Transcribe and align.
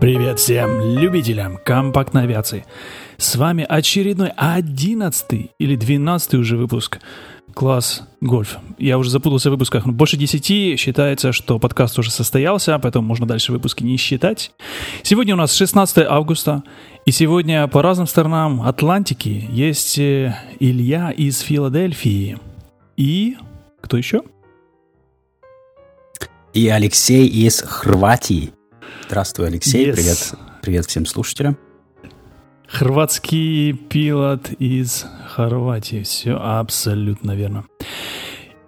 Привет 0.00 0.38
всем 0.38 0.80
любителям 0.98 1.58
компактной 1.62 2.22
авиации. 2.22 2.64
С 3.18 3.36
вами 3.36 3.66
очередной 3.68 4.32
одиннадцатый 4.34 5.50
или 5.58 5.76
двенадцатый 5.76 6.40
уже 6.40 6.56
выпуск 6.56 7.00
класс 7.52 8.08
гольф. 8.22 8.56
Я 8.78 8.96
уже 8.96 9.10
запутался 9.10 9.50
в 9.50 9.52
выпусках, 9.52 9.84
но 9.84 9.92
больше 9.92 10.16
десяти 10.16 10.76
считается, 10.78 11.32
что 11.32 11.58
подкаст 11.58 11.98
уже 11.98 12.10
состоялся, 12.10 12.78
поэтому 12.78 13.06
можно 13.06 13.26
дальше 13.26 13.52
выпуски 13.52 13.84
не 13.84 13.98
считать. 13.98 14.52
Сегодня 15.02 15.34
у 15.34 15.36
нас 15.36 15.52
16 15.52 16.06
августа, 16.08 16.62
и 17.04 17.10
сегодня 17.10 17.68
по 17.68 17.82
разным 17.82 18.06
сторонам 18.06 18.62
Атлантики 18.62 19.46
есть 19.50 19.98
э, 19.98 20.34
Илья 20.60 21.10
из 21.10 21.40
Филадельфии. 21.40 22.38
И 22.96 23.36
кто 23.82 23.98
еще? 23.98 24.22
И 26.54 26.68
Алексей 26.68 27.26
из 27.28 27.60
Хорватии. 27.60 28.50
Здравствуй, 29.10 29.48
Алексей. 29.48 29.88
Yes. 29.88 29.94
Привет. 29.94 30.34
Привет 30.62 30.86
всем 30.86 31.04
слушателям. 31.04 31.58
Хорватский 32.68 33.72
пилот 33.72 34.52
из 34.60 35.04
Хорватии. 35.26 36.04
Все 36.04 36.36
абсолютно 36.36 37.32
верно. 37.32 37.64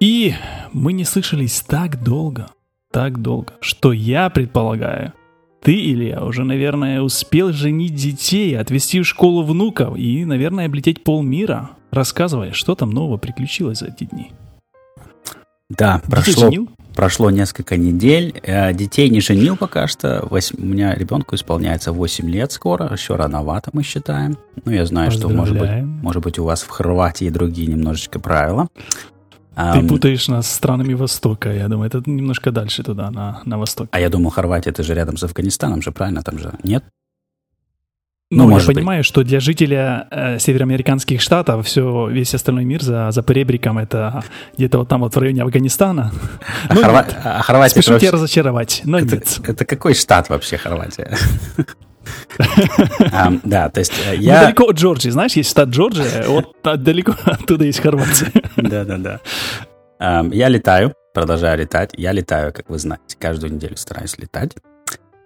И 0.00 0.34
мы 0.72 0.94
не 0.94 1.04
слышались 1.04 1.60
так 1.60 2.02
долго, 2.02 2.48
так 2.90 3.22
долго, 3.22 3.52
что 3.60 3.92
я 3.92 4.30
предполагаю, 4.30 5.12
ты, 5.62 5.74
Илья, 5.74 6.24
уже, 6.24 6.42
наверное, 6.42 7.02
успел 7.02 7.52
женить 7.52 7.94
детей, 7.94 8.58
отвезти 8.58 9.00
в 9.00 9.06
школу 9.06 9.44
внуков 9.44 9.96
и, 9.96 10.24
наверное, 10.24 10.66
облететь 10.66 11.04
полмира. 11.04 11.70
Рассказывай, 11.92 12.50
что 12.50 12.74
там 12.74 12.90
нового 12.90 13.16
приключилось 13.16 13.78
за 13.78 13.86
эти 13.86 14.06
дни. 14.10 14.32
Да, 15.70 16.02
прошло, 16.10 16.50
прошло 16.94 17.30
несколько 17.30 17.76
недель. 17.76 18.40
Э, 18.42 18.72
детей 18.72 19.08
не 19.10 19.20
женил 19.20 19.56
пока 19.56 19.86
что. 19.86 20.26
Восьм, 20.30 20.62
у 20.62 20.66
меня 20.66 20.94
ребенку 20.94 21.34
исполняется 21.34 21.92
8 21.92 22.30
лет 22.30 22.52
скоро. 22.52 22.92
Еще 22.92 23.16
рановато 23.16 23.70
мы 23.72 23.82
считаем. 23.82 24.36
Ну, 24.64 24.72
я 24.72 24.86
знаю, 24.86 25.10
что, 25.10 25.28
может 25.28 25.58
быть, 25.58 25.70
может 26.02 26.22
быть, 26.22 26.38
у 26.38 26.44
вас 26.44 26.62
в 26.62 26.68
Хорватии 26.68 27.28
другие 27.30 27.68
немножечко 27.68 28.18
правила. 28.18 28.68
Ты 29.54 29.86
путаешь 29.86 30.28
нас 30.28 30.46
с 30.46 30.54
странами 30.54 30.94
Востока, 30.94 31.52
я 31.52 31.68
думаю, 31.68 31.88
это 31.88 32.02
немножко 32.06 32.50
дальше 32.50 32.82
туда, 32.82 33.10
на, 33.10 33.42
на 33.44 33.58
восток. 33.58 33.88
А 33.90 34.00
я 34.00 34.08
думал, 34.08 34.30
Хорватия, 34.30 34.70
это 34.70 34.82
же 34.82 34.94
рядом 34.94 35.18
с 35.18 35.24
Афганистаном 35.24 35.82
же, 35.82 35.92
правильно? 35.92 36.22
Там 36.22 36.38
же 36.38 36.54
нет? 36.62 36.84
Ну, 38.32 38.48
ну 38.48 38.58
я 38.58 38.64
понимаю, 38.64 39.00
быть. 39.00 39.06
что 39.06 39.24
для 39.24 39.40
жителя 39.40 40.08
э, 40.10 40.38
североамериканских 40.38 41.20
штатов 41.20 41.66
все, 41.66 42.08
весь 42.08 42.34
остальной 42.34 42.64
мир 42.64 42.82
за, 42.82 43.10
за 43.10 43.22
поребриком 43.22 43.76
это 43.76 44.24
где-то 44.56 44.78
вот 44.78 44.88
там 44.88 45.02
вот 45.02 45.14
в 45.14 45.18
районе 45.18 45.42
Афганистана. 45.42 46.12
А, 46.68 46.74
ну, 46.74 46.80
Хорва... 46.80 47.06
а 47.24 47.42
Хорватия 47.42 47.82
Спешу 47.82 47.98
тебя 47.98 48.12
разочаровать, 48.12 48.82
но 48.84 48.98
это, 48.98 49.16
нет. 49.16 49.40
Это 49.46 49.64
какой 49.64 49.94
штат 49.94 50.30
вообще 50.30 50.56
Хорватия? 50.56 51.14
um, 52.38 53.40
да, 53.44 53.68
то 53.68 53.80
есть 53.80 53.92
э, 54.06 54.16
я... 54.16 54.40
Недалеко 54.40 54.64
от 54.64 54.76
Джорджии, 54.76 55.10
знаешь, 55.10 55.32
есть 55.32 55.50
штат 55.50 55.68
Джорджия, 55.68 56.24
вот 56.26 56.56
далеко 56.62 57.14
оттуда 57.24 57.64
есть 57.64 57.80
Хорватия. 57.80 58.32
Да-да-да. 58.56 59.20
Um, 60.00 60.34
я 60.34 60.48
летаю, 60.48 60.94
продолжаю 61.12 61.58
летать. 61.58 61.90
Я 61.96 62.12
летаю, 62.12 62.52
как 62.52 62.70
вы 62.70 62.78
знаете, 62.78 63.16
каждую 63.18 63.52
неделю 63.52 63.76
стараюсь 63.76 64.16
летать. 64.16 64.52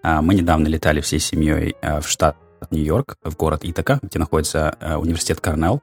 Uh, 0.03 0.23
мы 0.23 0.35
недавно 0.35 0.67
летали 0.67 1.01
всей 1.01 1.21
семьей 1.21 1.77
uh, 1.83 2.01
в 2.01 2.09
штат 2.09 2.37
Нью-Йорк, 2.71 3.17
в 3.23 3.37
город 3.37 3.61
Итака, 3.63 3.99
где 4.03 4.19
находится 4.19 4.77
э, 4.81 4.97
университет 4.97 5.41
Корнелл. 5.41 5.83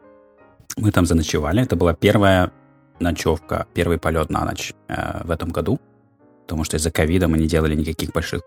Мы 0.77 0.91
там 0.91 1.05
заночевали. 1.05 1.61
Это 1.61 1.75
была 1.75 1.93
первая 1.93 2.51
ночевка, 2.99 3.67
первый 3.73 3.97
полет 3.97 4.29
на 4.29 4.45
ночь 4.45 4.73
э, 4.87 5.23
в 5.23 5.31
этом 5.31 5.49
году, 5.49 5.79
потому 6.43 6.63
что 6.63 6.77
из-за 6.77 6.91
ковида 6.91 7.27
мы 7.27 7.37
не 7.37 7.47
делали 7.47 7.75
никаких 7.75 8.11
больших 8.11 8.41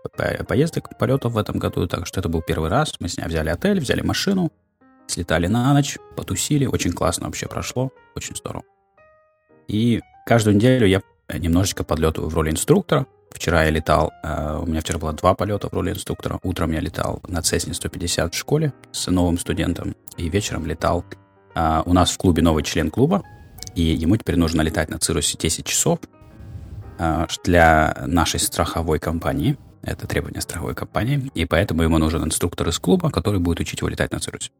поездок, 0.47 0.97
полетов 0.97 1.33
в 1.33 1.37
этом 1.37 1.57
году, 1.57 1.87
так 1.87 2.05
что 2.05 2.19
это 2.19 2.29
был 2.29 2.41
первый 2.41 2.69
раз. 2.69 2.95
Мы 2.99 3.09
с 3.09 3.17
ней 3.17 3.25
взяли 3.25 3.49
отель, 3.49 3.79
взяли 3.79 4.01
машину, 4.01 4.51
слетали 5.07 5.47
на 5.47 5.73
ночь, 5.73 5.97
потусили. 6.15 6.65
Очень 6.65 6.93
классно 6.93 7.27
вообще 7.27 7.47
прошло, 7.47 7.91
очень 8.15 8.35
здорово. 8.35 8.63
И 9.67 10.01
каждую 10.25 10.55
неделю 10.55 10.87
я 10.87 11.01
немножечко 11.37 11.83
подлетываю 11.83 12.29
в 12.29 12.35
роли 12.35 12.51
инструктора, 12.51 13.05
Вчера 13.31 13.63
я 13.63 13.69
летал, 13.69 14.13
э, 14.23 14.59
у 14.61 14.65
меня 14.65 14.81
вчера 14.81 14.99
было 14.99 15.13
два 15.13 15.33
полета 15.35 15.69
в 15.69 15.73
роли 15.73 15.91
инструктора. 15.91 16.39
Утром 16.43 16.71
я 16.71 16.79
летал 16.79 17.21
на 17.27 17.39
Cessna 17.39 17.73
150 17.73 18.33
в 18.33 18.37
школе 18.37 18.73
с 18.91 19.07
новым 19.07 19.37
студентом, 19.37 19.95
и 20.17 20.29
вечером 20.29 20.65
летал. 20.65 21.05
Э, 21.55 21.81
у 21.85 21.93
нас 21.93 22.11
в 22.11 22.17
клубе 22.17 22.41
новый 22.41 22.63
член 22.63 22.89
клуба, 22.89 23.23
и 23.75 23.81
ему 23.81 24.17
теперь 24.17 24.37
нужно 24.37 24.61
летать 24.61 24.89
на 24.89 24.97
Цирусе 24.97 25.37
10 25.37 25.65
часов 25.65 25.99
э, 26.97 27.27
для 27.43 28.03
нашей 28.07 28.39
страховой 28.39 28.99
компании. 28.99 29.57
Это 29.83 30.07
требование 30.07 30.41
страховой 30.41 30.75
компании, 30.75 31.31
и 31.35 31.45
поэтому 31.45 31.83
ему 31.83 31.97
нужен 31.97 32.23
инструктор 32.23 32.67
из 32.69 32.79
клуба, 32.79 33.11
который 33.11 33.39
будет 33.39 33.59
учить 33.59 33.79
его 33.79 33.89
летать 33.89 34.11
на 34.11 34.19
Цирусе. 34.19 34.51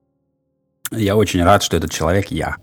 Я 0.92 1.16
очень 1.16 1.44
рад, 1.44 1.64
что 1.64 1.76
этот 1.76 1.92
человек 1.92 2.32
я, 2.32 2.58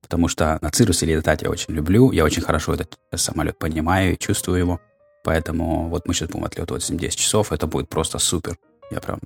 потому 0.00 0.28
что 0.28 0.58
на 0.60 0.70
Цирусе 0.70 1.06
летать 1.06 1.42
я 1.42 1.50
очень 1.50 1.74
люблю, 1.74 2.12
я 2.12 2.24
очень 2.24 2.42
хорошо 2.42 2.74
этот 2.74 2.98
самолет 3.16 3.58
понимаю 3.58 4.14
и 4.14 4.18
чувствую 4.18 4.58
его. 4.58 4.80
Поэтому 5.28 5.90
вот 5.90 6.08
мы 6.08 6.14
сейчас 6.14 6.30
будем 6.30 6.46
отлетывать 6.46 6.90
7-10 6.90 7.10
часов, 7.10 7.52
это 7.52 7.66
будет 7.66 7.90
просто 7.90 8.18
супер. 8.18 8.56
Я 8.90 8.98
прям 9.00 9.18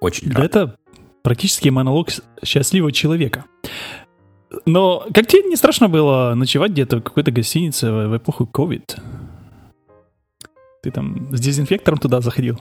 очень 0.00 0.28
да 0.28 0.40
рад. 0.40 0.44
Это 0.46 0.76
практически 1.22 1.68
монолог 1.68 2.08
счастливого 2.44 2.90
человека. 2.90 3.44
Но 4.66 5.06
как 5.14 5.28
тебе 5.28 5.44
не 5.44 5.54
страшно 5.54 5.88
было 5.88 6.34
ночевать 6.34 6.72
где-то 6.72 6.96
в 6.96 7.02
какой-то 7.02 7.30
гостинице 7.30 7.92
в 7.92 8.16
эпоху 8.16 8.50
COVID? 8.52 9.00
Ты 10.82 10.90
там 10.90 11.32
с 11.32 11.38
дезинфектором 11.38 12.00
туда 12.00 12.20
заходил? 12.20 12.58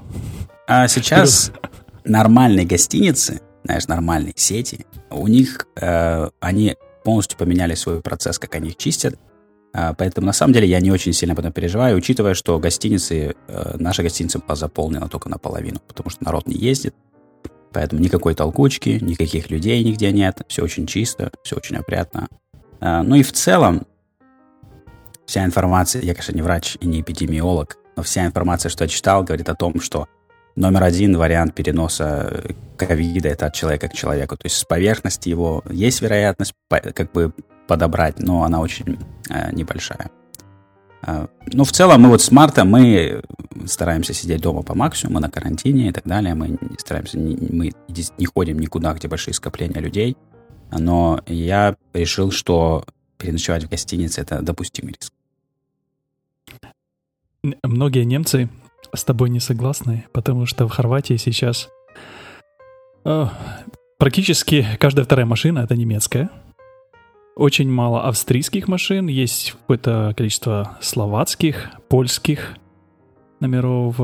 А 0.67 0.87
сейчас 0.87 1.51
нормальные 2.03 2.67
гостиницы, 2.67 3.41
знаешь, 3.63 3.87
нормальные 3.87 4.33
сети, 4.35 4.85
у 5.09 5.27
них 5.27 5.65
э, 5.75 6.29
они 6.39 6.75
полностью 7.03 7.35
поменяли 7.39 7.73
свой 7.73 7.99
процесс, 8.01 8.37
как 8.37 8.53
они 8.53 8.69
их 8.69 8.77
чистят. 8.77 9.15
А, 9.73 9.93
поэтому, 9.93 10.27
на 10.27 10.33
самом 10.33 10.53
деле, 10.53 10.67
я 10.67 10.79
не 10.79 10.91
очень 10.91 11.13
сильно 11.13 11.33
об 11.33 11.39
этом 11.39 11.51
переживаю, 11.51 11.97
учитывая, 11.97 12.33
что 12.33 12.57
гостиницы, 12.59 13.35
э, 13.47 13.75
наша 13.77 14.03
гостиница 14.03 14.41
заполнена 14.49 15.07
только 15.07 15.29
наполовину, 15.29 15.79
потому 15.87 16.09
что 16.09 16.23
народ 16.23 16.47
не 16.47 16.55
ездит. 16.55 16.95
Поэтому 17.71 18.01
никакой 18.01 18.33
толкучки, 18.33 18.97
никаких 19.01 19.51
людей 19.51 19.83
нигде 19.83 20.11
нет. 20.11 20.41
Все 20.47 20.63
очень 20.63 20.87
чисто, 20.87 21.31
все 21.43 21.55
очень 21.55 21.75
опрятно. 21.75 22.27
А, 22.79 23.03
ну 23.03 23.15
и 23.15 23.23
в 23.23 23.31
целом, 23.31 23.85
вся 25.25 25.45
информация, 25.45 26.01
я, 26.01 26.13
конечно, 26.13 26.33
не 26.33 26.41
врач 26.41 26.77
и 26.79 26.87
не 26.87 27.01
эпидемиолог, 27.01 27.77
но 27.95 28.03
вся 28.03 28.25
информация, 28.25 28.69
что 28.69 28.85
я 28.85 28.87
читал, 28.87 29.23
говорит 29.23 29.49
о 29.49 29.55
том, 29.55 29.79
что 29.79 30.07
номер 30.55 30.83
один 30.83 31.15
вариант 31.15 31.53
переноса 31.53 32.43
ковида– 32.75 33.29
это 33.29 33.47
от 33.47 33.53
человека 33.53 33.87
к 33.87 33.93
человеку. 33.93 34.35
То 34.35 34.45
есть 34.45 34.57
с 34.57 34.63
поверхности 34.63 35.29
его 35.29 35.63
есть 35.69 36.01
вероятность 36.01 36.53
как 36.69 37.11
бы 37.11 37.33
подобрать, 37.69 38.19
но 38.19 38.43
она 38.43 38.59
очень 38.59 38.97
э, 39.29 39.53
небольшая. 39.53 40.09
Э, 41.07 41.27
ну, 41.53 41.63
в 41.63 41.71
целом, 41.71 42.01
мы 42.01 42.09
вот 42.09 42.21
с 42.21 42.31
марта 42.31 42.65
мы 42.65 43.21
стараемся 43.65 44.13
сидеть 44.13 44.41
дома 44.41 44.63
по 44.63 44.75
максимуму, 44.75 45.15
мы 45.15 45.21
на 45.21 45.29
карантине 45.29 45.89
и 45.89 45.91
так 45.91 46.05
далее. 46.05 46.33
Мы 46.33 46.57
стараемся, 46.77 47.19
не, 47.19 47.35
мы 47.35 47.71
не 48.17 48.25
ходим 48.25 48.59
никуда, 48.59 48.93
где 48.93 49.07
большие 49.07 49.33
скопления 49.33 49.81
людей. 49.81 50.17
Но 50.71 51.21
я 51.27 51.75
решил, 51.93 52.31
что 52.31 52.85
переночевать 53.17 53.63
в 53.65 53.69
гостинице– 53.69 54.21
это 54.23 54.41
допустимый 54.41 54.95
риск. 54.99 55.13
Многие 57.63 58.03
немцы 58.05 58.49
с 58.93 59.03
тобой 59.03 59.29
не 59.29 59.39
согласны, 59.39 60.05
потому 60.11 60.47
что 60.47 60.67
в 60.67 60.71
Хорватии 60.71 61.17
сейчас 61.17 61.69
э, 63.05 63.25
практически 63.97 64.65
каждая 64.79 65.05
вторая 65.05 65.25
машина 65.25 65.59
это 65.59 65.75
немецкая. 65.75 66.29
Очень 67.39 67.71
мало 67.71 68.03
австрийских 68.03 68.67
машин, 68.67 69.07
есть 69.07 69.53
какое-то 69.53 70.13
количество 70.17 70.77
словацких, 70.81 71.69
польских 71.87 72.57
номеров. 73.39 73.95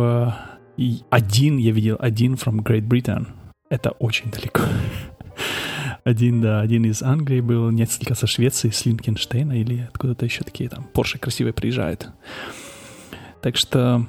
И 0.78 1.02
один, 1.10 1.58
я 1.58 1.74
видел, 1.74 1.98
один 2.00 2.36
from 2.36 2.64
Great 2.64 2.88
Britain. 2.88 3.28
Это 3.70 3.90
очень 3.92 4.32
далеко. 4.32 4.62
Один, 6.06 6.40
да, 6.40 6.62
один 6.62 6.86
из 6.86 7.02
Англии 7.02 7.42
был, 7.42 7.72
несколько 7.72 8.14
со 8.16 8.26
Швеции, 8.26 8.70
с 8.70 8.86
Линкенштейна 8.86 9.60
или 9.60 9.90
откуда-то 9.90 10.24
еще 10.24 10.44
такие 10.44 10.70
там 10.70 10.86
Порше 10.94 11.18
красивые 11.18 11.52
приезжают. 11.52 12.10
Так 13.42 13.58
что 13.58 14.06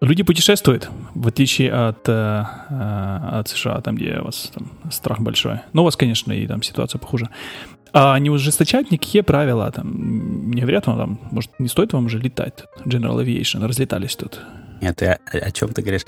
люди 0.00 0.22
путешествуют, 0.22 0.90
в 1.14 1.28
отличие 1.28 1.72
от, 1.72 2.08
э, 2.08 2.44
э, 2.70 3.18
от 3.32 3.48
США, 3.48 3.80
там, 3.80 3.96
где 3.96 4.18
у 4.18 4.24
вас 4.24 4.50
там, 4.54 4.70
страх 4.90 5.20
большой. 5.20 5.60
Но 5.72 5.82
у 5.82 5.84
вас, 5.84 5.96
конечно, 5.96 6.32
и 6.32 6.46
там 6.46 6.62
ситуация 6.62 6.98
похуже. 6.98 7.28
А 7.92 8.18
не 8.18 8.30
ужесточают 8.30 8.90
никакие 8.90 9.22
правила, 9.22 9.70
там, 9.70 10.50
не 10.50 10.60
говорят 10.60 10.86
вам, 10.86 10.98
там, 10.98 11.20
может, 11.30 11.50
не 11.58 11.68
стоит 11.68 11.92
вам 11.92 12.06
уже 12.06 12.18
летать, 12.18 12.64
General 12.84 13.22
Aviation, 13.22 13.66
разлетались 13.66 14.16
тут. 14.16 14.40
Нет, 14.80 14.96
ты 14.96 15.06
о, 15.06 15.18
о 15.32 15.50
чем 15.50 15.72
ты 15.72 15.82
говоришь? 15.82 16.04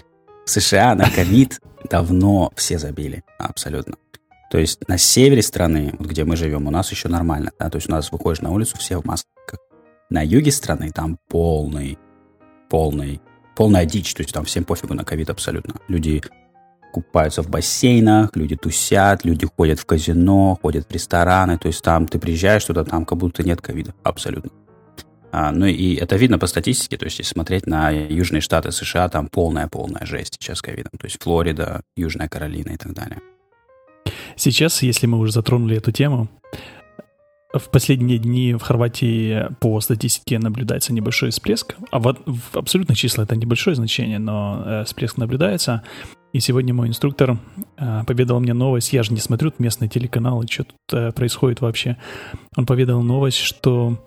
В 0.47 0.51
США 0.51 0.95
на 0.95 1.11
ковид 1.11 1.61
давно 1.91 2.53
все 2.57 2.79
забили, 2.79 3.23
абсолютно. 3.39 3.97
То 4.51 4.59
есть 4.59 4.87
на 4.89 4.99
севере 4.99 5.43
страны, 5.43 5.95
вот 5.99 6.09
где 6.09 6.25
мы 6.25 6.37
живем, 6.37 6.67
у 6.67 6.71
нас 6.71 6.91
еще 6.91 7.09
нормально, 7.09 7.53
да, 7.59 7.71
то 7.71 7.77
есть 7.77 7.89
у 7.89 7.93
нас 7.93 8.13
выходишь 8.13 8.43
на 8.43 8.51
улицу, 8.51 8.77
все 8.79 9.01
в 9.01 9.05
масках. 9.05 9.59
На 10.11 10.23
юге 10.25 10.53
страны 10.53 10.91
там 10.93 11.19
полный, 11.29 11.99
полный 12.69 13.21
полная 13.55 13.85
дичь, 13.85 14.15
то 14.15 14.23
есть 14.23 14.33
там 14.33 14.45
всем 14.45 14.65
пофигу 14.65 14.95
на 14.95 15.05
ковид 15.05 15.31
абсолютно. 15.31 15.75
Люди 15.89 16.23
купаются 16.93 17.43
в 17.43 17.49
бассейнах, 17.49 18.37
люди 18.37 18.57
тусят, 18.57 19.25
люди 19.25 19.47
ходят 19.47 19.81
в 19.81 19.87
казино, 19.87 20.59
ходят 20.63 20.87
в 20.89 20.93
рестораны, 20.93 21.59
то 21.59 21.69
есть 21.69 21.83
там 21.83 22.07
ты 22.07 22.19
приезжаешь 22.19 22.65
туда, 22.65 22.85
там 22.85 23.05
как 23.05 23.19
будто 23.19 23.43
нет 23.43 23.61
ковида, 23.61 23.95
абсолютно. 24.03 24.51
А, 25.33 25.51
ну 25.51 25.67
и 25.67 25.95
это 25.95 26.17
видно 26.17 26.39
по 26.39 26.47
статистике, 26.47 26.99
то 26.99 27.07
есть 27.07 27.19
если 27.19 27.33
смотреть 27.33 27.67
на 27.67 27.91
южные 27.91 28.43
штаты 28.43 28.71
США, 28.71 29.09
там 29.09 29.29
полная-полная 29.29 30.05
жесть 30.05 30.37
сейчас 30.39 30.59
с 30.59 30.63
ковидом, 30.63 30.93
то 30.99 31.07
есть 31.07 31.23
Флорида, 31.23 31.83
Южная 31.97 32.29
Каролина 32.29 32.71
и 32.71 32.77
так 32.77 32.93
далее. 32.93 33.19
Сейчас, 34.37 34.83
если 34.83 35.07
мы 35.07 35.19
уже 35.19 35.33
затронули 35.33 35.77
эту 35.79 35.91
тему, 35.91 36.29
в 37.53 37.71
последние 37.71 38.19
дни 38.19 38.55
в 38.55 38.63
Хорватии 38.63 39.47
по 39.61 39.81
статистике 39.81 40.39
наблюдается 40.39 40.93
небольшой 40.93 41.31
всплеск. 41.31 41.77
А 41.91 41.99
в, 41.99 42.17
в 42.27 42.57
абсолютных 42.57 42.97
числах 42.97 43.27
это 43.27 43.37
небольшое 43.37 43.77
значение, 43.77 44.19
но 44.19 44.63
э, 44.65 44.85
всплеск 44.85 45.19
наблюдается. 45.19 45.83
И 46.33 46.41
сегодня 46.41 46.73
мой 46.73 46.89
инструктор 46.89 47.39
э, 47.77 48.05
поведал 48.07 48.41
мне 48.41 48.55
новость. 48.55 48.93
Я 48.93 49.03
же 49.03 49.13
не 49.13 49.21
смотрю 49.21 49.53
местные 49.59 49.89
телеканалы, 49.89 50.47
что 50.49 50.65
тут 50.65 50.77
э, 50.93 51.13
происходит 51.13 51.61
вообще. 51.61 51.99
Он 52.57 52.65
поведал 52.65 53.03
новость, 53.03 53.39
что, 53.39 53.99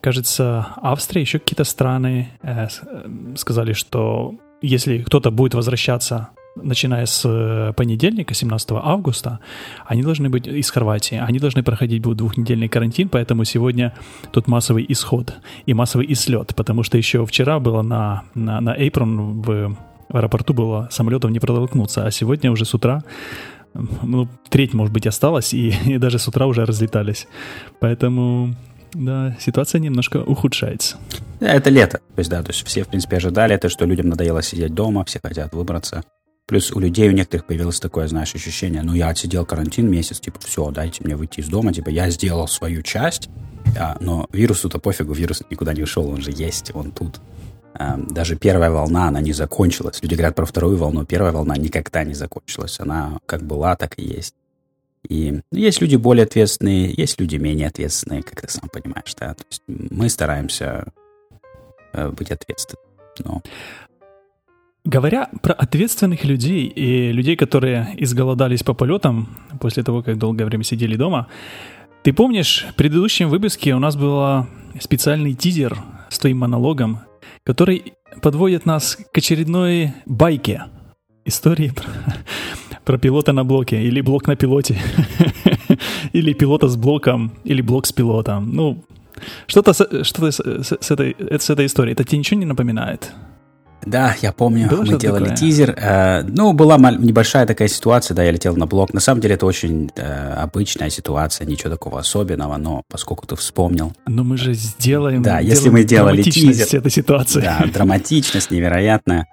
кажется, 0.00 0.68
Австрия, 0.76 1.20
еще 1.20 1.38
какие-то 1.38 1.64
страны 1.64 2.30
э, 2.42 2.66
э 2.66 3.36
сказали, 3.36 3.74
что 3.74 4.34
если 4.62 5.02
кто-то 5.02 5.30
будет 5.30 5.54
возвращаться 5.54 6.30
начиная 6.56 7.04
с 7.04 7.22
э, 7.28 7.72
понедельника, 7.76 8.32
17 8.32 8.70
августа, 8.72 9.40
они 9.84 10.02
должны 10.02 10.30
быть 10.30 10.46
из 10.46 10.70
Хорватии, 10.70 11.16
они 11.16 11.38
должны 11.38 11.62
проходить 11.62 12.02
будет 12.02 12.18
двухнедельный 12.18 12.68
карантин, 12.68 13.08
поэтому 13.08 13.44
сегодня 13.44 13.92
тут 14.32 14.46
массовый 14.46 14.86
исход 14.88 15.34
и 15.66 15.74
массовый 15.74 16.10
ислет, 16.10 16.54
потому 16.54 16.84
что 16.84 16.96
еще 16.96 17.26
вчера 17.26 17.58
было 17.58 17.82
на, 17.82 18.22
на, 18.34 18.60
на 18.60 18.74
Эйпрон 18.76 19.42
в, 19.42 19.76
в 20.08 20.16
аэропорту 20.16 20.54
было 20.54 20.88
самолетом 20.90 21.32
не 21.32 21.40
протолкнуться, 21.40 22.06
а 22.06 22.10
сегодня 22.10 22.50
уже 22.50 22.64
с 22.64 22.74
утра 22.74 23.02
ну, 24.02 24.28
треть, 24.48 24.72
может 24.72 24.92
быть, 24.92 25.06
осталась, 25.06 25.52
и, 25.52 25.74
и 25.86 25.98
даже 25.98 26.18
с 26.18 26.28
утра 26.28 26.46
уже 26.46 26.64
разлетались. 26.64 27.26
Поэтому 27.80 28.54
да, 28.94 29.36
ситуация 29.40 29.80
немножко 29.80 30.18
ухудшается. 30.18 30.96
Это 31.40 31.70
лето. 31.70 31.98
То 32.14 32.20
есть, 32.20 32.30
да, 32.30 32.42
то 32.42 32.52
есть 32.52 32.64
все, 32.66 32.84
в 32.84 32.88
принципе, 32.88 33.16
ожидали 33.16 33.54
это, 33.54 33.68
что 33.68 33.84
людям 33.84 34.08
надоело 34.08 34.42
сидеть 34.42 34.74
дома, 34.74 35.04
все 35.04 35.20
хотят 35.22 35.52
выбраться. 35.52 36.02
Плюс 36.46 36.70
у 36.72 36.78
людей, 36.78 37.08
у 37.08 37.12
некоторых 37.12 37.46
появилось 37.46 37.80
такое, 37.80 38.06
знаешь, 38.06 38.34
ощущение, 38.34 38.82
ну, 38.82 38.94
я 38.94 39.08
отсидел 39.08 39.46
карантин 39.46 39.90
месяц, 39.90 40.20
типа, 40.20 40.38
все, 40.44 40.70
дайте 40.70 41.02
мне 41.02 41.16
выйти 41.16 41.40
из 41.40 41.48
дома, 41.48 41.72
типа, 41.72 41.88
я 41.88 42.10
сделал 42.10 42.46
свою 42.48 42.82
часть, 42.82 43.30
а, 43.78 43.96
но 44.00 44.28
вирусу-то 44.30 44.78
пофигу, 44.78 45.14
вирус 45.14 45.42
никуда 45.50 45.72
не 45.72 45.82
ушел, 45.82 46.06
он 46.08 46.20
же 46.20 46.30
есть, 46.30 46.70
он 46.74 46.92
тут. 46.92 47.20
А, 47.76 47.96
даже 47.98 48.36
первая 48.36 48.70
волна, 48.70 49.08
она 49.08 49.20
не 49.20 49.32
закончилась. 49.32 50.00
Люди 50.02 50.14
говорят 50.14 50.36
про 50.36 50.46
вторую 50.46 50.76
волну, 50.76 51.04
первая 51.04 51.32
волна 51.32 51.56
никогда 51.56 52.04
не 52.04 52.14
закончилась. 52.14 52.78
Она 52.78 53.18
как 53.26 53.42
была, 53.42 53.74
так 53.76 53.98
и 53.98 54.02
есть. 54.02 54.34
И 55.08 55.40
есть 55.52 55.80
люди 55.80 55.96
более 55.96 56.24
ответственные, 56.24 56.94
есть 56.96 57.20
люди 57.20 57.36
менее 57.36 57.68
ответственные, 57.68 58.22
как 58.22 58.40
ты 58.40 58.48
сам 58.48 58.68
понимаешь, 58.68 59.14
да. 59.18 59.34
То 59.34 59.44
есть 59.50 59.62
мы 59.66 60.08
стараемся 60.08 60.86
э, 61.92 62.08
быть 62.10 62.30
ответственными. 62.30 62.86
Но... 63.24 63.42
Говоря 64.84 65.30
про 65.42 65.54
ответственных 65.54 66.24
людей 66.24 66.66
и 66.66 67.10
людей, 67.10 67.36
которые 67.36 67.94
изголодались 67.96 68.62
по 68.62 68.74
полетам 68.74 69.28
после 69.60 69.82
того, 69.82 70.02
как 70.02 70.18
долгое 70.18 70.44
время 70.44 70.62
сидели 70.62 70.96
дома, 70.96 71.28
ты 72.02 72.12
помнишь, 72.12 72.66
в 72.70 72.74
предыдущем 72.74 73.30
выпуске 73.30 73.74
у 73.74 73.78
нас 73.78 73.96
был 73.96 74.46
специальный 74.78 75.32
тизер 75.34 75.78
с 76.10 76.18
твоим 76.18 76.38
монологом, 76.38 77.00
который 77.44 77.94
подводит 78.22 78.66
нас 78.66 78.96
к 79.12 79.18
очередной 79.18 79.92
байке. 80.06 80.64
Истории 81.24 81.70
про, 81.70 81.86
про 82.84 82.98
пилота 82.98 83.32
на 83.32 83.44
блоке, 83.44 83.82
или 83.82 84.00
блок 84.00 84.26
на 84.26 84.36
пилоте, 84.36 84.78
или 86.12 86.32
пилота 86.34 86.68
с 86.68 86.76
блоком, 86.76 87.32
или 87.44 87.62
блок 87.62 87.86
с 87.86 87.92
пилотом. 87.92 88.52
Ну, 88.52 88.84
что-то, 89.46 89.72
что-то 89.72 90.30
с, 90.30 90.40
с, 90.40 90.76
с, 90.80 90.90
этой, 90.90 91.16
с 91.18 91.50
этой 91.50 91.66
историей. 91.66 91.92
Это 91.92 92.04
тебе 92.04 92.18
ничего 92.18 92.40
не 92.40 92.46
напоминает? 92.46 93.12
Да, 93.86 94.14
я 94.22 94.32
помню, 94.32 94.68
Было 94.68 94.82
мы 94.82 94.98
делали 94.98 95.24
такое? 95.24 95.36
тизер. 95.36 95.74
Э, 95.76 96.22
ну, 96.22 96.52
была 96.52 96.76
небольшая 96.78 97.46
такая 97.46 97.68
ситуация, 97.68 98.14
да, 98.14 98.22
я 98.22 98.30
летел 98.30 98.56
на 98.56 98.66
блок. 98.66 98.92
На 98.92 99.00
самом 99.00 99.20
деле 99.20 99.34
это 99.34 99.46
очень 99.46 99.90
э, 99.96 100.34
обычная 100.34 100.90
ситуация, 100.90 101.46
ничего 101.46 101.70
такого 101.70 102.00
особенного, 102.00 102.56
но 102.56 102.82
поскольку 102.88 103.26
ты 103.26 103.36
вспомнил... 103.36 103.92
Но 104.06 104.24
мы 104.24 104.36
же 104.36 104.54
сделаем... 104.54 105.22
Да, 105.22 105.40
если 105.40 105.68
мы 105.68 105.84
делали 105.84 106.22
тизер... 106.22 106.66
этой 106.78 106.90
ситуации. 106.90 107.40
Да, 107.40 107.64
драматичность 107.72 108.50
невероятная. 108.50 109.26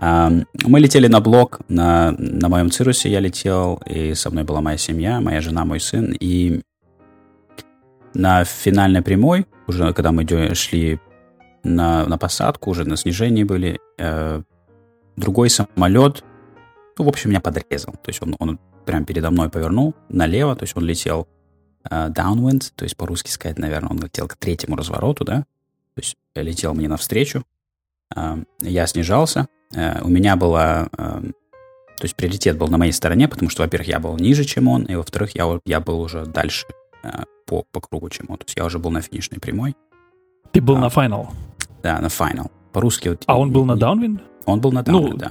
Э, 0.00 0.30
мы 0.64 0.80
летели 0.80 1.08
на 1.08 1.20
блок, 1.20 1.60
на, 1.68 2.12
на 2.12 2.48
моем 2.48 2.70
цирусе 2.70 3.10
я 3.10 3.20
летел, 3.20 3.82
и 3.86 4.14
со 4.14 4.30
мной 4.30 4.44
была 4.44 4.60
моя 4.60 4.78
семья, 4.78 5.20
моя 5.20 5.40
жена, 5.40 5.64
мой 5.64 5.80
сын, 5.80 6.14
и 6.18 6.60
на 8.14 8.44
финальной 8.44 9.02
прямой, 9.02 9.46
уже 9.66 9.92
когда 9.92 10.12
мы 10.12 10.24
шли 10.54 10.98
на, 11.74 12.06
на 12.06 12.18
посадку, 12.18 12.70
уже 12.70 12.84
на 12.84 12.96
снижении 12.96 13.44
были. 13.44 13.80
Э, 13.98 14.42
другой 15.16 15.50
самолет, 15.50 16.24
ну, 16.98 17.04
в 17.04 17.08
общем, 17.08 17.30
меня 17.30 17.40
подрезал. 17.40 17.92
То 17.94 18.08
есть 18.08 18.22
он, 18.22 18.36
он 18.38 18.58
прям 18.84 19.04
передо 19.04 19.30
мной 19.30 19.50
повернул 19.50 19.94
налево, 20.08 20.54
то 20.56 20.62
есть 20.62 20.76
он 20.76 20.84
летел 20.84 21.28
э, 21.90 22.08
downwind, 22.08 22.72
то 22.74 22.84
есть 22.84 22.96
по-русски 22.96 23.30
сказать, 23.30 23.58
наверное, 23.58 23.90
он 23.90 23.98
летел 23.98 24.28
к 24.28 24.36
третьему 24.36 24.76
развороту, 24.76 25.24
да, 25.24 25.40
то 25.94 26.00
есть 26.00 26.16
летел 26.34 26.74
мне 26.74 26.88
навстречу. 26.88 27.44
Э, 28.14 28.36
я 28.60 28.86
снижался, 28.86 29.48
э, 29.74 30.00
у 30.02 30.08
меня 30.08 30.36
была... 30.36 30.88
Э, 30.96 31.22
то 31.98 32.04
есть 32.04 32.14
приоритет 32.14 32.58
был 32.58 32.68
на 32.68 32.76
моей 32.76 32.92
стороне, 32.92 33.26
потому 33.26 33.48
что, 33.48 33.62
во-первых, 33.62 33.88
я 33.88 33.98
был 33.98 34.18
ниже, 34.18 34.44
чем 34.44 34.68
он, 34.68 34.84
и, 34.84 34.94
во-вторых, 34.94 35.34
я, 35.34 35.58
я 35.64 35.80
был 35.80 36.00
уже 36.00 36.26
дальше 36.26 36.66
э, 37.02 37.22
по, 37.46 37.64
по 37.72 37.80
кругу, 37.80 38.10
чем 38.10 38.26
он. 38.28 38.36
То 38.36 38.44
есть 38.44 38.56
я 38.56 38.66
уже 38.66 38.78
был 38.78 38.90
на 38.90 39.00
финишной 39.00 39.40
прямой. 39.40 39.74
Ты 40.52 40.60
был 40.60 40.76
а, 40.76 40.80
на 40.80 40.90
финал? 40.90 41.32
Да, 41.86 42.00
на 42.00 42.08
Final. 42.08 42.50
По-русски 42.72 43.10
вот... 43.10 43.22
А 43.26 43.38
он 43.38 43.52
был 43.52 43.64
на 43.64 43.74
Downwind? 43.74 44.20
Он 44.44 44.60
был 44.60 44.72
на 44.72 44.80
Downwind, 44.80 45.10
ну, 45.10 45.16
да. 45.16 45.30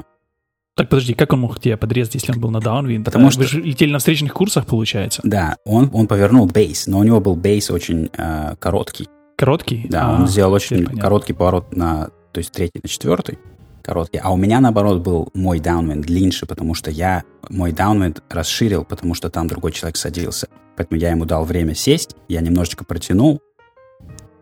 Так 0.77 0.87
подожди, 0.87 1.13
как 1.13 1.33
он 1.33 1.41
мог 1.41 1.59
тебя 1.59 1.75
подрезать, 1.75 2.15
если 2.15 2.31
он 2.31 2.39
был 2.39 2.49
на 2.49 2.59
Downwind? 2.59 3.03
Потому 3.03 3.29
что... 3.29 3.41
Вы 3.41 3.47
же 3.47 3.61
летели 3.61 3.91
на 3.91 3.99
встречных 3.99 4.33
курсах, 4.33 4.65
получается? 4.65 5.19
Да, 5.25 5.57
он, 5.65 5.89
он 5.91 6.07
повернул 6.07 6.45
бейс, 6.45 6.87
но 6.87 6.99
у 6.99 7.03
него 7.03 7.19
был 7.19 7.35
бейс 7.35 7.69
очень 7.69 8.09
э, 8.17 8.55
короткий. 8.57 9.09
Короткий? 9.35 9.85
Да, 9.89 10.07
а, 10.07 10.21
он 10.21 10.29
сделал 10.29 10.53
очень 10.53 10.85
короткий 10.85 11.33
поворот 11.33 11.75
на, 11.75 12.05
то 12.31 12.37
есть 12.37 12.53
третий 12.53 12.79
на 12.81 12.87
четвертый, 12.87 13.37
короткий. 13.81 14.21
А 14.23 14.31
у 14.31 14.37
меня, 14.37 14.61
наоборот, 14.61 15.01
был 15.01 15.27
мой 15.33 15.59
downwind 15.59 16.03
длиннее, 16.03 16.47
потому 16.47 16.74
что 16.74 16.89
я 16.89 17.24
мой 17.50 17.74
downwind 17.74 18.24
расширил, 18.29 18.85
потому 18.85 19.13
что 19.13 19.29
там 19.29 19.50
другой 19.50 19.74
человек 19.74 19.97
садился. 19.97 20.47
Поэтому 20.77 21.01
я 21.01 21.12
ему 21.12 21.25
дал 21.25 21.43
время 21.43 21.75
сесть, 21.75 22.15
я 22.29 22.39
немножечко 22.39 22.85
протянул, 22.85 23.41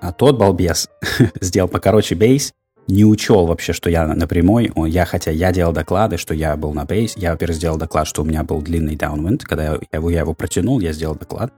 а 0.04 0.12
тот 0.12 0.38
балбес 0.38 0.90
сделал 1.42 1.70
покороче 1.70 2.16
бейс, 2.16 2.54
не 2.88 3.06
учел 3.06 3.46
вообще, 3.46 3.72
что 3.72 3.90
я 3.90 4.06
на 4.06 4.28
прямой. 4.28 4.70
Он, 4.76 4.86
я, 4.88 5.06
хотя 5.06 5.32
я 5.32 5.54
делал 5.54 5.72
доклады, 5.72 6.18
что 6.18 6.34
я 6.34 6.58
был 6.58 6.74
на 6.74 6.84
бейс. 6.84 7.16
Я, 7.16 7.32
во-первых, 7.32 7.56
сделал 7.56 7.78
доклад, 7.78 8.06
что 8.06 8.22
у 8.22 8.26
меня 8.26 8.44
был 8.44 8.62
длинный 8.62 8.96
downwind. 8.96 9.44
Когда 9.44 9.64
я 9.64 9.80
его, 9.94 10.10
я 10.10 10.20
его 10.20 10.34
протянул, 10.34 10.82
я 10.82 10.92
сделал 10.92 11.16
доклад. 11.16 11.54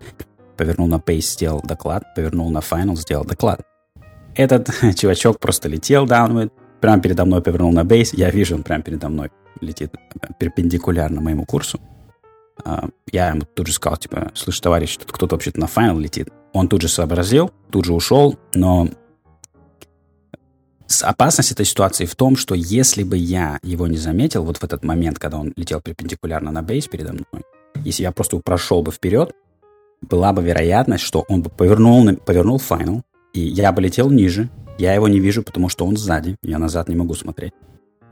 Повернул 0.58 0.88
на 0.88 1.00
бейс, 1.00 1.34
сделал 1.34 1.62
доклад. 1.64 2.04
Повернул 2.16 2.52
на 2.52 2.60
final, 2.60 2.96
сделал 2.96 3.26
доклад. 3.26 3.62
Этот 4.36 4.70
чувачок 4.96 5.40
просто 5.40 5.68
летел 5.68 6.06
downwind, 6.06 6.52
прямо 6.82 7.02
передо 7.02 7.26
мной 7.26 7.42
повернул 7.42 7.72
на 7.72 7.84
бейс. 7.84 8.14
Я 8.14 8.30
вижу, 8.30 8.54
он 8.54 8.62
прямо 8.62 8.84
передо 8.84 9.10
мной 9.10 9.32
летит 9.62 9.92
перпендикулярно 10.38 11.22
моему 11.22 11.46
курсу. 11.46 11.80
А, 12.64 12.90
я 13.12 13.30
ему 13.30 13.42
тут 13.42 13.66
же 13.66 13.74
сказал, 13.74 13.98
типа, 13.98 14.32
слышь, 14.36 14.60
товарищ, 14.60 14.98
тут 14.98 15.12
кто-то 15.12 15.36
вообще-то 15.36 15.60
на 15.60 15.68
финал 15.68 15.98
летит. 15.98 16.30
Он 16.56 16.70
тут 16.70 16.82
же 16.82 16.88
сообразил, 16.88 17.52
тут 17.70 17.84
же 17.84 17.92
ушел, 17.92 18.40
но 18.54 18.88
опасность 21.02 21.52
этой 21.52 21.66
ситуации 21.66 22.06
в 22.06 22.16
том, 22.16 22.38
что 22.38 22.56
если 22.56 23.04
бы 23.04 23.18
я 23.18 23.60
его 23.62 23.88
не 23.88 23.98
заметил 23.98 24.46
вот 24.46 24.60
в 24.60 24.64
этот 24.64 24.86
момент, 24.86 25.20
когда 25.20 25.38
он 25.38 25.52
летел 25.58 25.82
перпендикулярно 25.82 26.52
на 26.52 26.62
бейс 26.64 26.88
передо 26.88 27.12
мной, 27.12 27.44
если 27.84 28.04
я 28.04 28.14
просто 28.14 28.40
прошел 28.40 28.82
бы 28.84 28.94
вперед, 28.94 29.34
была 30.02 30.32
бы 30.32 30.42
вероятность, 30.42 31.04
что 31.04 31.26
он 31.28 31.42
бы 31.42 31.50
повернул, 31.50 32.16
повернул 32.26 32.58
финал, 32.58 33.04
и 33.34 33.42
я 33.42 33.74
бы 33.74 33.82
летел 33.82 34.10
ниже, 34.10 34.50
я 34.78 34.94
его 34.94 35.10
не 35.10 35.20
вижу, 35.20 35.44
потому 35.44 35.68
что 35.68 35.86
он 35.86 35.98
сзади, 35.98 36.38
я 36.42 36.58
назад 36.58 36.88
не 36.88 36.96
могу 36.96 37.16
смотреть. 37.16 37.52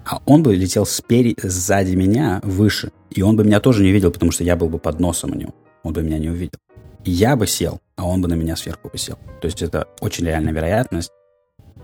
А 0.06 0.20
он 0.26 0.44
бы 0.44 0.54
летел 0.54 0.86
спереди, 0.86 1.38
сзади 1.42 1.96
меня, 1.96 2.42
выше. 2.44 2.92
И 3.10 3.22
он 3.22 3.38
бы 3.38 3.46
меня 3.46 3.62
тоже 3.62 3.84
не 3.84 3.94
видел, 3.94 4.12
потому 4.12 4.34
что 4.34 4.44
я 4.44 4.58
был 4.58 4.68
бы 4.68 4.80
под 4.80 5.00
носом 5.00 5.32
у 5.32 5.36
него. 5.36 5.56
Он 5.84 5.94
бы 5.94 6.04
меня 6.04 6.20
не 6.20 6.30
увидел. 6.30 6.60
Я 7.06 7.36
бы 7.36 7.48
сел, 7.48 7.82
а 7.96 8.08
он 8.08 8.22
бы 8.22 8.28
на 8.28 8.34
меня 8.34 8.56
сверху 8.56 8.90
бы 8.90 8.98
сел. 8.98 9.18
То 9.42 9.48
есть 9.48 9.62
это 9.62 9.88
очень 10.00 10.26
реальная 10.26 10.54
вероятность. 10.54 11.12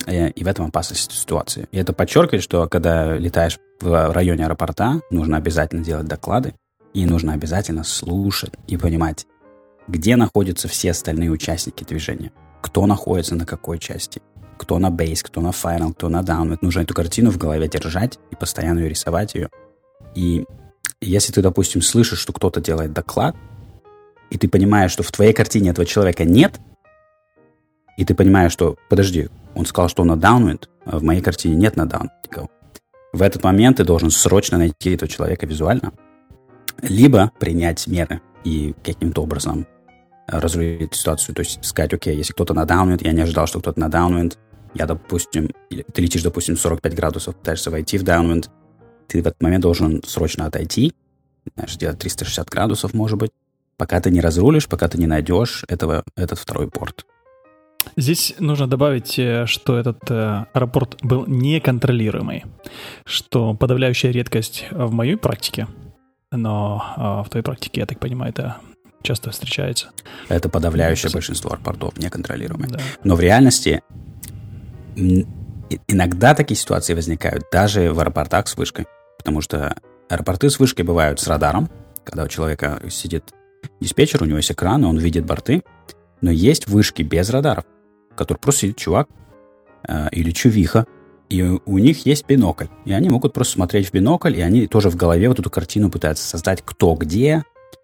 Э, 0.05 0.29
и 0.29 0.43
в 0.43 0.47
этом 0.47 0.67
опасность 0.67 1.11
ситуации. 1.11 1.67
И 1.71 1.77
это 1.77 1.93
подчеркивает, 1.93 2.43
что 2.43 2.67
когда 2.67 3.17
летаешь 3.17 3.59
в 3.81 4.13
районе 4.13 4.45
аэропорта, 4.45 5.01
нужно 5.11 5.37
обязательно 5.37 5.83
делать 5.83 6.07
доклады. 6.07 6.55
И 6.93 7.05
нужно 7.05 7.33
обязательно 7.33 7.83
слушать 7.83 8.53
и 8.67 8.75
понимать, 8.75 9.27
где 9.87 10.15
находятся 10.15 10.67
все 10.67 10.91
остальные 10.91 11.29
участники 11.29 11.83
движения. 11.83 12.31
Кто 12.61 12.85
находится 12.85 13.35
на 13.35 13.45
какой 13.45 13.79
части. 13.79 14.21
кто 14.57 14.77
на 14.77 14.89
бейс, 14.89 15.23
кто 15.23 15.39
на 15.39 15.51
final, 15.51 15.93
кто 15.93 16.09
на 16.09 16.19
down. 16.19 16.57
Нужно 16.61 16.81
эту 16.81 16.93
картину 16.93 17.31
в 17.31 17.37
голове 17.37 17.69
держать 17.69 18.19
и 18.29 18.35
постоянно 18.35 18.79
ее 18.79 18.89
рисовать 18.89 19.33
ее. 19.33 19.49
И 20.15 20.45
если 20.99 21.31
ты, 21.31 21.41
допустим, 21.41 21.81
слышишь, 21.81 22.19
что 22.19 22.33
кто-то 22.33 22.59
делает 22.59 22.91
доклад, 22.91 23.37
и 24.29 24.37
ты 24.37 24.47
понимаешь, 24.47 24.91
что 24.91 25.03
в 25.03 25.11
твоей 25.11 25.33
картине 25.33 25.71
этого 25.71 25.85
человека 25.85 26.25
нет, 26.25 26.59
и 27.97 28.05
ты 28.05 28.15
понимаешь, 28.15 28.51
что, 28.51 28.77
подожди, 28.89 29.29
он 29.55 29.65
сказал, 29.65 29.89
что 29.89 30.03
он 30.03 30.09
на 30.09 30.13
downwind, 30.13 30.67
а 30.85 30.99
в 30.99 31.03
моей 31.03 31.21
картине 31.21 31.55
нет 31.55 31.75
на 31.75 31.83
downwind. 31.83 32.49
В 33.11 33.21
этот 33.21 33.43
момент 33.43 33.77
ты 33.77 33.83
должен 33.83 34.11
срочно 34.11 34.57
найти 34.57 34.91
этого 34.91 35.09
человека 35.09 35.45
визуально, 35.45 35.93
либо 36.81 37.31
принять 37.39 37.87
меры 37.87 38.21
и 38.43 38.75
каким-то 38.83 39.23
образом 39.23 39.67
разрулить 40.27 40.93
ситуацию. 40.93 41.35
То 41.35 41.41
есть 41.41 41.63
сказать, 41.65 41.93
окей, 41.93 42.15
если 42.15 42.33
кто-то 42.33 42.53
на 42.53 42.65
downwind, 42.65 43.03
я 43.03 43.11
не 43.11 43.21
ожидал, 43.21 43.47
что 43.47 43.59
кто-то 43.59 43.79
на 43.79 43.87
downwind, 43.87 44.37
я, 44.75 44.85
допустим, 44.85 45.49
ты 45.69 46.01
летишь, 46.01 46.21
допустим, 46.21 46.55
45 46.55 46.95
градусов, 46.95 47.35
пытаешься 47.35 47.71
войти 47.71 47.97
в 47.97 48.03
downwind, 48.03 48.49
ты 49.07 49.23
в 49.23 49.27
этот 49.27 49.41
момент 49.41 49.63
должен 49.63 50.03
срочно 50.03 50.45
отойти, 50.45 50.93
знаешь, 51.55 51.73
сделать 51.73 51.97
360 51.97 52.47
градусов, 52.47 52.93
может 52.93 53.17
быть, 53.17 53.31
пока 53.79 54.01
ты 54.01 54.11
не 54.11 54.21
разрулишь, 54.21 54.67
пока 54.67 54.89
ты 54.89 54.99
не 54.99 55.07
найдешь 55.07 55.63
этого, 55.69 56.03
этот 56.15 56.37
второй 56.37 56.69
порт. 56.69 57.05
Здесь 57.95 58.35
нужно 58.37 58.67
добавить, 58.67 59.17
э, 59.17 59.45
что 59.45 59.77
этот 59.77 59.99
э, 60.11 60.45
аэропорт 60.53 60.97
был 61.01 61.25
неконтролируемый, 61.25 62.43
что 63.05 63.53
подавляющая 63.53 64.11
редкость 64.11 64.67
в 64.69 64.91
моей 64.91 65.15
практике, 65.15 65.67
но 66.31 66.83
а, 66.95 67.23
в 67.23 67.29
твоей 67.29 67.43
практике, 67.43 67.79
я 67.79 67.87
так 67.87 67.99
понимаю, 67.99 68.31
это 68.31 68.57
часто 69.01 69.31
встречается. 69.31 69.89
Это 70.27 70.49
подавляющее 70.49 71.11
большинство 71.11 71.51
аэропортов 71.51 71.97
неконтролируемые. 71.97 72.69
Да. 72.69 72.79
Но 73.03 73.15
в 73.15 73.21
реальности 73.21 73.81
иногда 75.87 76.35
такие 76.35 76.57
ситуации 76.57 76.93
возникают 76.93 77.45
даже 77.51 77.93
в 77.93 77.99
аэропортах 77.99 78.47
с 78.47 78.57
вышкой. 78.57 78.85
Потому 79.17 79.41
что 79.41 79.75
аэропорты 80.09 80.49
с 80.49 80.59
вышкой 80.59 80.85
бывают 80.85 81.19
с 81.19 81.27
радаром, 81.27 81.69
когда 82.03 82.25
у 82.25 82.27
человека 82.27 82.79
сидит 82.89 83.33
диспетчер, 83.79 84.23
у 84.23 84.25
него 84.25 84.37
есть 84.37 84.51
экран, 84.51 84.83
и 84.83 84.87
он 84.87 84.97
видит 84.97 85.25
борты. 85.25 85.63
Но 86.21 86.31
есть 86.31 86.67
вышки 86.67 87.01
без 87.01 87.29
радаров, 87.29 87.63
которые 88.15 88.39
просто 88.39 88.61
сидит 88.61 88.77
чувак 88.77 89.07
э, 89.87 90.09
или 90.11 90.31
чувиха, 90.31 90.85
и 91.29 91.43
у 91.43 91.77
них 91.77 92.05
есть 92.05 92.25
бинокль. 92.27 92.65
И 92.85 92.91
они 92.91 93.09
могут 93.09 93.33
просто 93.33 93.53
смотреть 93.53 93.89
в 93.89 93.93
бинокль, 93.93 94.35
и 94.35 94.41
они 94.41 94.67
тоже 94.67 94.89
в 94.89 94.95
голове 94.95 95.29
вот 95.29 95.39
эту 95.39 95.49
картину 95.49 95.89
пытаются 95.89 96.27
создать, 96.27 96.61
кто 96.65 96.95
где, 96.95 97.43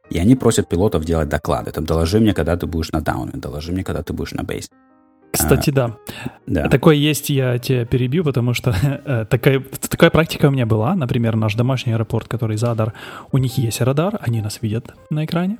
и 0.10 0.18
они 0.18 0.36
просят 0.36 0.68
пилотов 0.68 1.06
делать 1.06 1.30
доклады. 1.30 1.72
Там, 1.72 1.86
доложи 1.86 2.20
мне, 2.20 2.34
когда 2.34 2.58
ты 2.58 2.66
будешь 2.66 2.92
на 2.92 3.02
дауне, 3.02 3.32
доложи 3.36 3.72
мне, 3.72 3.84
когда 3.84 4.04
ты 4.04 4.14
будешь 4.14 4.34
на 4.34 4.44
бейс. 4.44 4.70
Кстати, 5.44 5.70
да. 5.70 5.98
да. 6.48 6.68
Такое 6.70 6.96
есть, 6.96 7.30
я 7.30 7.58
тебя 7.60 7.86
перебью, 7.86 8.24
потому 8.24 8.54
что 8.54 8.76
э, 9.06 9.26
такая, 9.30 9.64
такая 9.90 10.10
практика 10.10 10.48
у 10.48 10.52
меня 10.52 10.66
была. 10.66 10.96
Например, 10.96 11.36
наш 11.36 11.56
домашний 11.56 11.94
аэропорт, 11.94 12.28
который 12.28 12.58
Задар, 12.58 12.94
у 13.32 13.38
них 13.38 13.58
есть 13.58 13.82
радар, 13.82 14.20
они 14.22 14.42
нас 14.42 14.62
видят 14.62 14.94
на 15.10 15.26
экране. 15.26 15.58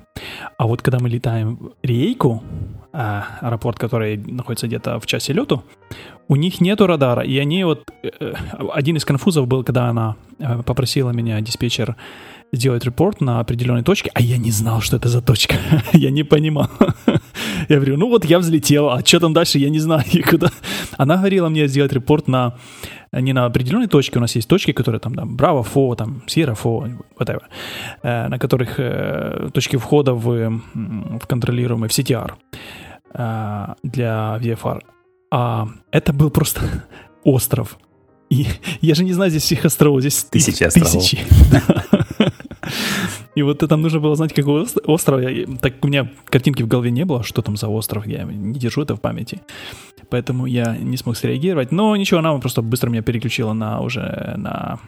А 0.58 0.66
вот 0.66 0.82
когда 0.82 0.98
мы 0.98 1.08
летаем 1.08 1.56
в 1.56 1.72
Рейку, 1.82 2.42
э, 2.92 3.22
аэропорт, 3.40 3.78
который 3.78 4.16
находится 4.16 4.66
где-то 4.66 4.98
в 5.00 5.06
часе 5.06 5.32
лету, 5.32 5.62
у 6.28 6.36
них 6.36 6.60
нету 6.60 6.86
радара, 6.86 7.22
и 7.22 7.38
они 7.38 7.64
вот... 7.64 7.90
Э, 8.02 8.34
один 8.72 8.96
из 8.96 9.04
конфузов 9.04 9.46
был, 9.46 9.64
когда 9.64 9.88
она 9.88 10.16
попросила 10.64 11.10
меня, 11.10 11.40
диспетчер, 11.40 11.96
сделать 12.52 12.84
репорт 12.84 13.20
на 13.20 13.40
определенной 13.40 13.82
точке, 13.82 14.10
а 14.14 14.20
я 14.20 14.36
не 14.38 14.50
знал, 14.50 14.80
что 14.80 14.96
это 14.96 15.08
за 15.08 15.20
точка. 15.20 15.56
я 15.92 16.10
не 16.10 16.22
понимал. 16.22 16.68
я 17.68 17.76
говорю, 17.76 17.96
ну 17.96 18.08
вот 18.08 18.24
я 18.24 18.38
взлетел, 18.38 18.90
а 18.90 19.04
что 19.04 19.20
там 19.20 19.32
дальше, 19.32 19.58
я 19.58 19.70
не 19.70 19.78
знаю. 19.78 20.04
куда. 20.30 20.50
Она 20.96 21.16
говорила 21.16 21.48
мне 21.48 21.68
сделать 21.68 21.92
репорт 21.92 22.28
на 22.28 22.54
не 23.12 23.32
на 23.32 23.46
определенной 23.46 23.86
точке, 23.86 24.18
у 24.18 24.20
нас 24.20 24.34
есть 24.36 24.48
точки, 24.48 24.72
которые 24.72 25.00
там, 25.00 25.14
там 25.14 25.36
Браво, 25.36 25.62
Фо, 25.62 25.94
там 25.94 26.22
Сьерра, 26.26 26.54
Фо, 26.54 26.86
whatever, 27.18 27.42
э, 28.02 28.28
на 28.28 28.38
которых 28.38 28.78
э, 28.78 29.48
точки 29.52 29.76
входа 29.76 30.12
в, 30.12 30.60
в 30.74 31.26
контролируемый, 31.26 31.88
в 31.88 31.92
CTR 31.92 32.32
э, 33.14 33.66
для 33.82 34.38
VFR. 34.42 34.80
А 35.30 35.68
это 35.92 36.12
был 36.12 36.30
просто 36.30 36.60
остров. 37.24 37.78
И 38.28 38.46
я 38.80 38.94
же 38.94 39.04
не 39.04 39.12
знаю 39.12 39.30
здесь 39.30 39.44
всех 39.44 39.64
островов, 39.64 40.00
здесь 40.00 40.24
тысячи 40.24 40.64
островов. 40.64 40.92
И 43.36 43.42
вот 43.42 43.58
там 43.58 43.82
нужно 43.82 44.00
было 44.00 44.16
знать, 44.16 44.32
какой 44.32 44.66
остров. 44.86 45.20
Так 45.60 45.74
у 45.84 45.88
меня 45.88 46.10
картинки 46.24 46.62
в 46.62 46.68
голове 46.68 46.90
не 46.90 47.04
было, 47.04 47.22
что 47.22 47.42
там 47.42 47.56
за 47.56 47.68
остров. 47.68 48.06
Я 48.06 48.24
не 48.24 48.58
держу 48.58 48.82
это 48.82 48.96
в 48.96 49.00
памяти. 49.00 49.42
Поэтому 50.08 50.46
я 50.46 50.74
не 50.76 50.96
смог 50.96 51.16
среагировать. 51.16 51.70
Но 51.70 51.94
ничего, 51.96 52.20
она 52.20 52.36
просто 52.38 52.62
быстро 52.62 52.88
меня 52.88 53.02
переключила 53.02 53.52
на 53.52 53.80
уже 53.80 54.34
на, 54.38 54.80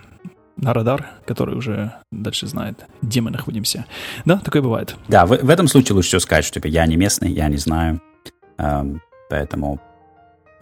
на 0.56 0.72
радар, 0.72 1.10
который 1.26 1.56
уже 1.56 1.92
дальше 2.10 2.46
знает, 2.46 2.86
где 3.02 3.20
мы 3.20 3.30
находимся. 3.30 3.84
Да, 4.24 4.38
такое 4.38 4.62
бывает. 4.62 4.96
Да, 5.08 5.26
в, 5.26 5.36
в 5.36 5.50
этом 5.50 5.68
случае 5.68 5.96
лучше 5.96 6.08
всего 6.08 6.20
сказать, 6.20 6.46
что 6.46 6.54
типа, 6.54 6.68
я 6.68 6.86
не 6.86 6.96
местный, 6.96 7.30
я 7.30 7.48
не 7.48 7.58
знаю. 7.58 8.00
Эм, 8.56 9.02
поэтому 9.28 9.78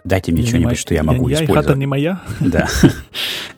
дайте 0.06 0.32
мне 0.32 0.46
что-нибудь, 0.46 0.78
что 0.78 0.94
я 0.94 1.02
могу 1.02 1.28
я, 1.28 1.36
использовать. 1.36 1.66
Хата 1.66 1.78
не 1.78 1.86
моя. 1.86 2.20
Да. 2.40 2.68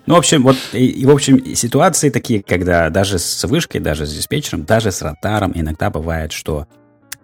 Ну, 0.06 0.14
в 0.14 0.18
общем, 0.18 0.42
вот, 0.42 0.56
и, 0.72 0.86
и, 0.86 1.04
в 1.04 1.10
общем, 1.10 1.54
ситуации 1.54 2.08
такие, 2.08 2.42
когда 2.42 2.88
даже 2.88 3.18
с 3.18 3.44
вышкой, 3.44 3.80
даже 3.80 4.06
с 4.06 4.14
диспетчером, 4.14 4.64
даже 4.64 4.90
с 4.90 5.02
радаром 5.02 5.52
иногда 5.54 5.90
бывает, 5.90 6.32
что 6.32 6.66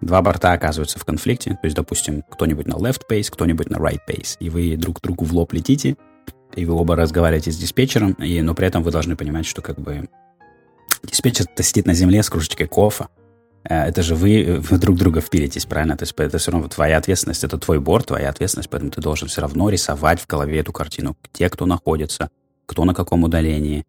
два 0.01 0.21
борта 0.21 0.51
оказываются 0.51 0.99
в 0.99 1.05
конфликте. 1.05 1.51
То 1.51 1.59
есть, 1.63 1.75
допустим, 1.75 2.23
кто-нибудь 2.29 2.67
на 2.67 2.73
left 2.73 3.01
base, 3.09 3.29
кто-нибудь 3.31 3.69
на 3.69 3.77
right 3.77 4.01
base. 4.07 4.37
И 4.39 4.49
вы 4.49 4.77
друг 4.77 5.01
другу 5.01 5.25
в 5.25 5.33
лоб 5.33 5.53
летите, 5.53 5.95
и 6.55 6.65
вы 6.65 6.73
оба 6.73 6.95
разговариваете 6.95 7.51
с 7.51 7.57
диспетчером, 7.57 8.13
и, 8.13 8.41
но 8.41 8.53
при 8.53 8.67
этом 8.67 8.83
вы 8.83 8.91
должны 8.91 9.15
понимать, 9.15 9.45
что 9.45 9.61
как 9.61 9.79
бы 9.79 10.07
диспетчер 11.03 11.45
сидит 11.59 11.87
на 11.87 11.93
земле 11.93 12.21
с 12.21 12.29
кружечкой 12.29 12.67
кофе, 12.67 13.07
это 13.67 14.03
же 14.03 14.15
вы, 14.15 14.59
вы 14.59 14.77
друг 14.77 14.95
друга 14.95 15.21
впилитесь, 15.21 15.65
правильно? 15.65 15.97
То 15.97 16.03
есть 16.03 16.13
это 16.17 16.37
все 16.37 16.51
равно 16.51 16.67
твоя 16.67 16.97
ответственность, 16.97 17.43
это 17.43 17.57
твой 17.57 17.79
борт, 17.79 18.07
твоя 18.07 18.29
ответственность, 18.29 18.69
поэтому 18.69 18.91
ты 18.91 19.01
должен 19.01 19.27
все 19.27 19.41
равно 19.41 19.69
рисовать 19.69 20.19
в 20.21 20.27
голове 20.27 20.59
эту 20.59 20.71
картину. 20.71 21.17
Те, 21.33 21.49
кто 21.49 21.65
находится, 21.65 22.29
кто 22.67 22.85
на 22.85 22.93
каком 22.93 23.23
удалении, 23.23 23.83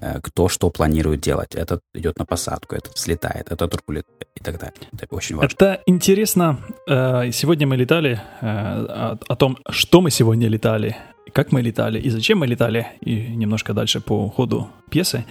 э, 0.00 0.20
кто 0.22 0.48
что 0.48 0.70
планирует 0.70 1.20
делать. 1.20 1.54
Этот 1.54 1.82
идет 1.94 2.18
на 2.18 2.24
посадку, 2.24 2.74
этот 2.74 2.96
слетает, 2.96 3.52
этот 3.52 3.78
рулит 3.86 4.06
и 4.34 4.42
так 4.42 4.58
далее. 4.58 4.74
Это 4.92 5.14
очень 5.14 5.36
важно. 5.36 5.54
Это 5.54 5.82
интересно. 5.84 6.58
Э, 6.88 7.30
сегодня 7.30 7.66
мы 7.66 7.76
летали 7.76 8.20
о 8.40 9.36
том, 9.36 9.58
что 9.68 10.00
мы 10.00 10.10
сегодня 10.10 10.48
летали, 10.48 10.96
как 11.34 11.52
мы 11.52 11.60
летали 11.60 12.00
и 12.00 12.08
зачем 12.08 12.38
мы 12.38 12.46
летали, 12.46 12.86
и 13.02 13.36
немножко 13.36 13.74
дальше 13.74 14.00
по 14.00 14.30
ходу 14.30 14.68
пьесы. 14.90 15.26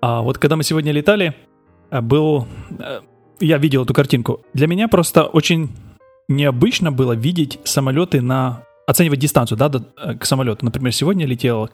А 0.00 0.22
вот 0.22 0.38
когда 0.38 0.54
мы 0.54 0.62
сегодня 0.62 0.92
летали, 0.92 1.34
был 1.90 2.46
я 3.40 3.58
видел 3.58 3.84
эту 3.84 3.94
картинку. 3.94 4.40
Для 4.54 4.66
меня 4.66 4.88
просто 4.88 5.24
очень 5.24 5.70
необычно 6.28 6.92
было 6.92 7.12
видеть 7.12 7.58
самолеты 7.64 8.20
на... 8.20 8.62
Оценивать 8.86 9.18
дистанцию, 9.18 9.56
да, 9.56 9.70
э, 9.96 10.14
к 10.14 10.26
самолету. 10.26 10.64
Например, 10.64 10.92
сегодня 10.92 11.26
летел 11.26 11.70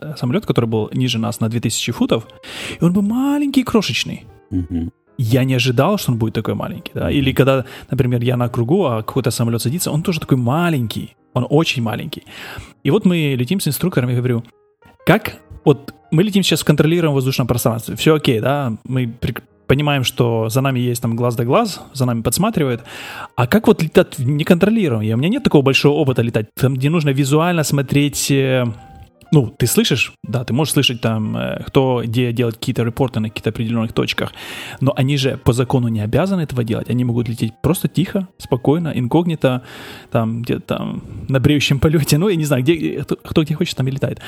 э, 0.00 0.14
самолет, 0.16 0.44
который 0.44 0.66
был 0.66 0.90
ниже 0.92 1.18
нас 1.18 1.40
на 1.40 1.48
2000 1.48 1.92
футов, 1.92 2.26
и 2.80 2.84
он 2.84 2.92
был 2.92 3.02
маленький, 3.02 3.62
крошечный. 3.62 4.24
Mm-hmm. 4.50 4.90
Я 5.18 5.44
не 5.44 5.54
ожидал, 5.54 5.98
что 5.98 6.12
он 6.12 6.18
будет 6.18 6.34
такой 6.34 6.54
маленький, 6.54 6.92
да. 6.94 7.10
Или 7.10 7.32
когда, 7.32 7.64
например, 7.90 8.22
я 8.22 8.36
на 8.36 8.48
кругу, 8.48 8.86
а 8.86 9.02
какой-то 9.02 9.30
самолет 9.30 9.62
садится, 9.62 9.92
он 9.92 10.02
тоже 10.02 10.20
такой 10.20 10.36
маленький. 10.36 11.14
Он 11.32 11.46
очень 11.48 11.82
маленький. 11.82 12.24
И 12.82 12.90
вот 12.90 13.04
мы 13.04 13.36
летим 13.38 13.60
с 13.60 13.68
инструктором, 13.68 14.10
я 14.10 14.16
говорю, 14.16 14.42
как 15.06 15.36
вот 15.64 15.94
мы 16.10 16.22
летим 16.24 16.42
сейчас 16.42 16.62
в 16.62 16.64
контролируемом 16.64 17.14
воздушном 17.14 17.46
пространстве, 17.46 17.94
все 17.94 18.14
окей, 18.14 18.40
да, 18.40 18.72
мы 18.84 19.06
понимаем, 19.68 20.02
что 20.02 20.48
за 20.48 20.60
нами 20.60 20.80
есть 20.80 21.00
там 21.00 21.14
глаз 21.14 21.36
да 21.36 21.44
глаз, 21.44 21.80
за 21.92 22.06
нами 22.06 22.22
подсматривают. 22.22 22.82
А 23.36 23.46
как 23.46 23.68
вот 23.68 23.82
летать 23.82 24.18
неконтролируемо? 24.18 25.14
У 25.14 25.18
меня 25.18 25.28
нет 25.28 25.44
такого 25.44 25.62
большого 25.62 25.94
опыта 25.94 26.22
летать, 26.22 26.46
там, 26.54 26.74
где 26.74 26.90
нужно 26.90 27.10
визуально 27.10 27.62
смотреть 27.62 28.30
э, 28.30 28.64
ну, 29.32 29.48
ты 29.48 29.66
слышишь, 29.66 30.12
да, 30.22 30.44
ты 30.44 30.52
можешь 30.52 30.74
слышать 30.74 31.00
там, 31.00 31.36
э, 31.36 31.62
кто 31.66 32.02
где 32.04 32.32
делать 32.32 32.56
какие-то 32.56 32.82
репорты 32.82 33.20
на 33.20 33.28
каких-то 33.28 33.50
определенных 33.50 33.92
точках, 33.92 34.32
но 34.80 34.92
они 34.96 35.16
же 35.16 35.38
по 35.44 35.52
закону 35.52 35.88
не 35.88 36.00
обязаны 36.00 36.42
этого 36.42 36.64
делать, 36.64 36.90
они 36.90 37.04
могут 37.04 37.28
лететь 37.28 37.52
просто 37.62 37.88
тихо, 37.88 38.28
спокойно, 38.38 38.92
инкогнито, 38.94 39.62
там, 40.10 40.42
где-то 40.42 40.60
там 40.60 41.02
на 41.28 41.40
бреющем 41.40 41.80
полете, 41.80 42.18
ну, 42.18 42.28
я 42.28 42.36
не 42.36 42.44
знаю, 42.44 42.62
где, 42.62 43.02
кто, 43.02 43.16
кто 43.16 43.42
где 43.42 43.54
хочет, 43.54 43.76
там 43.76 43.88
и 43.88 43.90
летает. 43.90 44.20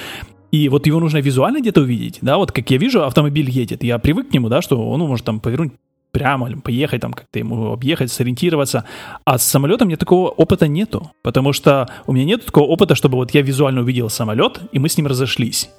И 0.51 0.69
вот 0.69 0.87
его 0.87 0.99
нужно 0.99 1.19
визуально 1.19 1.61
где-то 1.61 1.81
увидеть, 1.81 2.19
да, 2.23 2.37
вот 2.37 2.53
как 2.53 2.71
я 2.71 2.79
вижу, 2.79 3.05
автомобиль 3.05 3.49
едет, 3.51 3.83
я 3.83 3.99
привык 3.99 4.31
к 4.31 4.33
нему, 4.33 4.49
да, 4.49 4.63
что 4.63 4.89
он 4.91 5.01
может 5.01 5.25
там 5.25 5.41
повернуть 5.41 5.73
прямо, 6.11 6.61
поехать 6.61 7.01
там 7.01 7.13
как-то 7.13 7.39
ему 7.39 7.73
объехать, 7.73 8.11
сориентироваться. 8.11 8.85
А 9.25 9.39
с 9.39 9.45
самолетом 9.45 9.89
мне 9.89 9.97
такого 9.97 10.29
опыта 10.29 10.69
нету, 10.69 11.13
потому 11.23 11.53
что 11.53 11.89
у 12.07 12.13
меня 12.13 12.25
нет 12.25 12.47
такого 12.47 12.65
опыта, 12.65 12.95
чтобы 12.95 13.17
вот 13.17 13.33
я 13.33 13.43
визуально 13.43 13.81
увидел 13.81 14.11
самолет, 14.11 14.61
и 14.73 14.79
мы 14.79 14.89
с 14.89 14.97
ним 14.97 15.07
разошлись. 15.07 15.71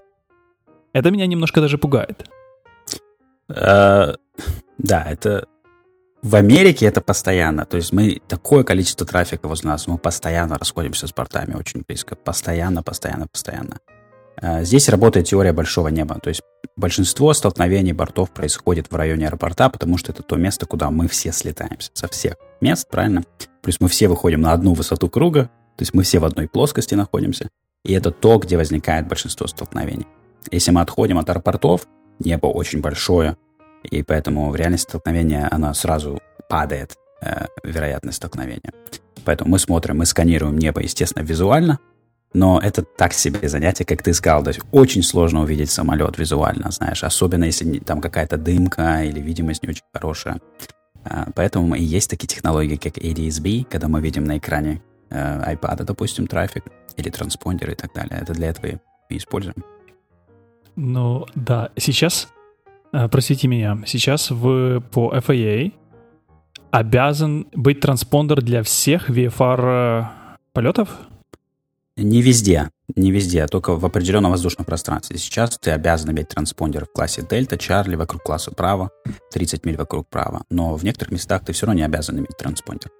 Это 0.93 1.11
меня 1.11 1.25
немножко 1.27 1.61
даже 1.61 1.77
пугает. 1.77 2.29
Uh, 3.49 4.17
да, 4.77 5.03
это 5.09 5.45
В 6.21 6.35
Америке 6.35 6.85
это 6.85 7.01
постоянно. 7.01 7.65
То 7.65 7.77
есть 7.77 7.91
мы 7.93 8.21
такое 8.27 8.63
количество 8.63 9.07
трафика 9.07 9.47
возле 9.47 9.69
нас, 9.69 9.87
мы 9.87 9.97
постоянно 9.97 10.57
расходимся 10.57 11.07
с 11.07 11.13
бортами 11.13 11.55
очень 11.55 11.83
близко. 11.87 12.15
Постоянно, 12.15 12.83
постоянно, 12.83 13.27
постоянно. 13.27 13.79
А, 14.37 14.63
здесь 14.63 14.89
работает 14.89 15.27
теория 15.27 15.53
большого 15.53 15.89
неба. 15.89 16.19
То 16.21 16.29
есть 16.29 16.41
большинство 16.75 17.33
столкновений 17.33 17.93
бортов 17.93 18.31
происходит 18.31 18.91
в 18.91 18.95
районе 18.95 19.27
аэропорта, 19.27 19.69
потому 19.69 19.97
что 19.97 20.11
это 20.11 20.23
то 20.23 20.35
место, 20.35 20.65
куда 20.65 20.89
мы 20.91 21.07
все 21.07 21.31
слетаемся. 21.31 21.91
Со 21.93 22.07
всех 22.07 22.35
мест, 22.59 22.87
правильно? 22.89 23.23
Плюс 23.61 23.79
мы 23.79 23.87
все 23.87 24.07
выходим 24.07 24.41
на 24.41 24.53
одну 24.53 24.73
высоту 24.73 25.09
круга, 25.09 25.45
то 25.77 25.81
есть 25.81 25.93
мы 25.93 26.03
все 26.03 26.19
в 26.19 26.25
одной 26.25 26.47
плоскости 26.47 26.95
находимся. 26.95 27.49
И 27.83 27.93
это 27.93 28.11
то, 28.11 28.37
где 28.37 28.57
возникает 28.57 29.07
большинство 29.07 29.47
столкновений. 29.47 30.07
Если 30.51 30.71
мы 30.71 30.81
отходим 30.81 31.17
от 31.17 31.29
аэропортов, 31.29 31.87
небо 32.19 32.47
очень 32.47 32.81
большое, 32.81 33.37
и 33.83 34.03
поэтому 34.03 34.49
в 34.49 34.55
реальности 34.55 34.89
столкновения 34.89 35.47
она 35.51 35.73
сразу 35.73 36.19
падает, 36.49 36.95
э, 37.21 37.45
вероятность 37.63 38.17
столкновения. 38.17 38.73
Поэтому 39.25 39.51
мы 39.51 39.59
смотрим, 39.59 39.97
мы 39.97 40.05
сканируем 40.05 40.57
небо, 40.57 40.81
естественно, 40.81 41.23
визуально, 41.23 41.79
но 42.33 42.59
это 42.59 42.83
так 42.83 43.13
себе 43.13 43.47
занятие, 43.49 43.85
как 43.85 44.03
ты 44.03 44.13
сказал. 44.13 44.43
То 44.43 44.49
есть 44.49 44.61
очень 44.71 45.03
сложно 45.03 45.41
увидеть 45.41 45.69
самолет 45.69 46.17
визуально, 46.17 46.71
знаешь, 46.71 47.03
особенно 47.03 47.45
если 47.45 47.79
там 47.79 48.01
какая-то 48.01 48.37
дымка 48.37 49.03
или 49.03 49.19
видимость 49.19 49.63
не 49.63 49.69
очень 49.69 49.83
хорошая. 49.93 50.39
А, 51.03 51.27
поэтому 51.35 51.75
и 51.75 51.83
есть 51.83 52.09
такие 52.09 52.27
технологии, 52.27 52.75
как 52.75 52.97
ADS-B, 52.97 53.65
когда 53.69 53.87
мы 53.87 54.01
видим 54.01 54.23
на 54.23 54.37
экране 54.37 54.81
э, 55.09 55.53
iPad, 55.55 55.83
допустим, 55.83 56.27
трафик 56.27 56.63
или 56.97 57.09
транспондеры 57.09 57.73
и 57.73 57.75
так 57.75 57.93
далее. 57.93 58.19
Это 58.21 58.33
для 58.33 58.49
этого 58.49 58.67
и 58.67 59.17
используем. 59.17 59.55
Ну 60.75 61.25
да, 61.35 61.71
сейчас 61.75 62.29
Э, 62.93 63.07
простите 63.07 63.47
меня, 63.47 63.77
сейчас 63.85 64.31
в, 64.31 64.81
по 64.91 65.13
FAA 65.15 65.73
обязан 66.71 67.47
быть 67.53 67.79
транспондер 67.79 68.41
для 68.41 68.63
всех 68.63 69.09
VFR 69.09 69.59
э, 69.61 70.37
полетов? 70.53 70.89
Не 71.97 72.21
везде, 72.21 72.69
не 72.95 73.11
везде, 73.11 73.43
а 73.43 73.47
только 73.47 73.75
в 73.75 73.85
определенном 73.85 74.31
воздушном 74.31 74.65
пространстве. 74.65 75.17
Сейчас 75.17 75.57
ты 75.57 75.71
обязан 75.71 76.11
иметь 76.11 76.29
транспондер 76.29 76.85
в 76.85 76.91
классе 76.91 77.25
Дельта, 77.29 77.57
Чарли, 77.57 77.95
вокруг 77.95 78.23
класса 78.23 78.51
право, 78.51 78.91
30 79.31 79.65
миль 79.65 79.77
вокруг 79.77 80.09
права. 80.09 80.43
Но 80.49 80.75
в 80.75 80.83
некоторых 80.83 81.11
местах 81.11 81.43
ты 81.43 81.51
все 81.53 81.65
равно 81.65 81.79
не 81.79 81.85
обязан 81.85 82.17
иметь 82.17 82.37
транспондер. 82.37 82.91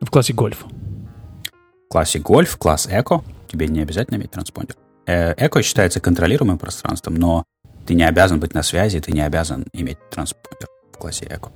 В 0.00 0.10
классе 0.10 0.32
гольф? 0.32 0.64
В 0.64 1.88
классе 1.88 2.18
гольф, 2.18 2.56
класс 2.56 2.88
эко, 2.90 3.22
тебе 3.48 3.68
не 3.68 3.80
обязательно 3.82 4.16
иметь 4.16 4.30
транспондер. 4.30 4.76
Э, 5.06 5.34
эко 5.36 5.62
считается 5.62 6.00
контролируемым 6.00 6.58
пространством, 6.58 7.16
но 7.16 7.44
ты 7.86 7.94
не 7.94 8.04
обязан 8.04 8.40
быть 8.40 8.54
на 8.54 8.62
связи, 8.62 9.00
ты 9.00 9.12
не 9.12 9.20
обязан 9.20 9.66
иметь 9.72 9.98
транспортер 10.10 10.68
в 10.92 10.98
классе 10.98 11.26
Эко. 11.28 11.50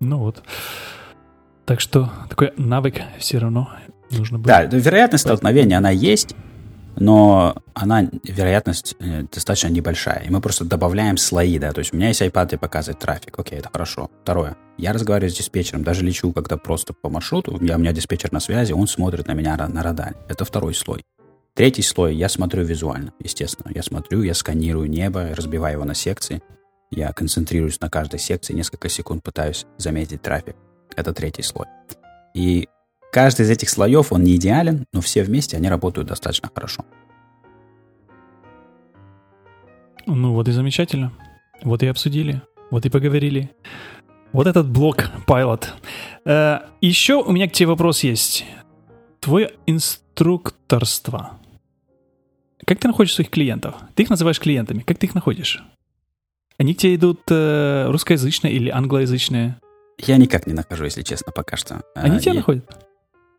Ну 0.00 0.18
вот. 0.18 0.42
Так 1.64 1.80
что 1.80 2.10
такой 2.28 2.52
навык 2.56 3.00
все 3.18 3.38
равно 3.38 3.70
нужно 4.10 4.38
быть. 4.38 4.46
Да, 4.46 4.64
вероятность 4.64 5.22
столкновения, 5.22 5.78
она 5.78 5.90
есть, 5.90 6.34
но 6.96 7.56
она, 7.72 8.08
вероятность 8.24 8.94
э, 8.98 9.22
достаточно 9.32 9.68
небольшая. 9.68 10.24
И 10.24 10.30
мы 10.30 10.40
просто 10.40 10.64
добавляем 10.64 11.16
слои, 11.16 11.58
да. 11.58 11.72
То 11.72 11.78
есть 11.78 11.92
у 11.94 11.96
меня 11.96 12.08
есть 12.08 12.20
iPad, 12.20 12.48
где 12.48 12.58
показывает 12.58 12.98
трафик. 12.98 13.38
Окей, 13.38 13.58
это 13.58 13.70
хорошо. 13.72 14.10
Второе. 14.22 14.56
Я 14.76 14.92
разговариваю 14.92 15.30
с 15.30 15.36
диспетчером, 15.36 15.82
даже 15.82 16.04
лечу 16.04 16.32
когда 16.32 16.56
просто 16.56 16.92
по 16.92 17.08
маршруту, 17.08 17.58
я, 17.62 17.76
у 17.76 17.78
меня 17.78 17.92
диспетчер 17.92 18.32
на 18.32 18.40
связи, 18.40 18.72
он 18.72 18.86
смотрит 18.86 19.26
на 19.26 19.32
меня 19.32 19.56
на 19.56 19.82
радаре. 19.82 20.16
Это 20.28 20.44
второй 20.44 20.74
слой. 20.74 21.02
Третий 21.54 21.82
слой 21.82 22.14
я 22.14 22.28
смотрю 22.28 22.64
визуально, 22.64 23.12
естественно. 23.18 23.72
Я 23.74 23.82
смотрю, 23.82 24.22
я 24.22 24.34
сканирую 24.34 24.88
небо, 24.88 25.30
разбиваю 25.34 25.74
его 25.74 25.84
на 25.84 25.94
секции. 25.94 26.42
Я 26.90 27.12
концентрируюсь 27.12 27.80
на 27.80 27.88
каждой 27.88 28.18
секции, 28.18 28.52
несколько 28.52 28.88
секунд 28.88 29.22
пытаюсь 29.22 29.66
заметить 29.78 30.22
трафик. 30.22 30.56
Это 30.96 31.12
третий 31.12 31.42
слой. 31.42 31.66
И 32.34 32.68
каждый 33.12 33.42
из 33.42 33.50
этих 33.50 33.68
слоев, 33.68 34.12
он 34.12 34.22
не 34.22 34.36
идеален, 34.36 34.84
но 34.92 35.00
все 35.00 35.22
вместе 35.22 35.56
они 35.56 35.68
работают 35.68 36.08
достаточно 36.08 36.50
хорошо. 36.54 36.84
Ну 40.06 40.32
вот 40.32 40.48
и 40.48 40.52
замечательно. 40.52 41.12
Вот 41.62 41.82
и 41.82 41.86
обсудили. 41.86 42.42
Вот 42.70 42.86
и 42.86 42.90
поговорили. 42.90 43.50
Вот 44.32 44.46
этот 44.46 44.68
блок 44.68 45.10
Pilot. 45.26 45.66
Э, 46.24 46.60
еще 46.80 47.22
у 47.22 47.32
меня 47.32 47.48
к 47.48 47.52
тебе 47.52 47.68
вопрос 47.68 48.02
есть. 48.02 48.44
Твой 49.20 49.50
инструкторство. 49.66 51.38
Как 52.64 52.78
ты 52.78 52.88
находишь 52.88 53.14
своих 53.14 53.30
клиентов? 53.30 53.74
Ты 53.94 54.04
их 54.04 54.10
называешь 54.10 54.38
клиентами. 54.38 54.80
Как 54.80 54.98
ты 54.98 55.06
их 55.06 55.14
находишь? 55.14 55.62
Они 56.58 56.74
к 56.74 56.78
тебе 56.78 56.94
идут 56.94 57.20
э, 57.30 57.86
русскоязычные 57.88 58.52
или 58.52 58.70
англоязычные? 58.70 59.56
Я 59.98 60.16
никак 60.16 60.46
не 60.46 60.52
нахожу, 60.52 60.84
если 60.84 61.02
честно, 61.02 61.32
пока 61.32 61.56
что. 61.56 61.82
Они 61.94 62.16
а, 62.16 62.20
тебя 62.20 62.32
я... 62.32 62.38
находят? 62.38 62.89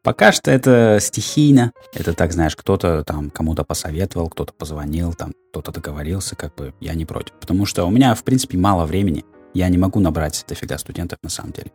Пока 0.03 0.31
что 0.31 0.49
это 0.49 0.97
стихийно. 0.99 1.73
Это 1.93 2.13
так, 2.13 2.33
знаешь, 2.33 2.55
кто-то 2.55 3.03
там 3.03 3.29
кому-то 3.29 3.63
посоветовал, 3.63 4.29
кто-то 4.29 4.51
позвонил, 4.51 5.13
там 5.13 5.33
кто-то 5.51 5.71
договорился, 5.71 6.35
как 6.35 6.55
бы 6.55 6.73
я 6.79 6.95
не 6.95 7.05
против. 7.05 7.33
Потому 7.39 7.65
что 7.65 7.85
у 7.85 7.91
меня, 7.91 8.15
в 8.15 8.23
принципе, 8.23 8.57
мало 8.57 8.85
времени. 8.85 9.23
Я 9.53 9.69
не 9.69 9.77
могу 9.77 9.99
набрать 9.99 10.43
дофига 10.47 10.77
студентов 10.79 11.19
на 11.21 11.29
самом 11.29 11.51
деле. 11.51 11.71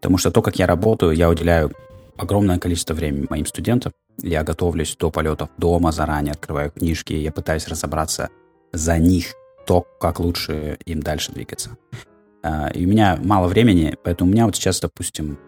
Потому 0.00 0.18
что 0.18 0.30
то, 0.30 0.40
как 0.40 0.56
я 0.56 0.66
работаю, 0.66 1.12
я 1.12 1.28
уделяю 1.28 1.72
огромное 2.16 2.58
количество 2.58 2.94
времени 2.94 3.26
моим 3.28 3.46
студентам. 3.46 3.92
Я 4.22 4.44
готовлюсь 4.44 4.94
до 4.96 5.10
полетов 5.10 5.48
дома 5.58 5.90
заранее, 5.90 6.32
открываю 6.32 6.70
книжки, 6.70 7.12
я 7.12 7.32
пытаюсь 7.32 7.66
разобраться 7.66 8.28
за 8.72 8.98
них, 8.98 9.34
то, 9.66 9.84
как 10.00 10.20
лучше 10.20 10.78
им 10.84 11.00
дальше 11.00 11.32
двигаться. 11.32 11.70
А, 12.42 12.68
и 12.68 12.84
у 12.84 12.88
меня 12.88 13.18
мало 13.24 13.48
времени, 13.48 13.96
поэтому 14.04 14.30
у 14.30 14.32
меня 14.32 14.46
вот 14.46 14.54
сейчас, 14.54 14.78
допустим, 14.78 15.38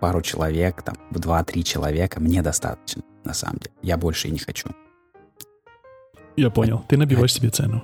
пару 0.00 0.22
человек, 0.22 0.82
там, 0.82 0.96
в 1.10 1.16
2-3 1.16 1.62
человека 1.62 2.20
мне 2.20 2.42
достаточно, 2.42 3.02
на 3.24 3.34
самом 3.34 3.58
деле. 3.58 3.72
Я 3.82 3.96
больше 3.96 4.28
и 4.28 4.30
не 4.30 4.38
хочу. 4.38 4.70
Я 6.36 6.50
понял. 6.50 6.84
Ты 6.88 6.96
набиваешь 6.96 7.34
себе 7.34 7.50
цену. 7.50 7.82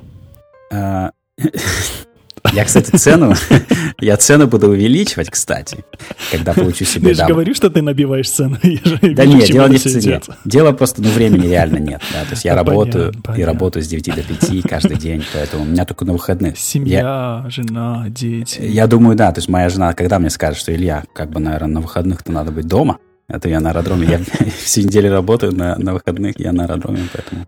А, 2.47 2.55
Я, 2.55 2.65
кстати, 2.65 2.91
цену, 2.97 3.35
я 4.01 4.17
цену 4.17 4.47
буду 4.47 4.69
увеличивать, 4.69 5.31
кстати, 5.31 5.85
когда 6.31 6.53
получу 6.53 6.85
себе... 6.85 7.11
Ты 7.11 7.15
же 7.15 7.27
говоришь, 7.27 7.57
что 7.57 7.71
ты 7.71 7.83
набиваешь 7.83 8.31
цену. 8.31 8.59
да 8.63 9.25
нет, 9.25 9.47
дело 9.47 9.69
не 9.69 9.79
в 9.79 9.83
цене. 9.83 10.21
Дело 10.45 10.73
просто, 10.73 11.03
ну, 11.03 11.11
времени 11.11 11.47
реально 11.47 11.79
нет. 11.79 12.03
Да? 12.13 12.23
То 12.25 12.31
есть 12.33 12.45
я 12.45 12.55
работаю 12.57 13.13
и 13.37 13.43
работаю 13.43 13.83
с 13.83 13.89
9 13.89 14.15
до 14.15 14.23
5 14.23 14.63
каждый 14.63 14.97
день, 14.97 15.25
поэтому 15.33 15.65
у 15.65 15.67
меня 15.67 15.85
только 15.85 16.05
на 16.05 16.13
выходных. 16.13 16.59
Семья, 16.59 17.45
жена, 17.49 18.07
дети. 18.09 18.61
Я 18.63 18.87
думаю, 18.87 19.17
да. 19.17 19.33
То 19.33 19.39
есть 19.39 19.49
моя 19.49 19.69
жена, 19.69 19.93
когда 19.93 20.19
мне 20.19 20.31
скажет, 20.31 20.59
что 20.59 20.75
Илья, 20.75 21.05
как 21.15 21.31
бы, 21.31 21.41
наверное, 21.41 21.75
на 21.75 21.81
выходных-то 21.81 22.33
надо 22.33 22.53
быть 22.53 22.67
дома, 22.67 22.99
это 23.29 23.49
я 23.49 23.61
на 23.61 23.71
аэродроме. 23.71 24.07
Я 24.07 24.21
всю 24.65 24.83
неделю 24.83 25.11
работаю 25.11 25.53
на, 25.55 25.77
на 25.77 25.95
выходных, 25.95 26.39
я 26.39 26.53
на 26.53 26.65
аэродроме, 26.65 27.09
поэтому... 27.13 27.47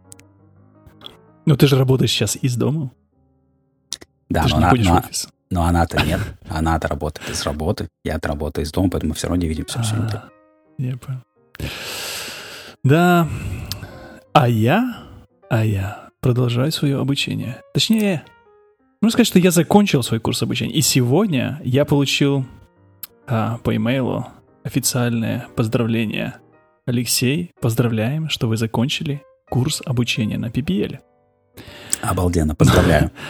Ну, 1.47 1.57
ты 1.57 1.67
же 1.67 1.79
работаешь 1.79 2.11
сейчас 2.11 2.37
из 2.41 2.57
дома. 2.57 2.91
Да, 4.29 4.45
Ты 4.45 4.51
но, 4.51 4.57
она, 4.57 4.73
но, 4.75 5.03
но 5.51 5.65
она-то 5.65 6.05
нет. 6.05 6.21
Она-то 6.49 6.89
работает 6.89 7.31
из 7.31 7.43
работы, 7.45 7.89
я 8.05 8.19
работаю 8.23 8.65
из 8.65 8.73
дома, 8.73 8.91
поэтому 8.91 9.11
мы 9.11 9.15
все 9.15 9.29
равно 9.29 9.43
не 9.43 9.49
видимся 9.49 9.83
всю 9.83 9.97
неделю. 9.97 10.23
Я 10.79 10.97
понял. 10.97 11.21
Да. 12.85 13.29
А 14.33 14.49
я, 14.49 15.07
а 15.51 15.65
я 15.65 16.11
продолжаю 16.21 16.71
свое 16.73 16.99
обучение. 16.99 17.63
Точнее, 17.75 18.25
можно 19.01 19.13
сказать, 19.13 19.27
что 19.27 19.39
я 19.39 19.51
закончил 19.51 20.03
свой 20.03 20.21
курс 20.21 20.43
обучения. 20.43 20.75
И 20.75 20.81
сегодня 20.81 21.61
я 21.65 21.85
получил 21.85 22.47
а, 23.27 23.59
по 23.59 23.75
имейлу 23.75 24.27
официальное 24.65 25.47
поздравление. 25.57 26.35
Алексей, 26.87 27.53
поздравляем, 27.61 28.29
что 28.29 28.49
вы 28.49 28.57
закончили 28.57 29.23
курс 29.49 29.83
обучения 29.85 30.39
на 30.39 30.47
PPL. 30.47 30.99
Обалденно, 32.03 32.55
поздравляю. 32.55 33.11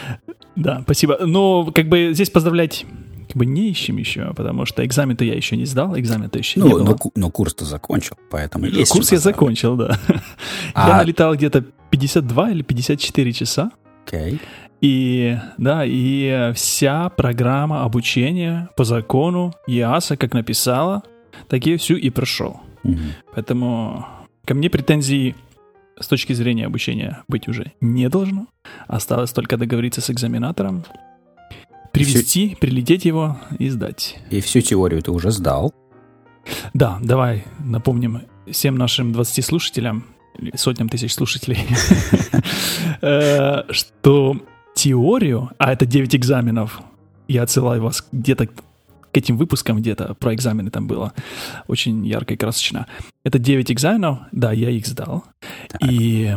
Да, 0.55 0.81
спасибо. 0.83 1.19
Но 1.25 1.71
как 1.71 1.87
бы 1.87 2.09
здесь 2.11 2.29
поздравлять 2.29 2.85
как 3.29 3.37
бы 3.37 3.45
не 3.45 3.69
ищем 3.69 3.95
еще, 3.95 4.33
потому 4.33 4.65
что 4.65 4.83
экзамен-то 4.83 5.23
я 5.23 5.35
еще 5.35 5.55
не 5.55 5.65
сдал, 5.65 5.97
экзамен-то 5.97 6.37
еще 6.37 6.59
ну, 6.59 6.65
не 6.65 6.73
было. 6.73 6.83
Но, 6.83 6.97
но 7.15 7.29
курс-то 7.29 7.63
закончил, 7.63 8.17
поэтому 8.29 8.65
ну, 8.65 8.71
есть 8.71 8.91
Курс 8.91 9.11
я 9.13 9.19
закончил, 9.19 9.77
да. 9.77 9.97
А... 10.73 10.89
Я 10.89 10.97
налетал 10.97 11.33
где-то 11.35 11.63
52 11.91 12.51
или 12.51 12.61
54 12.63 13.31
часа. 13.31 13.71
Окей. 14.05 14.33
Okay. 14.33 14.39
И, 14.81 15.37
да, 15.57 15.83
и 15.85 16.51
вся 16.55 17.09
программа 17.09 17.83
обучения 17.83 18.69
по 18.75 18.83
закону 18.83 19.53
ЕАСа, 19.67 20.15
как 20.17 20.33
написала, 20.33 21.03
так 21.47 21.65
я 21.65 21.77
всю 21.77 21.95
и 21.95 22.09
прошел. 22.09 22.61
Угу. 22.83 22.97
Поэтому 23.35 24.07
ко 24.45 24.53
мне 24.53 24.69
претензий 24.69 25.35
с 25.99 26.07
точки 26.07 26.33
зрения 26.33 26.65
обучения 26.65 27.23
быть 27.27 27.47
уже 27.47 27.73
не 27.81 28.09
должно. 28.09 28.47
Осталось 28.87 29.31
только 29.31 29.57
договориться 29.57 30.01
с 30.01 30.09
экзаменатором, 30.09 30.83
привести, 31.91 32.49
всю... 32.49 32.57
прилететь 32.57 33.05
его 33.05 33.39
и 33.57 33.69
сдать. 33.69 34.17
И 34.29 34.41
всю 34.41 34.61
теорию 34.61 35.01
ты 35.01 35.11
уже 35.11 35.31
сдал? 35.31 35.73
Да, 36.73 36.99
давай 37.01 37.45
напомним 37.59 38.21
всем 38.49 38.75
нашим 38.75 39.13
20 39.13 39.45
слушателям, 39.45 40.05
сотням 40.55 40.89
тысяч 40.89 41.13
слушателей, 41.13 41.59
э, 43.01 43.63
что 43.71 44.37
теорию, 44.73 45.51
а 45.57 45.73
это 45.73 45.85
9 45.85 46.15
экзаменов, 46.15 46.81
я 47.27 47.43
отсылаю 47.43 47.83
вас 47.83 48.07
где-то 48.11 48.49
к 49.11 49.17
этим 49.17 49.37
выпускам 49.37 49.77
где-то 49.77 50.13
про 50.15 50.33
экзамены 50.33 50.71
там 50.71 50.87
было 50.87 51.13
очень 51.67 52.05
ярко 52.05 52.33
и 52.33 52.37
красочно. 52.37 52.87
Это 53.23 53.39
9 53.39 53.71
экзаменов, 53.71 54.19
да, 54.31 54.51
я 54.51 54.69
их 54.69 54.87
сдал. 54.87 55.23
Так. 55.67 55.81
И 55.91 56.35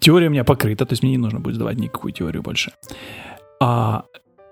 теория 0.00 0.28
у 0.28 0.30
меня 0.30 0.44
покрыта, 0.44 0.86
то 0.86 0.92
есть 0.92 1.02
мне 1.02 1.12
не 1.12 1.18
нужно 1.18 1.40
будет 1.40 1.56
сдавать 1.56 1.78
никакую 1.78 2.12
теорию 2.12 2.42
больше. 2.42 2.72
А 3.60 4.04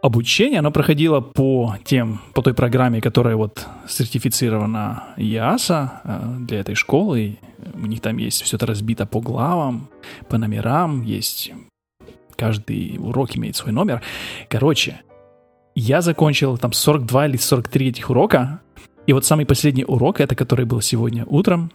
обучение, 0.02 0.58
оно 0.58 0.70
проходило 0.70 1.20
по 1.20 1.76
тем, 1.84 2.20
по 2.34 2.42
той 2.42 2.54
программе, 2.54 3.00
которая 3.00 3.36
вот 3.36 3.66
сертифицирована 3.88 5.04
ЯСА 5.16 6.00
э, 6.04 6.36
для 6.40 6.60
этой 6.60 6.74
школы. 6.74 7.38
У 7.74 7.86
них 7.86 8.00
там 8.00 8.18
есть 8.18 8.42
все 8.42 8.56
это 8.56 8.66
разбито 8.66 9.06
по 9.06 9.20
главам, 9.20 9.88
по 10.28 10.38
номерам, 10.38 11.02
есть 11.02 11.52
каждый 12.36 12.96
урок 12.98 13.36
имеет 13.36 13.56
свой 13.56 13.72
номер. 13.72 14.02
Короче, 14.48 15.00
я 15.74 16.00
закончил 16.00 16.58
там 16.58 16.72
42 16.72 17.26
или 17.26 17.36
43 17.36 17.88
этих 17.88 18.10
урока, 18.10 18.60
и 19.06 19.12
вот 19.12 19.24
самый 19.24 19.44
последний 19.44 19.84
урок, 19.84 20.20
это 20.20 20.34
который 20.34 20.64
был 20.64 20.80
сегодня 20.80 21.24
утром, 21.26 21.70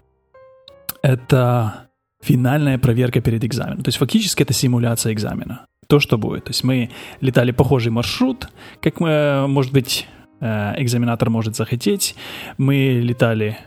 это 1.01 1.89
финальная 2.21 2.77
проверка 2.77 3.21
перед 3.21 3.43
экзаменом. 3.43 3.83
То 3.83 3.89
есть 3.89 3.97
фактически 3.97 4.43
это 4.43 4.53
симуляция 4.53 5.13
экзамена. 5.13 5.65
То, 5.87 5.99
что 5.99 6.17
будет. 6.17 6.45
То 6.45 6.49
есть 6.51 6.63
мы 6.63 6.89
летали 7.21 7.51
похожий 7.51 7.91
маршрут, 7.91 8.49
как 8.81 8.99
мы, 8.99 9.47
может 9.47 9.73
быть, 9.73 10.07
э, 10.39 10.73
экзаменатор 10.81 11.29
может 11.29 11.55
захотеть. 11.55 12.15
Мы 12.57 12.99
летали, 13.01 13.57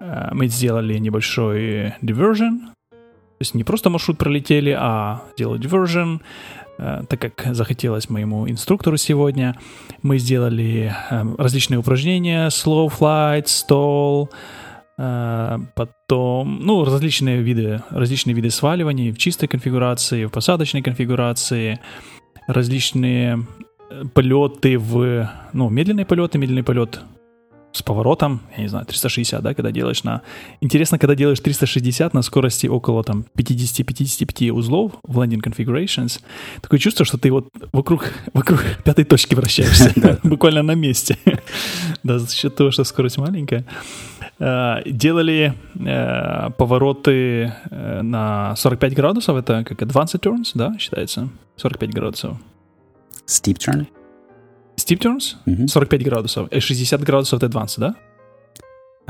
э, 0.00 0.30
мы 0.32 0.48
сделали 0.48 0.98
небольшой 0.98 1.94
diversion, 2.02 2.70
то 2.90 3.42
есть 3.42 3.54
не 3.54 3.64
просто 3.64 3.88
маршрут 3.88 4.18
пролетели, 4.18 4.76
а 4.78 5.22
сделали 5.32 5.58
diversion, 5.58 6.18
э, 6.18 6.59
так 7.08 7.20
как 7.20 7.54
захотелось 7.54 8.08
моему 8.08 8.48
инструктору 8.48 8.96
сегодня. 8.96 9.56
Мы 10.02 10.18
сделали 10.18 10.94
различные 11.38 11.78
упражнения, 11.78 12.48
slow 12.48 12.90
flight, 12.90 13.44
stall, 13.44 14.28
Э, 15.02 15.58
потом, 15.74 16.60
ну, 16.60 16.84
различные 16.84 17.40
виды, 17.40 17.82
различные 17.88 18.34
виды 18.34 18.50
сваливаний 18.50 19.12
в 19.12 19.16
чистой 19.18 19.46
конфигурации, 19.46 20.26
в 20.26 20.30
посадочной 20.30 20.82
конфигурации, 20.82 21.80
различные 22.46 23.46
э, 23.90 24.04
полеты 24.12 24.78
в, 24.78 25.30
ну, 25.54 25.70
медленные 25.70 26.04
полеты, 26.04 26.36
медленный 26.36 26.64
полет 26.64 27.00
с 27.72 27.82
поворотом, 27.82 28.40
я 28.56 28.62
не 28.62 28.68
знаю, 28.68 28.84
360, 28.86 29.42
да, 29.42 29.54
когда 29.54 29.70
делаешь 29.70 30.02
на... 30.02 30.22
Интересно, 30.60 30.98
когда 30.98 31.14
делаешь 31.14 31.40
360 31.40 32.14
на 32.14 32.22
скорости 32.22 32.66
около 32.66 33.04
там 33.04 33.24
50-55 33.36 34.50
узлов 34.50 34.92
в 35.04 35.18
landing 35.20 35.40
configurations, 35.40 36.20
такое 36.60 36.80
чувство, 36.80 37.04
что 37.04 37.16
ты 37.16 37.30
вот 37.30 37.48
вокруг, 37.72 38.12
вокруг 38.34 38.64
пятой 38.84 39.04
точки 39.04 39.34
вращаешься, 39.34 40.18
буквально 40.22 40.62
на 40.62 40.74
месте. 40.74 41.16
Да, 42.02 42.18
за 42.18 42.30
счет 42.34 42.56
того, 42.56 42.70
что 42.70 42.84
скорость 42.84 43.18
маленькая. 43.18 43.64
Э, 44.38 44.80
делали 44.86 45.54
э, 45.74 46.50
повороты 46.56 47.52
э, 47.70 48.02
на 48.02 48.56
45 48.56 48.94
градусов, 48.94 49.36
это 49.36 49.64
как 49.64 49.82
advanced 49.82 50.18
turns, 50.20 50.52
да, 50.54 50.74
считается? 50.78 51.28
45 51.56 51.90
градусов. 51.90 52.38
Steep 53.26 53.58
turn? 53.58 53.86
Steep 54.80 54.98
turns? 54.98 55.36
Mm-hmm. 55.46 55.66
45 55.68 56.04
градусов. 56.04 56.48
И 56.52 56.60
60 56.60 57.02
градусов 57.02 57.42
это 57.42 57.46
advanced, 57.46 57.78
да? 57.78 57.94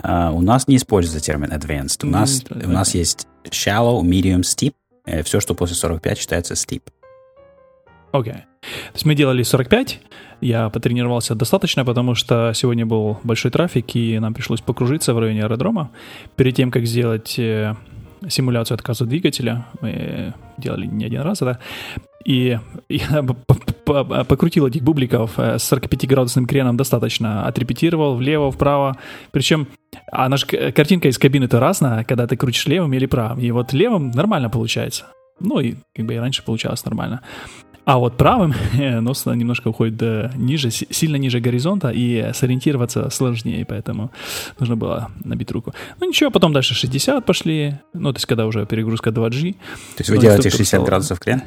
Uh, 0.02 0.32
у 0.32 0.40
нас 0.40 0.66
не 0.66 0.76
используется 0.76 1.20
термин 1.20 1.52
advanced. 1.52 2.04
У, 2.04 2.06
mm-hmm. 2.06 2.10
нас, 2.10 2.42
okay. 2.42 2.66
у 2.66 2.70
нас 2.70 2.94
есть 2.94 3.26
shallow, 3.44 4.02
medium, 4.02 4.40
steep. 4.40 4.74
Все, 5.24 5.40
что 5.40 5.54
после 5.54 5.76
45 5.76 6.18
считается 6.18 6.54
steep. 6.54 6.82
Окей. 8.12 8.32
Okay. 8.32 8.42
То 8.62 8.94
есть 8.94 9.06
мы 9.06 9.14
делали 9.14 9.42
45, 9.42 10.00
я 10.40 10.68
потренировался 10.68 11.34
достаточно, 11.34 11.84
потому 11.84 12.14
что 12.14 12.52
сегодня 12.54 12.86
был 12.86 13.18
большой 13.22 13.50
трафик, 13.50 13.96
и 13.96 14.18
нам 14.18 14.34
пришлось 14.34 14.60
покружиться 14.60 15.14
в 15.14 15.18
районе 15.18 15.44
аэродрома. 15.44 15.90
Перед 16.36 16.56
тем, 16.56 16.70
как 16.70 16.86
сделать 16.86 17.38
э, 17.38 17.74
симуляцию 18.28 18.76
отказа 18.76 19.04
двигателя, 19.06 19.66
мы 19.80 20.34
делали 20.58 20.86
не 20.86 21.04
один 21.04 21.22
раз 21.22 21.42
это, 21.42 21.58
и 22.24 22.58
я 22.88 23.22
покрутил 23.84 24.66
этих 24.66 24.82
бубликов 24.82 25.38
э, 25.38 25.58
с 25.58 25.72
45-градусным 25.72 26.46
креном 26.46 26.76
достаточно, 26.76 27.46
отрепетировал 27.46 28.16
влево, 28.16 28.50
вправо, 28.50 28.96
причем 29.32 29.68
а 30.12 30.28
наша 30.28 30.46
картинка 30.72 31.08
из 31.08 31.18
кабины-то 31.18 31.58
разная, 31.60 32.04
когда 32.04 32.26
ты 32.26 32.36
крутишь 32.36 32.66
левым 32.66 32.92
или 32.92 33.06
правым, 33.06 33.40
и 33.40 33.50
вот 33.50 33.72
левым 33.72 34.10
нормально 34.10 34.50
получается. 34.50 35.06
Ну 35.40 35.58
и 35.60 35.76
как 35.94 36.04
бы 36.04 36.14
и 36.14 36.18
раньше 36.18 36.44
получалось 36.44 36.84
нормально. 36.84 37.22
А 37.90 37.98
вот 37.98 38.16
правым 38.16 38.54
нос 39.02 39.26
немножко 39.26 39.66
уходит 39.66 40.36
ниже, 40.36 40.70
сильно 40.70 41.16
ниже 41.16 41.40
горизонта, 41.40 41.90
и 41.90 42.30
сориентироваться 42.34 43.10
сложнее, 43.10 43.64
поэтому 43.64 44.12
нужно 44.60 44.76
было 44.76 45.10
набить 45.24 45.50
руку. 45.50 45.74
Ну 45.98 46.06
ничего, 46.06 46.30
потом 46.30 46.52
дальше 46.52 46.72
60 46.74 47.26
пошли, 47.26 47.80
ну 47.92 48.12
то 48.12 48.18
есть 48.18 48.26
когда 48.26 48.46
уже 48.46 48.64
перегрузка 48.64 49.10
2G. 49.10 49.52
То 49.52 49.58
есть 49.98 50.10
вы 50.10 50.18
делаете 50.18 50.50
60 50.50 50.66
стал... 50.66 50.84
градусов 50.84 51.18
крен? 51.18 51.42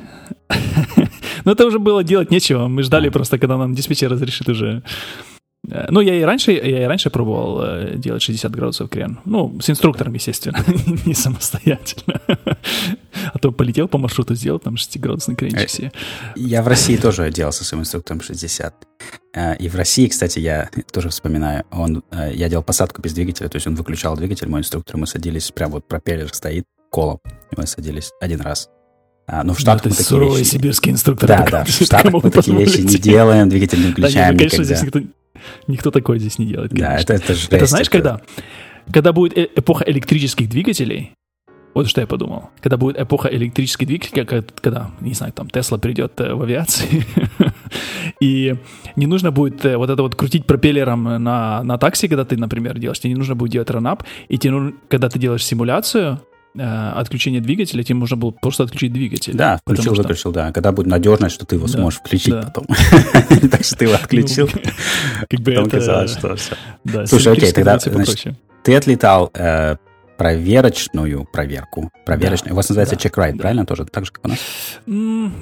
ну 1.45 1.53
это 1.53 1.65
уже 1.65 1.79
было 1.79 2.03
делать 2.03 2.29
нечего, 2.29 2.67
мы 2.67 2.84
ждали 2.84 3.08
просто, 3.08 3.38
когда 3.38 3.58
нам 3.58 3.73
диспетчер 3.73 4.12
разрешит 4.12 4.49
уже 4.49 4.84
ну, 5.65 6.02
я 6.02 6.15
и 6.15 6.23
раньше, 6.23 6.52
я 6.52 6.84
и 6.84 6.86
раньше 6.86 7.10
пробовал 7.10 7.62
э, 7.63 7.95
делать 7.95 8.21
60 8.21 8.52
градусов 8.52 8.89
крен. 8.89 9.19
Ну, 9.23 9.58
с 9.62 9.69
инструктором, 9.69 10.13
естественно, 10.13 10.60
не 11.06 11.13
самостоятельно. 11.13 12.19
А 13.34 13.39
то 13.39 13.52
полетел 13.52 13.88
по 13.88 13.97
маршруту, 13.97 14.36
сделал 14.36 14.60
там 14.60 14.76
6-градусный 14.76 15.36
кренчик 15.36 15.69
себе. 15.69 15.91
Я 16.36 16.63
в 16.63 16.67
России 16.67 16.97
тоже 16.97 17.32
делал 17.32 17.54
со 17.54 17.63
своим 17.63 17.84
инструктором 17.84 18.21
60. 18.21 18.76
Э, 19.36 19.56
и 19.56 19.69
в 19.69 19.76
России, 19.76 20.08
кстати, 20.08 20.39
я 20.39 20.69
тоже 20.91 21.10
вспоминаю, 21.10 21.63
он, 21.71 22.04
я 22.12 22.49
делал 22.49 22.63
посадку 22.63 23.02
без 23.02 23.13
двигателя, 23.13 23.47
то 23.47 23.56
есть 23.56 23.65
он 23.65 23.76
выключал 23.76 24.17
двигатель, 24.17 24.49
мой 24.49 24.60
инструктор, 24.60 24.97
мы 24.97 25.08
садились, 25.08 25.52
прям 25.52 25.71
вот 25.71 25.88
пропеллер 25.88 26.34
стоит, 26.34 26.65
колом, 26.91 27.19
и 27.52 27.56
мы 27.56 27.67
садились 27.67 28.12
один 28.19 28.41
раз. 28.41 28.69
А, 29.28 29.43
ну, 29.43 29.54
в 29.54 29.60
Штатах 29.60 29.86
ну, 29.86 29.91
мы 29.91 29.95
такие 29.95 30.38
вещи... 30.38 30.49
сибирский 30.49 30.91
инструктор. 30.91 31.30
Да, 31.30 31.47
да, 31.49 31.63
в 31.63 31.69
Штатах 31.69 32.12
мы 32.12 32.30
такие 32.30 32.58
вещи 32.58 32.82
не 32.82 32.97
делаем, 32.97 33.47
двигатель 33.47 33.80
не 33.80 33.91
включаем 33.91 34.34
да, 34.34 34.39
конечно, 34.39 34.62
никогда. 34.62 34.63
здесь 34.63 34.84
Никто 34.84 34.99
такой 35.91 36.19
здесь 36.19 36.39
не 36.39 36.45
делает. 36.45 36.71
Конечно. 36.71 36.89
Да, 36.89 36.95
это, 36.95 37.13
это 37.13 37.34
жесть. 37.34 37.51
Это 37.51 37.65
знаешь, 37.65 37.88
это... 37.88 37.97
когда? 37.97 38.21
Когда 38.91 39.13
будет 39.13 39.38
э, 39.38 39.47
эпоха 39.56 39.86
электрических 39.88 40.49
двигателей, 40.49 41.13
вот 41.73 41.88
что 41.88 42.01
я 42.01 42.08
подумал. 42.08 42.49
Когда 42.62 42.77
будет 42.77 42.99
эпоха 42.99 43.29
электрических 43.29 43.88
двигателей, 43.88 44.25
когда, 44.25 44.91
не 45.01 45.13
знаю, 45.13 45.34
там 45.34 45.49
Тесла 45.49 45.77
придет 45.77 46.19
э, 46.19 46.34
в 46.34 46.43
авиации, 46.43 47.06
и 48.19 48.56
не 48.95 49.08
нужно 49.08 49.32
будет 49.32 49.65
э, 49.65 49.77
вот 49.77 49.89
это 49.89 50.01
вот 50.03 50.15
крутить 50.15 50.45
пропеллером 50.45 51.03
на, 51.03 51.63
на 51.63 51.77
такси, 51.77 52.08
когда 52.08 52.25
ты, 52.25 52.38
например, 52.38 52.77
делаешь, 52.77 52.99
тебе 52.99 53.13
не 53.13 53.17
нужно 53.17 53.36
будет 53.36 53.51
делать 53.51 53.69
ранап, 53.69 54.03
и 54.27 54.38
тебе 54.38 54.73
когда 54.88 55.10
ты 55.10 55.17
делаешь 55.17 55.45
симуляцию, 55.45 56.21
отключение 56.55 57.41
двигателя, 57.41 57.83
тебе 57.83 57.95
можно 57.95 58.15
было 58.15 58.31
просто 58.31 58.63
отключить 58.63 58.93
двигатель. 58.93 59.33
Да, 59.33 59.59
включил, 59.63 59.93
что... 59.93 60.03
выключил, 60.03 60.31
да. 60.31 60.51
Когда 60.51 60.71
будет 60.71 60.87
надежность, 60.87 61.35
что 61.35 61.45
ты 61.45 61.55
его 61.55 61.67
да, 61.67 61.73
сможешь 61.73 61.99
включить 61.99 62.33
да. 62.33 62.43
потом. 62.43 62.67
Так 63.49 63.63
что 63.63 63.75
ты 63.75 63.85
его 63.85 63.95
отключил. 63.95 64.49
Ну, 64.53 64.61
как 65.29 65.39
бы 65.39 65.69
казалось, 65.69 66.11
что 66.11 66.35
все. 66.35 66.55
Слушай, 67.05 67.33
окей, 67.33 67.51
тогда 67.51 67.77
ты 68.63 68.75
отлетал 68.75 69.29
э, 69.33 69.75
проверочную 70.17 71.25
проверку. 71.25 71.91
Проверочную. 72.05 72.49
Да, 72.49 72.53
у 72.53 72.55
вас 72.55 72.69
называется 72.69 72.95
да, 72.95 73.09
да. 73.31 73.37
правильно? 73.37 73.65
Тоже 73.65 73.85
так 73.85 74.05
же, 74.05 74.11
как 74.11 74.25
у 74.25 74.29
нас? 74.29 74.39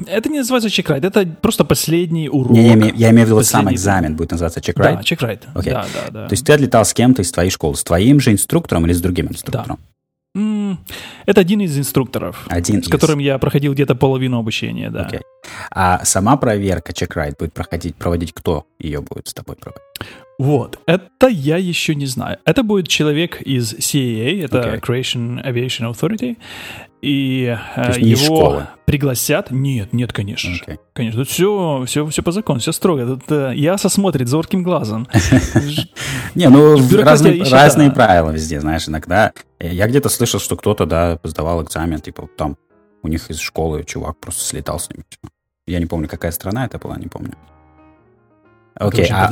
Это 0.08 0.30
не 0.30 0.40
называется 0.40 0.70
check-ride, 0.70 1.06
это 1.06 1.26
просто 1.42 1.66
последний 1.66 2.30
урок. 2.30 2.52
Не, 2.52 2.68
я, 2.68 2.74
имею, 2.74 2.96
я 2.96 3.12
имею 3.12 3.26
в 3.26 3.28
виду 3.28 3.36
вот 3.36 3.46
сам 3.46 3.72
экзамен 3.72 4.16
будет 4.16 4.32
называться 4.32 4.60
check-ride? 4.60 4.96
Да, 4.96 5.02
check-ride. 5.02 5.42
Okay. 5.54 5.72
Да, 5.72 5.86
да, 5.94 6.12
да. 6.12 6.28
То 6.28 6.34
есть 6.34 6.46
ты 6.46 6.54
отлетал 6.54 6.86
с 6.86 6.94
кем-то 6.94 7.22
из 7.22 7.32
твоей 7.32 7.50
школы, 7.50 7.76
с 7.76 7.84
твоим 7.84 8.20
же 8.20 8.32
инструктором 8.32 8.86
или 8.86 8.94
с 8.94 9.02
другим 9.02 9.28
инструктором? 9.28 9.78
Да. 9.80 9.92
Это 10.34 11.42
один 11.42 11.62
из 11.62 11.78
инструкторов, 11.78 12.46
один 12.48 12.82
с 12.82 12.88
из. 12.88 12.92
которым 12.92 13.20
я 13.20 13.38
проходил 13.38 13.74
где-то 13.74 13.96
половину 13.96 14.40
обучения, 14.40 14.90
да. 14.90 15.10
Okay. 15.12 15.22
А 15.72 16.06
сама 16.06 16.38
проверка 16.38 16.94
чек-райд 16.94 17.36
будет 17.38 17.54
проходить, 17.54 17.96
проводить 17.96 18.34
кто 18.34 18.66
ее 18.80 19.02
будет 19.02 19.28
с 19.28 19.34
тобой 19.34 19.58
проводить? 19.58 19.84
Вот, 20.40 20.80
это 20.88 21.28
я 21.28 21.58
еще 21.58 21.96
не 21.96 22.06
знаю. 22.06 22.40
Это 22.46 22.64
будет 22.64 22.88
человек 22.88 23.42
из 23.42 23.74
CAA, 23.74 24.46
это 24.46 24.58
okay. 24.58 24.80
Creation 24.80 25.46
Aviation 25.46 25.92
Authority, 25.94 26.38
и 27.02 27.58
э, 27.76 28.00
его 28.00 28.24
школа. 28.24 28.70
пригласят. 28.86 29.50
Нет, 29.50 29.92
нет, 29.92 30.14
конечно 30.14 30.52
okay. 30.52 30.80
Конечно, 30.94 31.22
тут 31.22 31.30
все, 31.30 31.84
все, 31.88 32.06
все 32.06 32.22
по 32.22 32.32
закону, 32.32 32.60
все 32.60 32.72
строго. 32.72 33.06
Тут 33.06 33.24
э, 33.32 33.54
Яса 33.56 33.90
смотрит 33.90 34.28
зорким 34.28 34.62
глазом. 34.62 35.08
Не, 36.36 36.50
ну 36.50 36.78
разные 37.02 37.92
правила 37.92 38.30
везде, 38.30 38.62
знаешь, 38.62 38.88
иногда. 38.88 39.34
Э, 39.60 39.74
я 39.74 39.88
где-то 39.88 40.10
слышал, 40.10 40.40
что 40.40 40.56
кто-то, 40.56 40.86
да, 40.86 41.20
сдавал 41.24 41.64
экзамен, 41.64 42.00
типа 42.00 42.30
там 42.38 42.56
у 43.02 43.08
них 43.08 43.32
из 43.32 43.40
школы 43.40 43.84
чувак 43.84 44.20
просто 44.20 44.44
слетал 44.44 44.80
с 44.80 44.90
ними. 44.90 45.04
Я 45.66 45.80
не 45.80 45.88
помню, 45.88 46.08
какая 46.08 46.32
страна 46.32 46.66
это 46.66 46.78
была, 46.78 46.98
не 46.98 47.08
помню. 47.08 47.34
Окей, 48.76 49.08
а, 49.12 49.30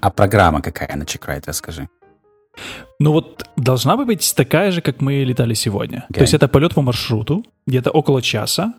а 0.00 0.10
программа 0.10 0.62
какая 0.62 0.96
на 0.96 1.06
чекрайт, 1.06 1.46
расскажи. 1.46 1.88
Ну 2.98 3.12
вот 3.12 3.46
должна 3.56 3.96
бы 3.96 4.04
быть 4.04 4.34
такая 4.36 4.70
же, 4.70 4.80
как 4.80 5.00
мы 5.00 5.24
летали 5.24 5.54
сегодня. 5.54 6.06
Okay. 6.10 6.14
То 6.14 6.20
есть 6.20 6.34
это 6.34 6.48
полет 6.48 6.74
по 6.74 6.82
маршруту, 6.82 7.44
где-то 7.66 7.90
около 7.90 8.22
часа. 8.22 8.74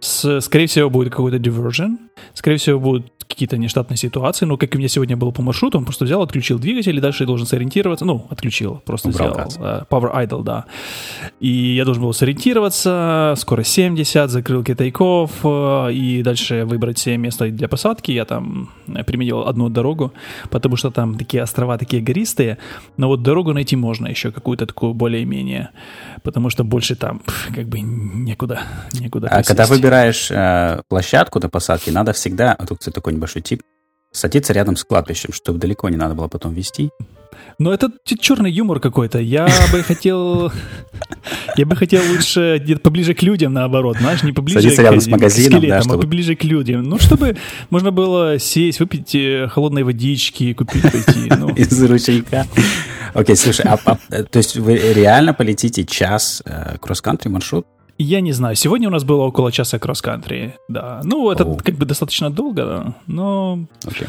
С, 0.00 0.40
скорее 0.40 0.66
всего, 0.66 0.90
будет 0.90 1.10
какой-то 1.10 1.38
diversion. 1.38 1.96
Скорее 2.34 2.58
всего, 2.58 2.80
будут 2.80 3.12
какие-то 3.28 3.56
нештатные 3.56 3.96
ситуации, 3.96 4.46
но 4.46 4.56
как 4.56 4.74
у 4.74 4.78
меня 4.78 4.88
сегодня 4.88 5.16
было 5.16 5.30
по 5.30 5.42
маршруту, 5.42 5.78
он 5.78 5.84
просто 5.84 6.04
взял, 6.04 6.22
отключил 6.22 6.58
двигатель, 6.58 6.96
и 6.96 7.00
дальше 7.00 7.26
должен 7.26 7.46
сориентироваться, 7.46 8.04
ну, 8.04 8.26
отключил, 8.30 8.82
просто 8.84 9.08
Убрал 9.08 9.50
сделал 9.50 9.68
uh, 9.68 9.86
Power 9.88 10.14
Idle, 10.24 10.42
да. 10.42 10.64
И 11.40 11.74
я 11.74 11.84
должен 11.84 12.02
был 12.02 12.12
сориентироваться, 12.14 13.34
скорость 13.36 13.72
70, 13.72 14.30
закрыл 14.30 14.64
тейков, 14.64 15.30
э, 15.44 15.92
и 15.92 16.22
дальше 16.22 16.64
выбрать 16.64 16.98
себе 16.98 17.16
место 17.16 17.48
для 17.50 17.68
посадки. 17.68 18.12
Я 18.12 18.24
там 18.24 18.70
применил 19.06 19.40
одну 19.46 19.68
дорогу, 19.68 20.12
потому 20.50 20.76
что 20.76 20.90
там 20.90 21.16
такие 21.18 21.42
острова, 21.42 21.78
такие 21.78 22.02
гористые, 22.02 22.58
но 22.96 23.08
вот 23.08 23.22
дорогу 23.22 23.52
найти 23.52 23.76
можно 23.76 24.06
еще, 24.06 24.32
какую-то 24.32 24.66
такую 24.66 24.94
более-менее, 24.94 25.70
потому 26.22 26.50
что 26.50 26.64
больше 26.64 26.94
там 26.94 27.22
как 27.54 27.66
бы 27.68 27.80
некуда, 27.80 28.60
некуда. 28.92 29.28
А 29.30 29.42
когда 29.42 29.66
выбираешь 29.66 30.30
э, 30.30 30.82
площадку 30.88 31.40
для 31.40 31.48
посадки, 31.48 31.90
надо 31.90 32.05
всегда, 32.12 32.52
а 32.52 32.66
тут, 32.66 32.78
кстати, 32.78 32.94
такой 32.94 33.12
небольшой 33.12 33.42
тип, 33.42 33.62
садиться 34.12 34.52
рядом 34.52 34.76
с 34.76 34.84
кладбищем, 34.84 35.32
чтобы 35.32 35.58
далеко 35.58 35.88
не 35.88 35.96
надо 35.96 36.14
было 36.14 36.28
потом 36.28 36.54
вести. 36.54 36.90
Но 37.58 37.72
это 37.72 37.90
черный 38.04 38.50
юмор 38.50 38.80
какой-то. 38.80 39.18
Я 39.18 39.48
бы 39.72 39.82
хотел... 39.82 40.52
Я 41.56 41.66
бы 41.66 41.74
хотел 41.74 42.02
лучше 42.10 42.60
где-то 42.62 42.80
поближе 42.80 43.14
к 43.14 43.22
людям, 43.22 43.52
наоборот, 43.52 43.96
знаешь, 43.98 44.22
не 44.22 44.32
поближе 44.32 44.60
Садиться 44.60 44.82
к, 44.82 44.84
рядом 44.84 45.00
с 45.00 45.06
магазином, 45.06 45.60
скелетам, 45.60 45.68
да, 45.68 45.78
а 45.78 45.82
чтобы... 45.82 45.96
а 45.96 46.02
поближе 46.02 46.36
к 46.36 46.44
людям. 46.44 46.82
Ну, 46.82 46.98
чтобы 46.98 47.36
можно 47.70 47.90
было 47.90 48.38
сесть, 48.38 48.78
выпить 48.80 49.14
э, 49.14 49.48
холодной 49.48 49.82
водички, 49.82 50.52
купить, 50.52 50.82
пойти. 50.82 51.30
Ну. 51.30 51.48
Из 51.56 51.82
ручейка. 51.82 52.46
Окей, 53.14 53.36
слушай, 53.36 53.64
а, 53.64 53.78
а, 53.84 54.22
то 54.22 54.36
есть 54.36 54.56
вы 54.56 54.76
реально 54.76 55.32
полетите 55.32 55.84
час 55.84 56.42
э, 56.44 56.76
кросс-кантри 56.78 57.30
маршрут? 57.30 57.66
Я 57.98 58.20
не 58.20 58.32
знаю. 58.32 58.56
Сегодня 58.56 58.88
у 58.88 58.90
нас 58.90 59.04
было 59.04 59.22
около 59.22 59.50
часа 59.50 59.78
кросс-кантри, 59.78 60.54
да. 60.68 61.00
Ну, 61.04 61.30
это 61.30 61.44
О. 61.44 61.56
как 61.56 61.76
бы 61.76 61.86
достаточно 61.86 62.30
долго, 62.30 62.94
но... 63.06 63.66
Окей. 63.86 64.08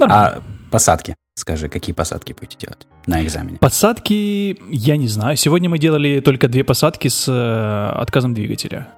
А 0.00 0.40
посадки? 0.70 1.16
Скажи, 1.36 1.68
какие 1.68 1.94
посадки 1.94 2.32
будете 2.32 2.56
делать 2.58 2.86
на 3.06 3.22
экзамене? 3.22 3.58
Посадки, 3.58 4.58
я 4.70 4.96
не 4.96 5.08
знаю. 5.08 5.36
Сегодня 5.36 5.68
мы 5.68 5.78
делали 5.78 6.20
только 6.20 6.48
две 6.48 6.62
посадки 6.62 7.08
с 7.08 7.26
э, 7.28 8.00
отказом 8.00 8.34
двигателя. 8.34 8.88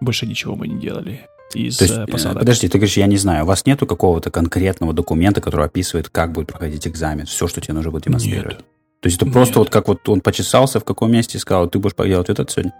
Больше 0.00 0.26
ничего 0.26 0.56
мы 0.56 0.68
не 0.68 0.78
делали 0.78 1.26
из 1.54 1.78
То 1.78 1.84
есть, 1.84 1.96
э, 1.96 2.06
посадок. 2.06 2.40
Подожди, 2.40 2.68
ты 2.68 2.78
говоришь, 2.78 2.98
я 2.98 3.06
не 3.06 3.16
знаю, 3.16 3.44
у 3.44 3.46
вас 3.46 3.64
нету 3.64 3.86
какого-то 3.86 4.30
конкретного 4.30 4.92
документа, 4.92 5.40
который 5.40 5.66
описывает, 5.66 6.10
как 6.10 6.32
будет 6.32 6.48
проходить 6.48 6.86
экзамен, 6.86 7.24
все, 7.24 7.48
что 7.48 7.62
тебе 7.62 7.72
нужно 7.74 7.90
будет 7.90 8.04
демонстрировать? 8.04 8.58
Нет. 8.58 8.66
То 9.00 9.08
есть 9.08 9.22
это 9.22 9.30
просто 9.30 9.52
Нет. 9.52 9.58
вот 9.58 9.70
как 9.70 9.88
вот 9.88 10.08
он 10.08 10.20
почесался 10.20 10.80
в 10.80 10.84
каком 10.84 11.12
месте 11.12 11.38
и 11.38 11.40
сказал, 11.40 11.68
ты 11.68 11.78
будешь 11.78 11.94
делать 11.96 12.28
этот 12.28 12.50
сегодня, 12.50 12.72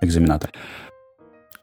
экзаменатор? 0.00 0.50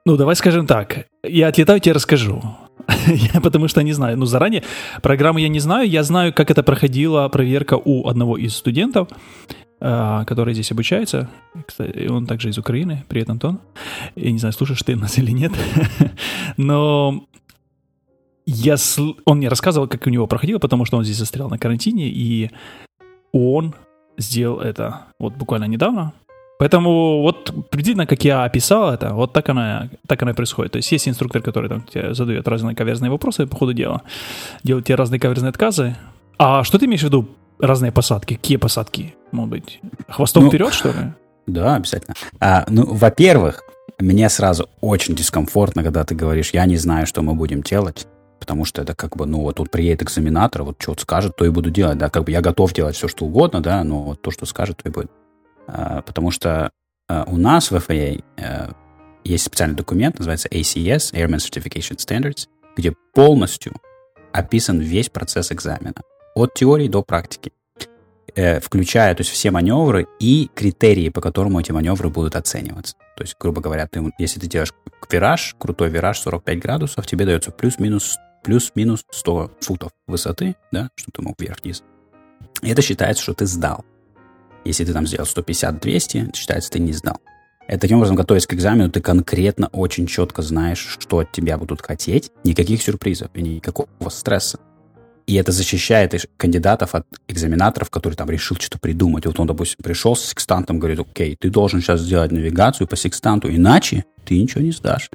Ну, 0.05 0.15
давай 0.15 0.35
скажем 0.35 0.67
так. 0.67 1.07
Я 1.23 1.49
отлетаю, 1.49 1.79
тебе 1.79 1.93
расскажу. 1.93 2.41
я 3.07 3.41
потому 3.41 3.67
что 3.67 3.81
не 3.83 3.93
знаю. 3.93 4.17
Ну, 4.17 4.25
заранее 4.25 4.63
программу 5.01 5.39
я 5.39 5.49
не 5.49 5.59
знаю. 5.59 5.89
Я 5.89 6.03
знаю, 6.03 6.33
как 6.33 6.49
это 6.51 6.63
проходила 6.63 7.27
проверка 7.29 7.75
у 7.75 8.07
одного 8.07 8.37
из 8.37 8.55
студентов, 8.55 9.09
э, 9.81 10.23
который 10.25 10.53
здесь 10.53 10.71
обучается. 10.71 11.29
Кстати, 11.65 12.07
он 12.07 12.25
также 12.25 12.49
из 12.49 12.57
Украины. 12.57 13.03
Привет, 13.09 13.29
Антон. 13.29 13.59
Я 14.15 14.31
не 14.31 14.39
знаю, 14.39 14.53
слушаешь 14.53 14.81
ты 14.81 14.95
нас 14.95 15.17
или 15.17 15.31
нет. 15.31 15.51
Но 16.57 17.27
я 18.45 18.77
сл... 18.77 19.17
он 19.25 19.39
мне 19.39 19.49
рассказывал, 19.49 19.89
как 19.89 20.07
у 20.07 20.09
него 20.09 20.25
проходило, 20.25 20.59
потому 20.59 20.85
что 20.85 20.95
он 20.95 21.03
здесь 21.03 21.17
застрял 21.17 21.49
на 21.49 21.57
карантине, 21.57 22.07
и 22.07 22.49
он 23.33 23.75
сделал 24.17 24.61
это 24.61 25.07
вот 25.19 25.33
буквально 25.33 25.65
недавно. 25.65 26.13
Поэтому 26.59 27.21
вот 27.21 27.69
приблизительно, 27.69 28.07
как 28.07 28.23
я 28.23 28.43
описал 28.43 28.91
это, 28.91 29.13
вот 29.13 29.33
так 29.33 29.47
оно, 29.49 29.89
так 30.07 30.21
оно 30.21 30.31
и 30.31 30.33
происходит. 30.33 30.71
То 30.71 30.77
есть 30.77 30.91
есть 30.91 31.07
инструктор, 31.07 31.41
который 31.41 31.69
там 31.69 31.83
тебе 31.83 32.13
задает 32.13 32.47
разные 32.47 32.75
каверзные 32.75 33.11
вопросы 33.11 33.45
по 33.45 33.55
ходу 33.55 33.73
дела, 33.73 34.01
делает 34.63 34.85
тебе 34.85 34.95
разные 34.95 35.19
каверзные 35.19 35.49
отказы. 35.49 35.95
А 36.37 36.63
что 36.63 36.79
ты 36.79 36.85
имеешь 36.85 37.01
в 37.01 37.05
виду 37.05 37.29
разные 37.59 37.91
посадки? 37.91 38.35
Какие 38.35 38.57
посадки? 38.57 39.15
Может 39.31 39.49
быть, 39.49 39.79
хвостом 40.07 40.43
ну, 40.43 40.49
вперед, 40.49 40.73
что 40.73 40.89
ли? 40.89 41.13
Да, 41.45 41.75
обязательно. 41.75 42.15
А, 42.39 42.65
ну, 42.69 42.85
во-первых, 42.85 43.63
мне 43.99 44.29
сразу 44.29 44.69
очень 44.81 45.15
дискомфортно, 45.15 45.83
когда 45.83 46.03
ты 46.03 46.15
говоришь, 46.15 46.51
я 46.51 46.65
не 46.65 46.77
знаю, 46.77 47.07
что 47.07 47.21
мы 47.21 47.33
будем 47.33 47.61
делать, 47.61 48.07
потому 48.39 48.65
что 48.65 48.81
это 48.81 48.95
как 48.95 49.15
бы, 49.15 49.25
ну, 49.25 49.41
вот 49.41 49.55
тут 49.55 49.71
приедет 49.71 50.03
экзаменатор, 50.03 50.63
вот 50.63 50.75
что 50.79 50.95
скажет, 50.99 51.35
то 51.35 51.45
и 51.45 51.49
буду 51.49 51.69
делать, 51.69 51.97
да, 51.97 52.09
как 52.09 52.25
бы 52.25 52.31
я 52.31 52.41
готов 52.41 52.73
делать 52.73 52.95
все, 52.95 53.07
что 53.07 53.25
угодно, 53.25 53.61
да, 53.61 53.83
но 53.83 54.03
вот 54.03 54.21
то, 54.21 54.31
что 54.31 54.45
скажет, 54.45 54.77
то 54.77 54.89
и 54.89 54.91
будет. 54.91 55.11
А, 55.67 56.01
потому 56.01 56.31
что 56.31 56.71
а, 57.07 57.23
у 57.27 57.37
нас 57.37 57.71
в 57.71 57.75
FAA 57.75 58.23
э, 58.37 58.71
есть 59.23 59.45
специальный 59.45 59.75
документ, 59.75 60.17
называется 60.17 60.47
ACS, 60.49 61.13
Airman 61.13 61.37
Certification 61.37 61.97
Standards, 61.97 62.47
где 62.75 62.93
полностью 63.13 63.73
описан 64.31 64.79
весь 64.79 65.09
процесс 65.09 65.51
экзамена, 65.51 66.01
от 66.35 66.53
теории 66.53 66.87
до 66.87 67.03
практики, 67.03 67.51
э, 68.35 68.59
включая 68.59 69.15
то 69.15 69.21
есть, 69.21 69.31
все 69.31 69.51
маневры 69.51 70.07
и 70.19 70.49
критерии, 70.53 71.09
по 71.09 71.21
которым 71.21 71.57
эти 71.57 71.71
маневры 71.71 72.09
будут 72.09 72.35
оцениваться. 72.35 72.95
То 73.15 73.23
есть, 73.23 73.35
грубо 73.39 73.61
говоря, 73.61 73.87
ты, 73.87 74.11
если 74.17 74.39
ты 74.39 74.47
делаешь 74.47 74.73
вираж, 75.09 75.55
крутой 75.57 75.89
вираж 75.89 76.19
45 76.19 76.59
градусов, 76.59 77.05
тебе 77.07 77.25
дается 77.25 77.51
плюс-минус 77.51 78.17
плюс-минус 78.43 79.03
100 79.11 79.51
футов 79.59 79.91
высоты, 80.07 80.55
да, 80.71 80.89
что 80.95 81.11
ты 81.11 81.21
мог 81.21 81.35
вверх-вниз. 81.37 81.83
Это 82.61 82.81
считается, 82.81 83.21
что 83.21 83.33
ты 83.33 83.45
сдал. 83.45 83.83
Если 84.67 84.83
ты 84.83 84.91
там 84.91 85.07
сделал 85.07 85.25
150-200, 85.25 86.35
считается, 86.35 86.69
ты 86.69 86.79
не 86.79 86.91
знал. 86.91 87.21
И 87.69 87.77
таким 87.77 87.97
образом, 87.97 88.17
готовясь 88.17 88.45
к 88.45 88.53
экзамену, 88.53 88.91
ты 88.91 88.99
конкретно 88.99 89.67
очень 89.67 90.07
четко 90.07 90.41
знаешь, 90.41 90.97
что 90.99 91.19
от 91.19 91.31
тебя 91.31 91.57
будут 91.57 91.81
хотеть. 91.81 92.31
Никаких 92.43 92.81
сюрпризов 92.81 93.29
и 93.33 93.41
никакого 93.41 93.87
стресса. 94.09 94.59
И 95.25 95.35
это 95.35 95.53
защищает 95.53 96.13
кандидатов 96.35 96.95
от 96.95 97.05
экзаменаторов, 97.29 97.89
которые 97.89 98.17
там 98.17 98.29
решил 98.29 98.57
что-то 98.57 98.77
придумать. 98.77 99.25
Вот 99.25 99.39
он, 99.39 99.47
допустим, 99.47 99.77
пришел 99.81 100.15
с 100.17 100.25
секстантом, 100.25 100.79
говорит, 100.79 100.99
окей, 100.99 101.37
ты 101.39 101.49
должен 101.49 101.81
сейчас 101.81 102.01
сделать 102.01 102.31
навигацию 102.31 102.87
по 102.87 102.97
секстанту, 102.97 103.49
иначе 103.49 104.03
ты 104.25 104.37
ничего 104.37 104.61
не 104.61 104.71
сдашь. 104.71 105.09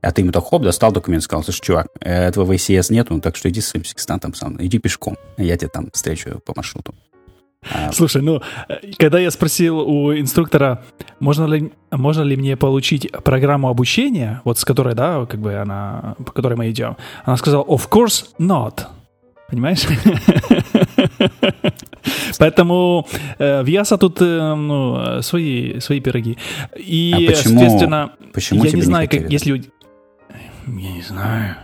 А 0.00 0.12
ты 0.12 0.22
ему 0.22 0.32
так 0.32 0.44
хоп, 0.44 0.62
достал 0.62 0.92
документ, 0.92 1.22
сказал, 1.22 1.44
слушай, 1.44 1.62
чувак, 1.62 1.88
этого 2.00 2.44
в 2.44 2.50
ACS 2.50 2.92
нету, 2.92 3.20
так 3.20 3.36
что 3.36 3.48
иди 3.48 3.60
с 3.60 3.68
своим 3.68 3.84
секстантом 3.84 4.34
сам, 4.34 4.56
иди 4.62 4.78
пешком, 4.78 5.16
я 5.38 5.56
тебя 5.56 5.68
там 5.68 5.90
встречу 5.92 6.40
по 6.44 6.52
маршруту. 6.56 6.94
А, 7.72 7.92
Слушай, 7.92 8.22
ну, 8.22 8.42
когда 8.98 9.18
я 9.18 9.30
спросил 9.30 9.78
у 9.78 10.12
инструктора, 10.12 10.82
можно 11.20 11.46
ли, 11.46 11.72
можно 11.90 12.22
ли 12.22 12.36
мне 12.36 12.56
получить 12.56 13.10
программу 13.24 13.68
обучения, 13.68 14.40
вот 14.44 14.58
с 14.58 14.64
которой, 14.64 14.94
да, 14.94 15.26
как 15.26 15.40
бы 15.40 15.54
она, 15.54 16.14
по 16.24 16.32
которой 16.32 16.54
мы 16.54 16.70
идем, 16.70 16.96
она 17.24 17.36
сказала, 17.36 17.64
of 17.64 17.88
course 17.88 18.26
not. 18.38 18.86
Понимаешь? 19.48 19.82
Поэтому 22.38 23.06
э, 23.38 23.62
в 23.62 23.66
Яса 23.66 23.98
тут 23.98 24.20
э, 24.20 24.54
ну, 24.54 25.22
свои, 25.22 25.80
свои 25.80 26.00
пироги. 26.00 26.38
И, 26.76 27.12
а 27.14 27.30
почему, 27.30 27.60
соответственно, 27.60 28.12
почему 28.32 28.64
я 28.64 28.72
не 28.72 28.82
знаю, 28.82 29.08
как, 29.08 29.30
если... 29.30 29.52
Я 30.66 30.92
не 30.92 31.02
знаю. 31.02 31.56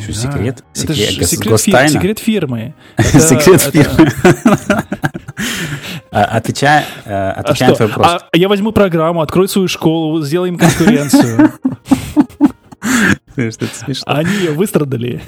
Что, 0.00 0.12
секрет? 0.12 0.62
Это 0.74 0.94
секрет, 0.94 1.28
секрет, 1.28 1.60
фир, 1.60 1.88
секрет 1.88 2.18
фирмы. 2.20 2.74
секрет 2.98 3.60
фирмы. 3.60 4.08
отвечая, 6.10 6.84
э, 7.04 7.30
отвечая 7.30 7.70
на 7.70 7.76
твой 7.76 7.88
вопрос. 7.88 8.06
А 8.06 8.36
я 8.36 8.48
возьму 8.48 8.72
программу, 8.72 9.20
открою 9.20 9.48
свою 9.48 9.68
школу, 9.68 10.22
сделаем 10.22 10.58
конкуренцию. 10.58 11.52
Они 14.06 14.32
ее 14.34 14.52
выстрадали. 14.52 15.22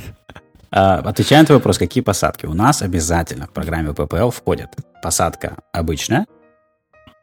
А, 0.71 0.99
отвечая 0.99 1.41
на 1.41 1.47
твой 1.47 1.59
вопрос, 1.59 1.79
какие 1.79 2.03
посадки? 2.03 2.47
У 2.47 2.55
нас 2.55 2.83
обязательно 2.83 3.47
в 3.47 3.51
программе 3.51 3.95
ППЛ 3.95 4.31
входят 4.31 4.71
посадка 5.03 5.59
обычная, 5.73 6.27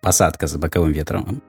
посадка 0.02 0.48
с 0.48 0.56
боковым 0.56 0.92
ветром, 0.92 1.42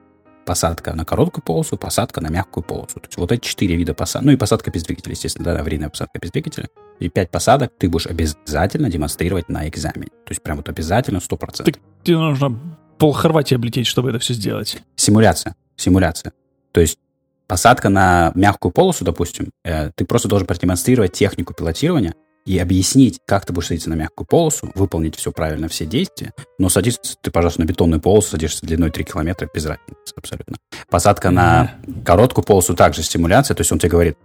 посадка 0.44 0.94
на 0.94 1.05
короткую 1.05 1.44
полосу, 1.44 1.76
посадка 1.76 2.20
на 2.20 2.28
мягкую 2.28 2.64
полосу. 2.64 3.00
То 3.00 3.07
есть 3.07 3.16
вот 3.16 3.33
эти 3.33 3.46
четыре 3.46 3.76
вида 3.76 3.94
посадки. 3.94 4.26
Ну 4.26 4.33
и 4.33 4.37
посадка 4.37 4.70
без 4.70 4.85
двигателя, 4.85 5.12
естественно, 5.12 5.44
да, 5.44 5.61
аварийная 5.61 5.88
посадка 5.88 6.18
без 6.18 6.31
двигателя. 6.31 6.68
И 6.98 7.09
пять 7.09 7.31
посадок 7.31 7.72
ты 7.78 7.88
будешь 7.88 8.07
обязательно 8.07 8.90
демонстрировать 8.90 9.48
на 9.48 9.68
экзамене. 9.68 10.09
То 10.09 10.31
есть 10.31 10.42
прям 10.42 10.59
вот 10.59 10.68
обязательно 10.68 11.18
100%. 11.18 11.64
Так 11.64 11.74
тебе 12.02 12.18
нужно 12.18 12.59
пол 12.98 13.12
Хорватии 13.12 13.55
облететь, 13.55 13.87
чтобы 13.87 14.11
это 14.11 14.18
все 14.18 14.35
сделать. 14.35 14.83
Симуляция. 14.96 15.57
Симуляция. 15.76 16.33
То 16.72 16.81
есть 16.81 16.98
посадка 17.46 17.88
на 17.88 18.33
мягкую 18.35 18.72
полосу, 18.72 19.05
допустим, 19.05 19.50
э, 19.64 19.90
ты 19.94 20.05
просто 20.05 20.28
должен 20.28 20.46
продемонстрировать 20.46 21.12
технику 21.12 21.55
пилотирования, 21.55 22.14
и 22.44 22.59
объяснить, 22.59 23.20
как 23.26 23.46
ты 23.46 23.52
будешь 23.52 23.68
садиться 23.68 23.90
на 23.90 23.94
мягкую 23.94 24.26
полосу, 24.26 24.70
выполнить 24.74 25.16
все 25.16 25.33
правильно, 25.33 25.68
все 25.68 25.87
действия, 25.87 26.33
но 26.59 26.68
садиться 26.68 27.16
ты, 27.20 27.31
пожалуйста, 27.31 27.61
на 27.61 27.66
бетонную 27.66 28.00
полосу, 28.00 28.31
садишься 28.31 28.66
длиной 28.66 28.90
3 28.90 29.05
километра, 29.05 29.48
без 29.52 29.64
разницы 29.64 30.14
абсолютно. 30.16 30.57
Посадка 30.90 31.31
на 31.31 31.76
короткую 32.05 32.44
полосу 32.44 32.74
также 32.74 33.02
стимуляция, 33.02 33.55
то 33.55 33.61
есть 33.61 33.70
он 33.72 33.78
тебе 33.78 33.90
говорит, 33.90 34.18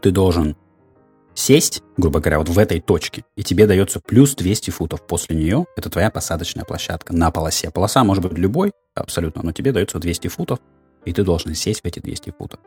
ты 0.00 0.10
должен 0.10 0.56
сесть, 1.34 1.82
грубо 1.96 2.20
говоря, 2.20 2.38
вот 2.38 2.48
в 2.48 2.58
этой 2.58 2.80
точке, 2.80 3.24
и 3.36 3.42
тебе 3.42 3.66
дается 3.66 4.00
плюс 4.00 4.34
200 4.34 4.70
футов 4.70 5.06
после 5.06 5.36
нее, 5.36 5.66
это 5.76 5.90
твоя 5.90 6.10
посадочная 6.10 6.64
площадка 6.64 7.14
на 7.14 7.30
полосе. 7.30 7.70
Полоса 7.70 8.02
может 8.04 8.24
быть 8.24 8.38
любой, 8.38 8.72
абсолютно, 8.94 9.42
но 9.42 9.52
тебе 9.52 9.72
дается 9.72 9.98
200 9.98 10.28
футов, 10.28 10.58
и 11.04 11.12
ты 11.12 11.22
должен 11.22 11.54
сесть 11.54 11.82
в 11.82 11.84
эти 11.84 12.00
200 12.00 12.34
футов. 12.36 12.58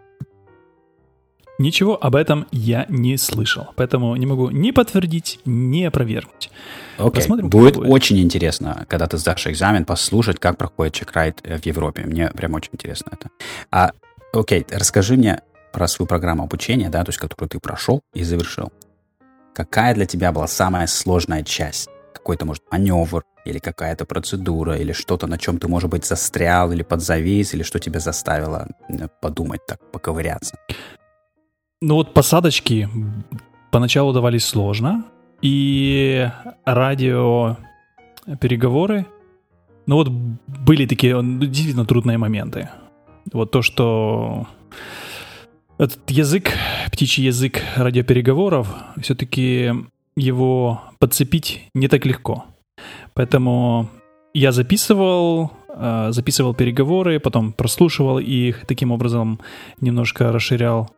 Ничего 1.59 2.01
об 2.01 2.15
этом 2.15 2.47
я 2.51 2.85
не 2.87 3.17
слышал, 3.17 3.67
поэтому 3.75 4.15
не 4.15 4.25
могу 4.25 4.49
ни 4.49 4.71
подтвердить, 4.71 5.41
ни 5.43 5.83
опровергнуть. 5.83 6.49
Окей, 6.97 7.11
Посмотрим, 7.11 7.49
будет, 7.49 7.75
будет 7.75 7.89
очень 7.89 8.17
интересно, 8.19 8.85
когда 8.87 9.07
ты 9.07 9.17
сдашь 9.17 9.45
экзамен, 9.45 9.83
послушать, 9.83 10.39
как 10.39 10.57
проходит 10.57 10.93
чекрайт 10.93 11.41
в 11.41 11.65
Европе. 11.65 12.03
Мне 12.05 12.29
прям 12.29 12.53
очень 12.53 12.69
интересно 12.71 13.11
это. 13.11 13.29
А, 13.71 13.91
окей, 14.31 14.65
расскажи 14.71 15.17
мне 15.17 15.41
про 15.73 15.89
свою 15.89 16.07
программу 16.07 16.43
обучения, 16.43 16.89
да, 16.89 17.03
то 17.03 17.09
есть 17.09 17.19
которую 17.19 17.49
ты 17.49 17.59
прошел 17.59 18.01
и 18.13 18.23
завершил. 18.23 18.71
Какая 19.53 19.93
для 19.93 20.05
тебя 20.05 20.31
была 20.31 20.47
самая 20.47 20.87
сложная 20.87 21.43
часть? 21.43 21.89
Какой-то, 22.13 22.45
может, 22.45 22.63
маневр, 22.71 23.25
или 23.43 23.59
какая-то 23.59 24.05
процедура, 24.05 24.77
или 24.77 24.93
что-то, 24.93 25.27
на 25.27 25.37
чем 25.37 25.59
ты, 25.59 25.67
может 25.67 25.89
быть, 25.89 26.05
застрял, 26.05 26.71
или 26.71 26.83
подзавис, 26.83 27.53
или 27.53 27.63
что 27.63 27.79
тебя 27.79 27.99
заставило 27.99 28.67
подумать 29.21 29.65
так, 29.67 29.79
поковыряться? 29.91 30.57
Ну 31.81 31.95
вот 31.95 32.13
посадочки 32.13 32.89
поначалу 33.71 34.11
давались 34.11 34.43
сложно, 34.43 35.05
и 35.41 36.29
радио 36.65 37.55
переговоры, 38.41 39.05
ну 39.85 39.95
вот 39.95 40.09
были 40.09 40.85
такие 40.85 41.17
действительно 41.23 41.85
трудные 41.85 42.17
моменты. 42.17 42.67
Вот 43.31 43.51
то, 43.51 43.61
что 43.61 44.45
этот 45.77 46.11
язык, 46.11 46.51
птичий 46.91 47.23
язык 47.23 47.61
радиопереговоров, 47.77 48.67
все-таки 49.01 49.71
его 50.17 50.81
подцепить 50.99 51.69
не 51.73 51.87
так 51.87 52.05
легко. 52.05 52.43
Поэтому 53.13 53.89
я 54.33 54.51
записывал, 54.51 55.53
э, 55.69 56.09
записывал 56.11 56.53
переговоры, 56.53 57.21
потом 57.21 57.53
прослушивал 57.53 58.19
их, 58.19 58.65
таким 58.65 58.91
образом 58.91 59.39
немножко 59.79 60.33
расширял 60.33 60.91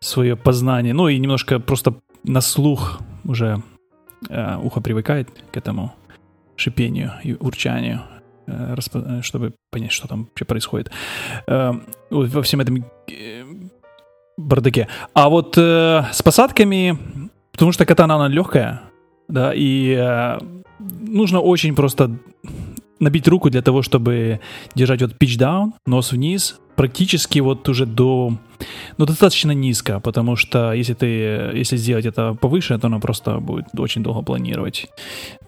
свое 0.00 0.36
познание, 0.36 0.94
ну 0.94 1.08
и 1.08 1.18
немножко 1.18 1.58
просто 1.58 1.94
на 2.24 2.40
слух 2.40 3.00
уже 3.24 3.62
э, 4.28 4.56
ухо 4.62 4.80
привыкает 4.80 5.28
к 5.50 5.56
этому 5.56 5.94
шипению 6.56 7.12
и 7.22 7.34
урчанию, 7.34 8.02
э, 8.46 8.76
чтобы 9.22 9.54
понять, 9.70 9.92
что 9.92 10.08
там 10.08 10.24
вообще 10.24 10.44
происходит 10.44 10.90
во 11.46 12.42
всем 12.42 12.60
этом 12.60 12.84
бардаке. 14.36 14.88
А 15.14 15.28
вот 15.28 15.56
э, 15.56 16.04
с 16.12 16.22
посадками, 16.22 16.98
потому 17.52 17.72
что 17.72 17.86
катана 17.86 18.16
она 18.16 18.28
легкая, 18.28 18.82
да, 19.28 19.52
и 19.54 19.94
э, 19.98 20.38
нужно 20.78 21.40
очень 21.40 21.74
просто 21.74 22.18
набить 23.00 23.28
руку 23.28 23.50
для 23.50 23.62
того, 23.62 23.82
чтобы 23.82 24.40
держать 24.74 25.02
вот 25.02 25.12
pitch 25.12 25.38
down, 25.38 25.72
нос 25.86 26.12
вниз, 26.12 26.58
практически 26.76 27.40
вот 27.40 27.68
уже 27.68 27.86
до, 27.86 28.36
ну, 28.98 29.06
достаточно 29.06 29.52
низко, 29.52 30.00
потому 30.00 30.36
что 30.36 30.72
если 30.72 30.94
ты, 30.94 31.06
если 31.54 31.76
сделать 31.76 32.06
это 32.06 32.34
повыше, 32.34 32.78
то 32.78 32.86
оно 32.86 33.00
просто 33.00 33.38
будет 33.38 33.66
очень 33.78 34.02
долго 34.02 34.22
планировать, 34.22 34.86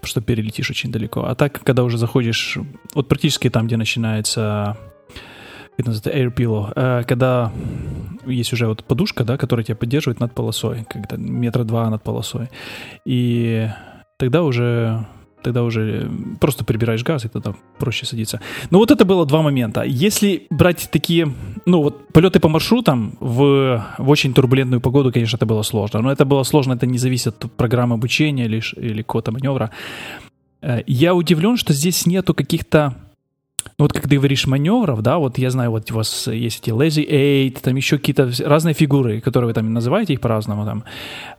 что 0.03 0.21
перелетишь 0.21 0.69
очень 0.69 0.91
далеко. 0.91 1.23
А 1.25 1.35
так, 1.35 1.61
когда 1.63 1.83
уже 1.83 1.97
заходишь, 1.97 2.57
вот 2.95 3.07
практически 3.07 3.49
там, 3.49 3.67
где 3.67 3.77
начинается 3.77 4.77
это 5.77 5.91
называется 5.91 6.09
air 6.09 6.35
pillow, 6.35 6.73
э, 6.75 7.03
когда 7.07 7.53
есть 8.25 8.51
уже 8.51 8.67
вот 8.67 8.83
подушка, 8.83 9.23
да, 9.23 9.37
которая 9.37 9.63
тебя 9.63 9.77
поддерживает 9.77 10.19
над 10.19 10.35
полосой, 10.35 10.85
когда 10.89 11.15
метра 11.15 11.63
два 11.63 11.89
над 11.89 12.03
полосой. 12.03 12.49
И 13.05 13.69
тогда 14.17 14.43
уже 14.43 15.05
тогда 15.41 15.63
уже 15.63 16.09
просто 16.39 16.63
прибираешь 16.63 17.03
газ, 17.03 17.25
и 17.25 17.27
тогда 17.27 17.53
проще 17.77 18.05
садиться. 18.05 18.39
Ну 18.71 18.79
вот 18.79 18.91
это 18.91 19.05
было 19.05 19.25
два 19.25 19.41
момента. 19.41 19.83
Если 19.83 20.47
брать 20.49 20.89
такие, 20.91 21.33
ну 21.65 21.81
вот 21.83 22.07
полеты 22.13 22.39
по 22.39 22.49
маршрутам 22.49 23.17
в, 23.19 23.85
в 23.97 24.09
очень 24.09 24.33
турбулентную 24.33 24.81
погоду, 24.81 25.11
конечно, 25.11 25.37
это 25.37 25.45
было 25.45 25.63
сложно. 25.63 26.01
Но 26.01 26.11
это 26.11 26.25
было 26.25 26.43
сложно, 26.43 26.73
это 26.73 26.85
не 26.85 26.97
зависит 26.97 27.43
от 27.43 27.51
программы 27.51 27.95
обучения 27.95 28.45
или, 28.45 28.61
или 28.77 29.01
какого-то 29.01 29.31
маневра. 29.31 29.71
Э, 30.61 30.81
я 30.87 31.13
удивлен, 31.13 31.57
что 31.57 31.73
здесь 31.73 32.05
нету 32.05 32.33
каких-то 32.33 32.93
ну 33.77 33.85
вот 33.85 33.93
как 33.93 34.07
ты 34.07 34.17
говоришь 34.17 34.47
маневров, 34.47 35.01
да, 35.01 35.17
вот 35.17 35.37
я 35.37 35.49
знаю, 35.49 35.71
вот 35.71 35.91
у 35.91 35.95
вас 35.95 36.27
есть 36.27 36.61
эти 36.61 36.69
lazy 36.69 37.07
eight, 37.07 37.59
там 37.61 37.75
еще 37.75 37.97
какие-то 37.97 38.31
разные 38.45 38.73
фигуры, 38.73 39.21
которые 39.21 39.49
вы 39.49 39.53
там 39.53 39.73
называете 39.73 40.13
их 40.13 40.21
по-разному 40.21 40.65
там, 40.65 40.83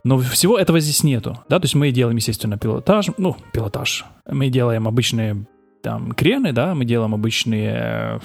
но 0.03 0.17
всего 0.19 0.57
этого 0.57 0.79
здесь 0.79 1.03
нету, 1.03 1.39
да, 1.49 1.59
то 1.59 1.65
есть 1.65 1.75
мы 1.75 1.91
делаем, 1.91 2.17
естественно, 2.17 2.57
пилотаж, 2.57 3.07
ну, 3.17 3.35
пилотаж, 3.53 4.05
мы 4.29 4.49
делаем 4.49 4.87
обычные 4.87 5.45
там 5.81 6.11
крены, 6.11 6.53
да, 6.53 6.75
мы 6.75 6.85
делаем 6.85 7.13
обычные, 7.13 8.19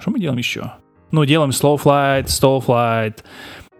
что 0.00 0.10
мы 0.10 0.20
делаем 0.20 0.38
еще? 0.38 0.72
Ну, 1.10 1.24
делаем 1.24 1.50
slow 1.50 1.80
flight, 1.82 2.26
stall 2.26 2.64
flight, 2.64 3.18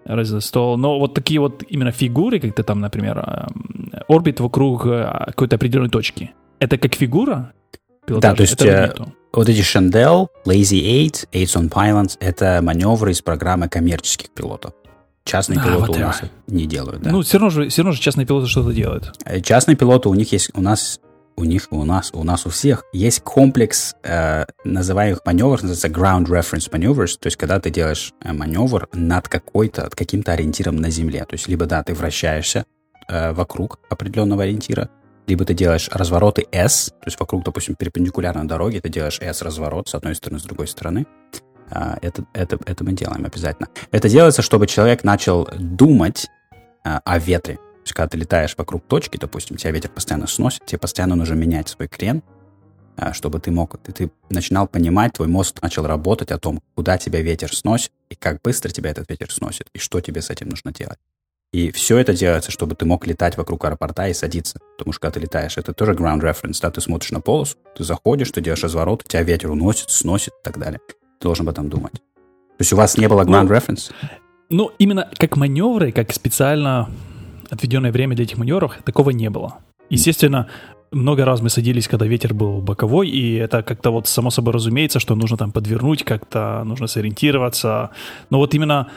stall, 0.07 0.77
но 0.77 0.98
вот 0.98 1.14
такие 1.14 1.40
вот 1.40 1.62
именно 1.68 1.92
фигуры, 1.92 2.40
как 2.40 2.55
то 2.55 2.62
там, 2.62 2.81
например, 2.81 3.18
эм, 3.18 3.92
орбит 4.09 4.40
вокруг 4.40 4.87
э, 4.87 5.24
какой-то 5.27 5.57
определенной 5.57 5.90
точки, 5.90 6.33
это 6.59 6.79
как 6.79 6.94
фигура, 6.94 7.53
пилотаж, 8.07 8.31
да, 8.31 8.37
то 8.37 8.42
есть 8.42 8.62
э, 8.62 8.94
вот 9.38 9.48
эти 9.48 9.61
Shandell, 9.61 10.29
Lazy 10.44 10.81
Eight, 10.83 11.29
Eight 11.33 11.55
on 11.55 11.70
Pilots— 11.70 12.16
это 12.20 12.61
маневры 12.61 13.12
из 13.12 13.22
программы 13.22 13.68
коммерческих 13.68 14.31
пилотов. 14.31 14.72
Частные 15.24 15.61
а, 15.61 15.64
пилоты 15.64 15.92
вот 15.92 15.96
у 15.96 16.01
нас 16.01 16.22
не 16.48 16.66
делают, 16.66 17.03
да. 17.03 17.11
Ну, 17.11 17.22
все 17.22 17.38
равно 17.38 17.51
же, 17.51 17.68
все 17.68 17.83
равно 17.83 17.92
же 17.92 18.01
частные 18.01 18.27
пилоты 18.27 18.48
что-то 18.48 18.72
делают. 18.72 19.12
Э, 19.24 19.40
частные 19.40 19.77
пилоты, 19.77 20.09
у 20.09 20.14
них 20.14 20.33
есть, 20.33 20.51
у 20.55 20.61
нас, 20.61 20.98
у 21.37 21.44
них, 21.44 21.68
у 21.70 21.85
нас, 21.85 22.11
у 22.14 22.24
нас 22.24 22.46
у 22.46 22.51
всех 22.51 22.85
есть 22.92 23.20
комплекс 23.20 23.94
э, 24.03 24.44
называемых 24.64 25.20
маневров, 25.24 25.62
называется 25.62 25.88
ground 25.88 26.27
reference 26.27 26.68
maneuvers, 26.72 27.16
то 27.20 27.29
есть 27.29 27.37
когда 27.37 27.61
ты 27.61 27.70
делаешь 27.70 28.14
э, 28.24 28.33
маневр 28.33 28.88
над 28.92 29.29
какой-то, 29.29 29.88
каким-то 29.94 30.33
ориентиром 30.33 30.77
на 30.77 30.90
земле. 30.90 31.20
То 31.20 31.35
есть 31.35 31.46
либо, 31.46 31.66
да, 31.66 31.85
ты 31.85 31.94
вращаешься 31.94 32.64
э, 33.09 33.33
вокруг 33.33 33.79
определенного 33.88 34.42
ориентира, 34.42 34.90
либо 35.29 35.45
ты 35.45 35.55
делаешь 35.55 35.88
развороты 35.93 36.47
S, 36.51 36.87
то 37.01 37.07
есть 37.07 37.21
вокруг, 37.21 37.45
допустим, 37.45 37.75
перпендикулярной 37.75 38.47
дороги, 38.47 38.81
ты 38.81 38.88
делаешь 38.88 39.19
S-разворот 39.21 39.88
с 39.88 39.95
одной 39.95 40.14
стороны, 40.14 40.41
с 40.41 40.45
другой 40.45 40.67
стороны. 40.67 41.07
А, 41.71 41.99
это, 42.01 42.25
это, 42.33 42.59
это 42.64 42.83
мы 42.83 42.93
делаем 42.93 43.27
обязательно. 43.27 43.69
Это 43.91 44.09
делается, 44.09 44.41
чтобы 44.41 44.67
человек 44.67 45.05
начал 45.05 45.47
думать 45.59 46.29
а, 46.83 47.01
о 47.05 47.19
ветре. 47.19 47.57
То 47.57 47.83
есть, 47.85 47.93
когда 47.93 48.09
ты 48.09 48.17
летаешь 48.17 48.55
вокруг 48.57 48.87
точки, 48.87 49.19
допустим, 49.19 49.59
тебя 49.59 49.71
ветер 49.71 49.91
постоянно 49.91 50.27
сносит, 50.27 50.64
тебе 50.64 50.79
постоянно 50.79 51.14
нужно 51.14 51.35
менять 51.35 51.69
свой 51.69 51.88
крен, 51.88 52.23
а, 52.97 53.12
чтобы 53.12 53.38
ты 53.38 53.51
мог, 53.51 53.79
ты, 53.83 53.93
ты 53.93 54.11
начинал 54.31 54.67
понимать, 54.67 55.12
твой 55.12 55.29
мозг 55.29 55.61
начал 55.61 55.87
работать 55.87 56.31
о 56.31 56.38
том, 56.38 56.62
куда 56.75 56.97
тебя 56.97 57.21
ветер 57.21 57.55
сносит, 57.55 57.93
и 58.09 58.14
как 58.14 58.41
быстро 58.41 58.71
тебя 58.71 58.91
этот 58.91 59.11
ветер 59.11 59.31
сносит, 59.31 59.69
и 59.75 59.79
что 59.79 60.01
тебе 60.01 60.23
с 60.23 60.31
этим 60.31 60.49
нужно 60.49 60.73
делать. 60.73 60.99
И 61.52 61.70
все 61.72 61.96
это 61.96 62.12
делается, 62.12 62.50
чтобы 62.50 62.74
ты 62.74 62.84
мог 62.84 63.06
летать 63.06 63.38
вокруг 63.38 63.64
аэропорта 63.64 64.08
и 64.08 64.12
садиться. 64.12 64.58
Потому 64.76 64.92
что 64.92 65.00
когда 65.00 65.14
ты 65.14 65.20
летаешь, 65.20 65.56
это 65.56 65.72
тоже 65.72 65.92
ground 65.92 66.20
reference, 66.20 66.58
да, 66.61 66.70
ты 66.70 66.82
смотришь 66.82 67.11
на 67.11 67.22
полосу, 67.22 67.56
ты 67.74 67.84
заходишь, 67.84 68.30
ты 68.30 68.42
делаешь 68.42 68.62
разворот, 68.62 69.04
тебя 69.04 69.22
ветер 69.22 69.50
уносит, 69.50 69.90
сносит 69.90 70.34
и 70.34 70.44
так 70.44 70.58
далее. 70.58 70.80
Ты 70.87 70.94
должен 71.22 71.48
об 71.48 71.52
этом 71.52 71.70
думать. 71.70 71.94
То 71.94 72.61
есть 72.61 72.72
у 72.74 72.76
вас 72.76 72.98
не 72.98 73.08
было 73.08 73.22
ground 73.22 73.44
ну, 73.44 73.54
reference? 73.54 73.92
Ну, 74.50 74.70
именно 74.78 75.11
как 75.16 75.37
маневры, 75.37 75.90
как 75.90 76.12
специально 76.12 76.90
отведенное 77.48 77.92
время 77.92 78.14
для 78.14 78.24
этих 78.24 78.37
маневров, 78.37 78.76
такого 78.84 79.11
не 79.11 79.30
было. 79.30 79.58
Естественно, 79.88 80.48
много 80.90 81.24
раз 81.24 81.40
мы 81.40 81.50
садились, 81.50 81.88
когда 81.88 82.06
ветер 82.06 82.34
был 82.34 82.61
боковой, 82.61 83.08
и 83.08 83.34
это 83.34 83.62
как-то 83.62 83.90
вот 83.90 84.06
само 84.06 84.30
собой 84.30 84.52
разумеется, 84.52 85.00
что 85.00 85.14
нужно 85.14 85.37
там 85.37 85.52
подвернуть, 85.52 86.04
как-то 86.04 86.62
нужно 86.64 86.87
сориентироваться. 86.87 87.90
Но 88.30 88.38
вот 88.38 88.54
именно 88.54 88.88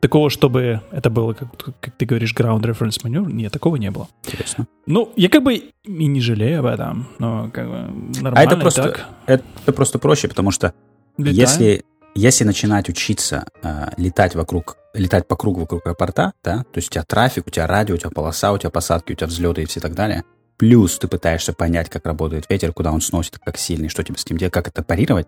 такого, 0.00 0.30
чтобы 0.30 0.80
это 0.90 1.10
было, 1.10 1.34
как, 1.34 1.48
как 1.80 1.94
ты 1.96 2.06
говоришь, 2.06 2.34
ground 2.34 2.62
reference 2.62 3.00
маневр, 3.02 3.30
нет, 3.30 3.52
такого 3.52 3.76
не 3.76 3.90
было. 3.90 4.08
Интересно. 4.24 4.66
Ну, 4.86 5.12
я 5.16 5.28
как 5.28 5.42
бы 5.42 5.54
и 5.54 6.06
не 6.06 6.20
жалею 6.20 6.60
об 6.60 6.66
этом, 6.66 7.08
но 7.18 7.50
как 7.52 7.66
бы 7.66 7.76
нормально 8.20 8.38
А 8.38 8.42
это 8.44 8.56
просто, 8.56 8.82
так. 8.82 9.08
это 9.26 9.72
просто 9.72 9.98
проще, 9.98 10.28
потому 10.28 10.50
что 10.50 10.72
если, 11.16 11.84
если 12.14 12.44
начинать 12.44 12.88
учиться 12.88 13.46
э, 13.62 13.90
летать 13.96 14.34
вокруг, 14.34 14.76
летать 14.94 15.26
по 15.26 15.36
кругу 15.36 15.60
вокруг 15.60 15.86
аэропорта, 15.86 16.32
да, 16.44 16.58
то 16.58 16.78
есть 16.78 16.88
у 16.88 16.92
тебя 16.92 17.04
трафик, 17.04 17.46
у 17.46 17.50
тебя 17.50 17.66
радио, 17.66 17.94
у 17.94 17.98
тебя 17.98 18.10
полоса, 18.10 18.52
у 18.52 18.58
тебя 18.58 18.70
посадки, 18.70 19.12
у 19.12 19.14
тебя 19.16 19.26
взлеты 19.26 19.62
и 19.62 19.66
все 19.66 19.80
так 19.80 19.94
далее, 19.94 20.24
плюс 20.58 20.98
ты 20.98 21.08
пытаешься 21.08 21.52
понять, 21.52 21.88
как 21.88 22.06
работает 22.06 22.46
ветер, 22.48 22.72
куда 22.72 22.92
он 22.92 23.00
сносит, 23.00 23.38
как 23.38 23.56
сильный, 23.56 23.88
что 23.88 24.02
тебе 24.02 24.18
с 24.18 24.28
ним 24.28 24.38
делать, 24.38 24.52
как 24.52 24.68
это 24.68 24.82
парировать, 24.82 25.26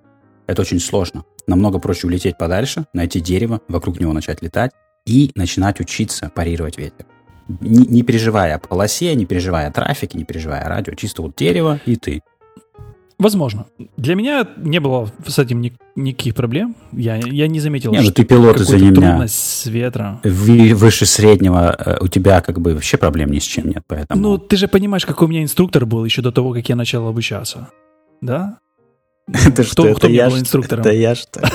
это 0.50 0.62
очень 0.62 0.80
сложно. 0.80 1.24
Намного 1.46 1.78
проще 1.78 2.08
улететь 2.08 2.36
подальше, 2.36 2.86
найти 2.92 3.20
дерево, 3.20 3.60
вокруг 3.68 4.00
него 4.00 4.12
начать 4.12 4.42
летать 4.42 4.72
и 5.06 5.30
начинать 5.36 5.78
учиться 5.80 6.30
парировать 6.34 6.76
ветер. 6.76 7.06
Не, 7.60 7.86
не 7.86 8.02
переживая 8.02 8.56
о 8.56 8.58
полосе, 8.58 9.14
не 9.14 9.26
переживая 9.26 9.68
о 9.68 9.72
трафике, 9.72 10.18
не 10.18 10.24
переживая 10.24 10.64
о 10.64 10.68
радио, 10.68 10.94
чисто 10.94 11.22
вот 11.22 11.36
дерево 11.36 11.80
и 11.86 11.94
ты. 11.94 12.22
Возможно. 13.18 13.66
Для 13.96 14.14
меня 14.14 14.48
не 14.56 14.80
было 14.80 15.08
с 15.26 15.38
этим 15.38 15.60
ни, 15.60 15.72
никаких 15.94 16.34
проблем. 16.34 16.74
Я, 16.90 17.16
я 17.16 17.48
не 17.48 17.60
заметил, 17.60 17.92
не, 17.92 18.00
ну 18.00 18.10
ты 18.10 18.24
пилот, 18.24 18.60
извини 18.60 18.90
меня. 18.90 19.28
с 19.28 19.66
ветра. 19.66 20.20
Выше 20.24 21.06
среднего 21.06 21.76
э, 21.78 21.98
у 22.00 22.08
тебя 22.08 22.40
как 22.40 22.60
бы 22.60 22.74
вообще 22.74 22.96
проблем 22.96 23.30
ни 23.30 23.38
с 23.38 23.44
чем 23.44 23.68
нет, 23.68 23.84
поэтому... 23.86 24.20
Ну, 24.20 24.38
ты 24.38 24.56
же 24.56 24.68
понимаешь, 24.68 25.06
какой 25.06 25.28
у 25.28 25.30
меня 25.30 25.42
инструктор 25.42 25.86
был 25.86 26.04
еще 26.04 26.22
до 26.22 26.32
того, 26.32 26.54
как 26.54 26.68
я 26.68 26.76
начал 26.76 27.06
обучаться. 27.06 27.68
Да? 28.20 28.58
Это 29.46 29.62
что? 29.62 29.82
Кто, 29.82 29.92
это 29.92 30.08
я 30.08 30.28
был 30.28 30.38
инструктором? 30.38 30.80
Это 30.80 30.92
я 30.92 31.14
что? 31.14 31.40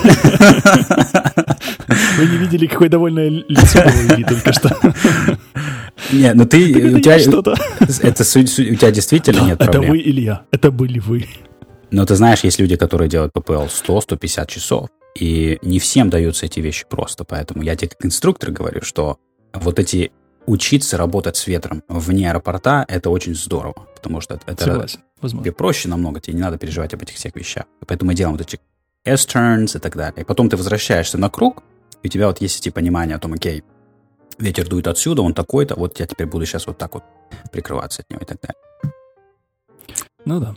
Вы 2.18 2.26
не 2.26 2.38
видели, 2.38 2.68
какое 2.68 2.90
довольное 2.90 3.30
лицо 3.30 3.84
было 3.84 4.24
только 4.28 4.54
что. 4.54 4.70
Не, 6.12 6.34
ну 6.34 6.46
ты... 6.46 6.94
У 6.96 7.00
тебя, 7.00 7.20
что-то. 7.20 7.56
Это 8.02 8.24
у 8.24 8.44
тебя 8.44 8.92
действительно 8.92 9.46
нет 9.46 9.58
проблем. 9.58 9.84
Это 9.84 9.92
вы, 9.92 10.00
Илья. 10.00 10.42
Это 10.52 10.72
были 10.72 11.00
вы. 11.00 11.26
Но 11.92 12.06
ты 12.06 12.16
знаешь, 12.16 12.44
есть 12.44 12.60
люди, 12.60 12.76
которые 12.76 13.10
делают 13.10 13.34
PPL 13.34 13.70
100-150 13.70 14.48
часов. 14.48 14.90
И 15.18 15.58
не 15.62 15.80
всем 15.80 16.10
даются 16.10 16.46
эти 16.46 16.60
вещи 16.60 16.86
просто. 16.90 17.24
Поэтому 17.24 17.64
я 17.64 17.76
тебе 17.76 17.90
как 17.90 18.06
инструктор 18.06 18.52
говорю, 18.52 18.82
что 18.82 19.18
вот 19.54 19.80
эти 19.80 20.12
учиться 20.46 20.98
работать 20.98 21.38
с 21.38 21.48
ветром 21.48 21.84
вне 21.88 22.30
аэропорта, 22.30 22.86
это 22.88 23.10
очень 23.10 23.36
здорово. 23.36 23.88
Потому 23.96 24.22
что 24.22 24.40
это 24.46 24.64
Согласен, 24.64 25.00
тебе 25.22 25.52
проще 25.52 25.90
намного, 25.90 26.20
тебе 26.20 26.36
не 26.36 26.42
надо 26.42 26.58
переживать 26.58 26.94
об 26.94 27.02
этих 27.02 27.16
всех 27.16 27.36
вещах. 27.36 27.66
Поэтому 27.88 28.12
мы 28.12 28.16
делаем 28.16 28.38
вот 28.38 28.46
эти 28.46 28.60
S-turns 29.06 29.78
и 29.78 29.80
так 29.80 29.96
далее. 29.96 30.22
И 30.22 30.24
потом 30.24 30.50
ты 30.50 30.58
возвращаешься 30.58 31.18
на 31.18 31.30
круг, 31.30 31.64
и 32.04 32.08
у 32.08 32.10
тебя 32.10 32.28
вот 32.28 32.42
есть 32.42 32.60
эти 32.60 32.70
понимания 32.70 33.16
о 33.16 33.20
том, 33.20 33.34
окей, 33.34 33.64
ветер 34.38 34.68
дует 34.68 34.88
отсюда, 34.88 35.22
он 35.22 35.34
такой-то, 35.34 35.76
вот 35.76 36.00
я 36.00 36.06
теперь 36.06 36.28
буду 36.28 36.46
сейчас 36.46 36.68
вот 36.68 36.78
так 36.78 36.94
вот 36.94 37.04
прикрываться 37.52 38.02
от 38.02 38.10
него 38.10 38.22
и 38.22 38.26
так 38.26 38.38
далее. 38.42 38.94
Ну 40.26 40.40
да. 40.40 40.56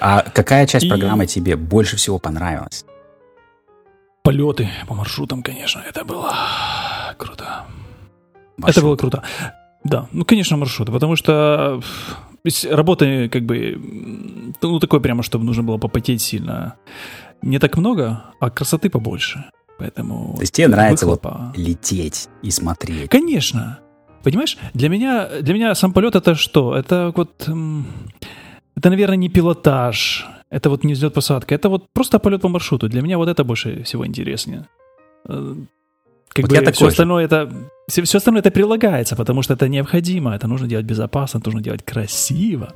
А 0.00 0.22
какая 0.22 0.66
часть 0.66 0.86
и... 0.86 0.88
программы 0.88 1.26
тебе 1.26 1.56
больше 1.56 1.96
всего 1.96 2.18
понравилась? 2.18 2.84
Полеты 4.22 4.68
по 4.86 4.94
маршрутам, 4.94 5.42
конечно, 5.42 5.82
это 5.86 6.04
было 6.04 6.34
круто. 7.16 7.66
Маршрут. 8.60 8.76
Это 8.76 8.86
было 8.86 8.96
круто. 8.96 9.22
Да, 9.82 10.06
ну, 10.12 10.24
конечно, 10.24 10.56
маршруты, 10.56 10.92
потому 10.92 11.16
что 11.16 11.80
работы 12.70 13.28
как 13.28 13.44
бы, 13.44 14.54
ну, 14.62 14.78
такой 14.78 15.00
прямо, 15.00 15.22
чтобы 15.22 15.44
нужно 15.44 15.62
было 15.62 15.78
попотеть 15.78 16.20
сильно, 16.20 16.74
не 17.42 17.58
так 17.58 17.76
много, 17.76 18.24
а 18.40 18.50
красоты 18.50 18.90
побольше. 18.90 19.44
Поэтому... 19.78 20.34
То 20.34 20.42
есть 20.42 20.54
тебе 20.54 20.68
нравится 20.68 21.06
вот 21.06 21.24
лететь 21.56 22.28
и 22.42 22.50
смотреть? 22.50 23.08
Конечно. 23.08 23.78
Понимаешь, 24.22 24.58
для 24.74 24.90
меня, 24.90 25.28
для 25.40 25.54
меня 25.54 25.74
сам 25.74 25.92
полет 25.92 26.14
это 26.14 26.34
что? 26.34 26.76
Это 26.76 27.12
вот... 27.16 27.48
Это, 28.76 28.90
наверное, 28.90 29.16
не 29.16 29.28
пилотаж, 29.28 30.26
это 30.50 30.70
вот 30.70 30.84
не 30.84 30.92
взлет-посадка, 30.94 31.54
это 31.54 31.68
вот 31.68 31.86
просто 31.92 32.18
полет 32.18 32.42
по 32.42 32.48
маршруту. 32.48 32.88
Для 32.88 33.02
меня 33.02 33.18
вот 33.18 33.28
это 33.28 33.44
больше 33.44 33.82
всего 33.82 34.06
интереснее. 34.06 34.66
Как 36.32 36.48
вот 36.48 36.64
бы 36.64 36.72
все 36.72 36.86
остальное 36.86 37.24
это 37.24 37.50
все, 37.90 38.02
все 38.02 38.18
остальное 38.18 38.40
это 38.40 38.50
прилагается, 38.50 39.16
потому 39.16 39.42
что 39.42 39.54
это 39.54 39.68
необходимо, 39.68 40.34
это 40.34 40.46
нужно 40.48 40.68
делать 40.68 40.86
безопасно, 40.86 41.38
это 41.38 41.48
нужно 41.48 41.60
делать 41.60 41.84
красиво. 41.84 42.72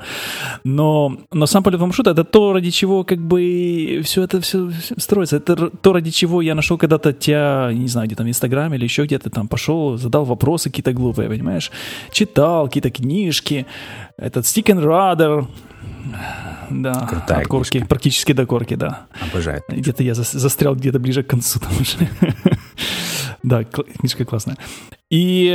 Но, 0.64 1.18
но 1.32 1.46
сам 1.46 1.62
полет 1.62 1.80
по 1.80 1.86
маршруту 1.86 2.10
это 2.10 2.24
то, 2.24 2.52
ради 2.52 2.70
чего 2.70 3.04
как 3.04 3.18
бы 3.18 4.00
все 4.04 4.22
это 4.22 4.40
все 4.40 4.70
строится. 4.98 5.36
Это 5.36 5.70
то, 5.70 5.92
ради 5.92 6.10
чего 6.10 6.42
я 6.42 6.54
нашел 6.54 6.78
когда-то 6.78 7.12
тебя, 7.12 7.70
не 7.72 7.88
знаю, 7.88 8.06
где-то 8.08 8.24
в 8.24 8.28
Инстаграме 8.28 8.76
или 8.76 8.84
еще 8.84 9.04
где-то 9.04 9.30
там 9.30 9.48
пошел, 9.48 9.96
задал 9.96 10.24
вопросы 10.24 10.70
какие-то 10.70 10.92
глупые, 10.92 11.28
понимаешь? 11.28 11.70
Читал 12.12 12.66
какие-то 12.66 12.90
книжки, 12.90 13.66
этот 14.18 14.44
Stick 14.44 14.66
and 14.66 14.82
Rudder, 14.82 15.46
да, 16.70 17.06
Крутая 17.06 17.40
от 17.40 17.46
корки, 17.46 17.70
книжка. 17.70 17.88
практически 17.88 18.32
до 18.32 18.46
корки, 18.46 18.74
да. 18.74 19.06
Обожаю. 19.30 19.62
Где-то 19.68 20.02
я 20.02 20.14
застрял 20.14 20.74
где-то 20.74 20.98
ближе 20.98 21.22
к 21.22 21.26
концу 21.26 21.60
там 21.60 21.70
уже. 21.80 22.08
Да, 23.44 23.62
книжка 23.62 24.24
классная. 24.24 24.56
И 25.10 25.52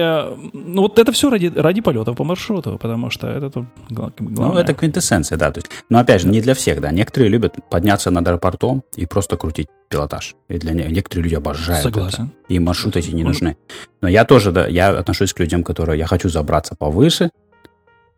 ну, 0.53 0.83
вот 0.83 0.99
это 0.99 1.11
все 1.11 1.29
ради, 1.29 1.51
ради 1.55 1.81
полетов 1.81 2.15
по 2.15 2.23
маршруту, 2.23 2.77
потому 2.77 3.09
что 3.09 3.27
это 3.27 3.49
тут 3.49 3.65
главное. 3.89 4.53
Ну, 4.53 4.53
это 4.53 4.73
квинтэссенция, 4.75 5.37
да. 5.37 5.51
То 5.51 5.57
есть, 5.57 5.71
но 5.89 5.97
опять 5.97 6.21
же, 6.21 6.27
не 6.27 6.39
для 6.39 6.53
всех, 6.53 6.81
да. 6.81 6.91
Некоторые 6.91 7.29
любят 7.29 7.55
подняться 7.69 8.11
над 8.11 8.27
аэропортом 8.27 8.83
и 8.95 9.07
просто 9.07 9.37
крутить 9.37 9.67
пилотаж. 9.89 10.35
И 10.49 10.59
для 10.59 10.73
некоторые 10.73 11.23
люди 11.23 11.35
обожают 11.35 11.81
Согласен. 11.81 12.25
это. 12.25 12.53
И 12.53 12.59
маршруты 12.59 12.99
эти 12.99 13.09
не 13.09 13.23
нужны. 13.23 13.57
Но 14.01 14.07
я 14.07 14.23
тоже, 14.23 14.51
да, 14.51 14.67
я 14.67 14.89
отношусь 14.89 15.33
к 15.33 15.39
людям, 15.39 15.63
которые 15.63 15.97
я 15.97 16.05
хочу 16.05 16.29
забраться 16.29 16.75
повыше, 16.75 17.31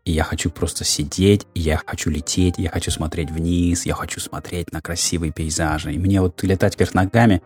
и 0.04 0.12
я 0.12 0.24
хочу 0.24 0.50
просто 0.50 0.84
сидеть, 0.84 1.46
и 1.54 1.60
я 1.60 1.80
хочу 1.84 2.10
лететь, 2.10 2.54
я 2.58 2.68
хочу 2.68 2.90
смотреть 2.90 3.30
вниз, 3.30 3.86
я 3.86 3.94
хочу 3.94 4.20
смотреть 4.20 4.70
на 4.70 4.82
красивые 4.82 5.32
пейзажи. 5.32 5.94
И 5.94 5.98
мне 5.98 6.20
вот 6.20 6.42
летать 6.42 6.78
вверх 6.78 6.92
ногами, 6.92 7.40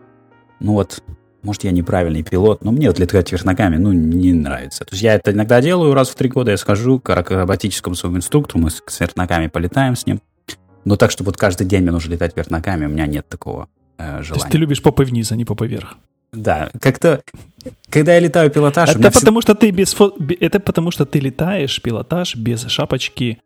ну 0.59 0.73
вот 0.73 1.01
может, 1.47 1.63
я 1.63 1.71
неправильный 1.71 2.23
пилот, 2.23 2.63
но 2.63 2.71
мне 2.71 2.89
вот 2.89 2.99
летать 2.99 3.31
вверх 3.31 3.45
ногами, 3.45 3.77
ну, 3.77 3.93
не 3.93 4.33
нравится. 4.33 4.83
То 4.83 4.93
есть 4.93 5.01
я 5.01 5.15
это 5.15 5.31
иногда 5.31 5.61
делаю, 5.61 5.93
раз 5.93 6.09
в 6.09 6.15
три 6.15 6.27
года 6.29 6.51
я 6.51 6.57
схожу 6.57 6.99
к 6.99 7.09
акробатическому 7.09 7.95
своему 7.95 8.17
инструктору, 8.17 8.59
мы 8.59 8.69
с, 8.69 8.83
вверх 8.99 9.15
ногами 9.15 9.47
полетаем 9.47 9.95
с 9.95 10.05
ним. 10.05 10.21
Но 10.83 10.97
так, 10.97 11.09
чтобы 11.09 11.29
вот 11.29 11.37
каждый 11.37 11.65
день 11.65 11.83
мне 11.83 11.91
нужно 11.91 12.11
летать 12.11 12.35
вверх 12.35 12.49
ногами, 12.49 12.85
у 12.85 12.89
меня 12.89 13.07
нет 13.07 13.27
такого 13.29 13.69
э, 13.97 14.03
желания. 14.03 14.27
То 14.27 14.35
есть 14.35 14.47
ты 14.49 14.57
любишь 14.57 14.81
попой 14.81 15.05
вниз, 15.05 15.31
а 15.31 15.37
не 15.37 15.45
попой 15.45 15.69
вверх? 15.69 15.95
Да, 16.33 16.69
как-то, 16.81 17.21
когда 17.89 18.13
я 18.13 18.19
летаю 18.19 18.51
пилотаж... 18.51 18.89
Это 18.89 19.09
потому, 19.09 19.39
всегда... 19.39 19.41
что 19.41 19.55
ты 19.55 19.71
без 19.71 19.93
фо... 19.93 20.13
Это 20.41 20.59
потому, 20.59 20.91
что 20.91 21.05
ты 21.05 21.19
летаешь 21.19 21.81
пилотаж 21.81 22.35
без 22.35 22.67
шапочки 22.67 23.39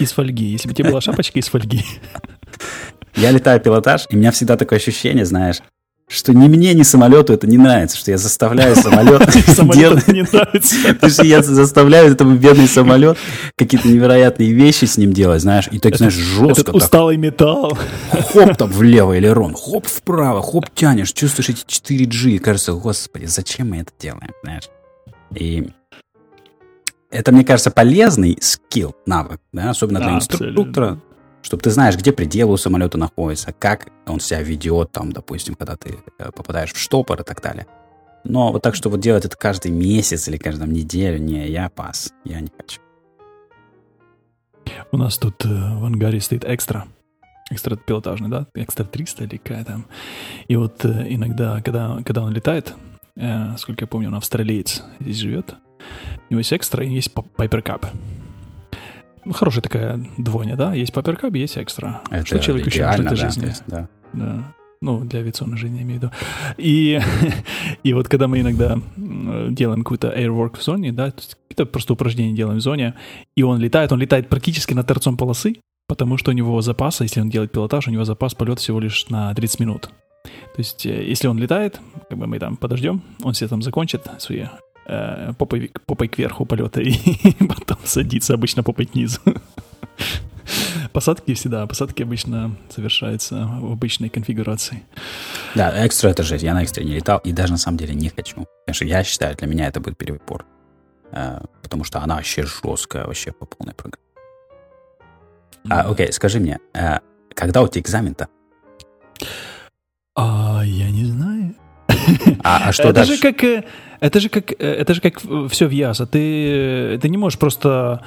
из 0.00 0.10
фольги. 0.10 0.46
Если 0.46 0.66
бы 0.66 0.72
у 0.72 0.74
тебя 0.74 0.90
была 0.90 1.00
шапочка 1.00 1.38
из 1.38 1.46
фольги. 1.46 1.84
Я 3.14 3.30
летаю 3.30 3.60
пилотаж, 3.60 4.06
и 4.10 4.16
у 4.16 4.18
меня 4.18 4.32
всегда 4.32 4.56
такое 4.56 4.78
ощущение, 4.78 5.24
знаешь, 5.24 5.60
что 6.08 6.32
ни 6.32 6.46
мне, 6.48 6.72
ни 6.72 6.82
самолету 6.82 7.32
это 7.32 7.46
не 7.46 7.58
нравится, 7.58 7.96
что 7.96 8.12
я 8.12 8.18
заставляю 8.18 8.76
самолет 8.76 9.28
делать. 9.74 10.08
не 10.08 10.22
нравится. 10.22 10.76
Потому 10.94 11.12
что 11.12 11.24
я 11.24 11.42
заставляю 11.42 12.12
этому 12.12 12.36
бедный 12.36 12.68
самолет 12.68 13.18
какие-то 13.56 13.88
невероятные 13.88 14.52
вещи 14.52 14.84
с 14.84 14.96
ним 14.98 15.12
делать, 15.12 15.42
знаешь, 15.42 15.68
и 15.70 15.78
так, 15.78 15.96
знаешь, 15.96 16.14
жестко. 16.14 16.70
усталый 16.70 17.16
металл. 17.16 17.76
Хоп 18.32 18.56
там 18.56 18.70
влево 18.72 19.18
элерон, 19.18 19.54
хоп 19.54 19.86
вправо, 19.86 20.42
хоп 20.42 20.70
тянешь, 20.74 21.12
чувствуешь 21.12 21.48
эти 21.48 21.64
4G, 21.64 22.30
и 22.30 22.38
кажется, 22.38 22.72
господи, 22.72 23.24
зачем 23.26 23.70
мы 23.70 23.78
это 23.78 23.92
делаем, 23.98 24.30
знаешь. 24.44 24.68
И 25.34 25.68
это, 27.10 27.32
мне 27.32 27.44
кажется, 27.44 27.72
полезный 27.72 28.38
скилл, 28.40 28.94
навык, 29.06 29.40
да, 29.52 29.70
особенно 29.70 30.00
для 30.00 30.14
инструктора, 30.16 31.00
чтобы 31.46 31.62
ты 31.62 31.70
знаешь, 31.70 31.96
где 31.96 32.10
пределы 32.10 32.54
у 32.54 32.56
самолета 32.56 32.98
находятся, 32.98 33.52
как 33.52 33.86
он 34.04 34.18
себя 34.18 34.42
ведет, 34.42 34.90
там, 34.90 35.12
допустим, 35.12 35.54
когда 35.54 35.76
ты 35.76 35.96
э, 36.18 36.32
попадаешь 36.32 36.72
в 36.72 36.76
штопор 36.76 37.20
и 37.20 37.24
так 37.24 37.40
далее. 37.40 37.68
Но 38.24 38.50
вот 38.50 38.62
так, 38.62 38.74
что 38.74 38.90
вот 38.90 38.98
делать 38.98 39.24
это 39.24 39.36
каждый 39.36 39.70
месяц 39.70 40.26
или 40.26 40.38
каждую 40.38 40.72
неделю, 40.72 41.18
не, 41.18 41.48
я 41.48 41.68
пас, 41.68 42.12
я 42.24 42.40
не 42.40 42.50
хочу. 42.58 42.80
У 44.90 44.96
нас 44.96 45.18
тут 45.18 45.44
э, 45.44 45.48
в 45.48 45.84
ангаре 45.84 46.20
стоит 46.20 46.44
экстра. 46.44 46.88
Экстра 47.48 47.76
пилотажный, 47.76 48.28
да? 48.28 48.48
Экстра 48.56 48.82
300 48.82 49.24
или 49.24 49.36
какая 49.36 49.64
там. 49.64 49.86
И 50.48 50.56
вот 50.56 50.84
э, 50.84 51.06
иногда, 51.10 51.62
когда, 51.62 52.02
когда 52.04 52.22
он 52.22 52.32
летает, 52.32 52.74
э, 53.14 53.56
сколько 53.56 53.84
я 53.84 53.86
помню, 53.86 54.08
он 54.08 54.16
австралиец 54.16 54.82
здесь 54.98 55.18
живет, 55.18 55.54
у 56.28 56.32
него 56.32 56.40
есть 56.40 56.52
экстра 56.52 56.84
и 56.84 56.88
есть 56.88 57.14
Cup. 57.14 57.86
Ну, 59.26 59.32
хорошая 59.32 59.60
такая 59.60 60.00
двойня, 60.18 60.54
да? 60.54 60.72
Есть 60.72 60.92
паперкап, 60.92 61.34
есть 61.34 61.58
экстра. 61.58 62.00
Это 62.10 62.24
что 62.24 62.38
человек 62.38 62.66
еще 62.66 62.86
нужно 62.86 63.04
для 63.04 63.16
жизни. 63.16 63.52
Да. 63.66 63.88
да. 64.12 64.54
Ну, 64.80 65.00
для 65.00 65.18
авиационной 65.18 65.56
жизни, 65.56 65.78
я 65.78 65.82
имею 65.82 65.98
в 65.98 66.02
виду. 66.04 66.12
И, 66.58 67.00
и 67.82 67.92
вот 67.92 68.08
когда 68.08 68.28
мы 68.28 68.40
иногда 68.40 68.78
делаем 68.96 69.82
какой-то 69.82 70.16
airwork 70.16 70.58
в 70.58 70.62
зоне, 70.62 70.92
да, 70.92 71.12
это 71.50 71.66
просто 71.66 71.94
упражнение 71.94 72.36
делаем 72.36 72.58
в 72.58 72.62
зоне, 72.62 72.94
и 73.34 73.42
он 73.42 73.58
летает, 73.58 73.90
он 73.90 73.98
летает 73.98 74.28
практически 74.28 74.74
на 74.74 74.84
торцом 74.84 75.16
полосы, 75.16 75.56
потому 75.88 76.18
что 76.18 76.30
у 76.30 76.34
него 76.34 76.60
запас, 76.60 77.00
если 77.00 77.20
он 77.20 77.28
делает 77.28 77.50
пилотаж, 77.50 77.88
у 77.88 77.90
него 77.90 78.04
запас 78.04 78.36
полет 78.36 78.60
всего 78.60 78.78
лишь 78.78 79.08
на 79.08 79.34
30 79.34 79.58
минут. 79.58 79.90
То 80.22 80.58
есть, 80.58 80.86
э, 80.86 81.04
если 81.04 81.26
он 81.26 81.38
летает, 81.38 81.80
как 82.08 82.16
бы 82.16 82.28
мы 82.28 82.38
там 82.38 82.56
подождем, 82.56 83.02
он 83.24 83.32
все 83.32 83.48
там 83.48 83.60
закончит 83.60 84.06
свои 84.18 84.44
э, 84.86 85.32
попой, 85.38 85.72
попой 85.86 86.08
кверху 86.08 86.44
полета 86.44 86.80
и 86.80 86.94
потом 87.48 87.78
садится 87.84 88.34
обычно 88.34 88.62
попой 88.62 88.86
к 88.86 88.94
низу. 88.94 89.20
Посадки 90.92 91.34
всегда, 91.34 91.66
посадки 91.66 92.02
обычно 92.02 92.56
совершаются 92.68 93.46
в 93.60 93.72
обычной 93.72 94.08
конфигурации. 94.08 94.82
Да, 95.54 95.86
экстра 95.86 96.08
это 96.08 96.22
жесть. 96.22 96.44
Я 96.44 96.54
на 96.54 96.62
экстре 96.62 96.84
не 96.84 96.94
летал 96.94 97.18
и 97.18 97.32
даже 97.32 97.52
на 97.52 97.58
самом 97.58 97.78
деле 97.78 97.94
не 97.94 98.08
хочу. 98.08 98.46
Что 98.70 98.84
я 98.84 99.02
считаю, 99.04 99.36
для 99.36 99.46
меня 99.46 99.66
это 99.66 99.80
будет 99.80 99.98
перебор. 99.98 100.46
Э, 101.12 101.40
потому 101.62 101.84
что 101.84 102.00
она 102.00 102.16
вообще 102.16 102.44
жесткая, 102.44 103.06
вообще 103.06 103.32
по 103.32 103.46
полной 103.46 103.74
программе. 103.74 104.02
А, 105.68 105.90
окей, 105.90 106.12
скажи 106.12 106.38
мне, 106.38 106.60
э, 106.74 106.98
когда 107.34 107.62
у 107.62 107.68
тебя 107.68 107.82
экзамен-то? 107.82 108.28
А, 110.14 110.62
я 110.64 110.90
не 110.90 111.04
знаю. 111.04 111.54
А, 112.42 112.68
а 112.68 112.72
что 112.72 112.84
это 112.84 112.94
дальше? 112.94 113.16
Же 113.16 113.22
как, 113.22 113.42
э, 113.44 113.64
это 114.00 114.20
же 114.20 114.28
как, 114.28 114.52
э, 114.52 114.54
это 114.56 114.94
же 114.94 115.00
как 115.00 115.20
все 115.50 115.66
в 115.66 115.70
ЯСа. 115.70 116.06
Ты, 116.06 116.94
э, 116.94 116.98
ты 117.00 117.08
не 117.08 117.16
можешь 117.16 117.38
просто 117.38 118.02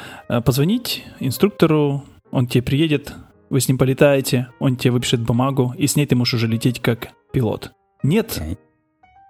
позвонить 0.45 1.05
инструктору, 1.19 2.03
он 2.31 2.47
тебе 2.47 2.61
приедет, 2.61 3.13
вы 3.49 3.59
с 3.59 3.67
ним 3.67 3.77
полетаете, 3.77 4.49
он 4.59 4.75
тебе 4.75 4.91
выпишет 4.91 5.21
бумагу, 5.21 5.73
и 5.77 5.87
с 5.87 5.95
ней 5.95 6.05
ты 6.05 6.15
можешь 6.15 6.35
уже 6.35 6.47
лететь 6.47 6.79
как 6.81 7.09
пилот. 7.31 7.71
Нет. 8.03 8.39
Okay. 8.39 8.57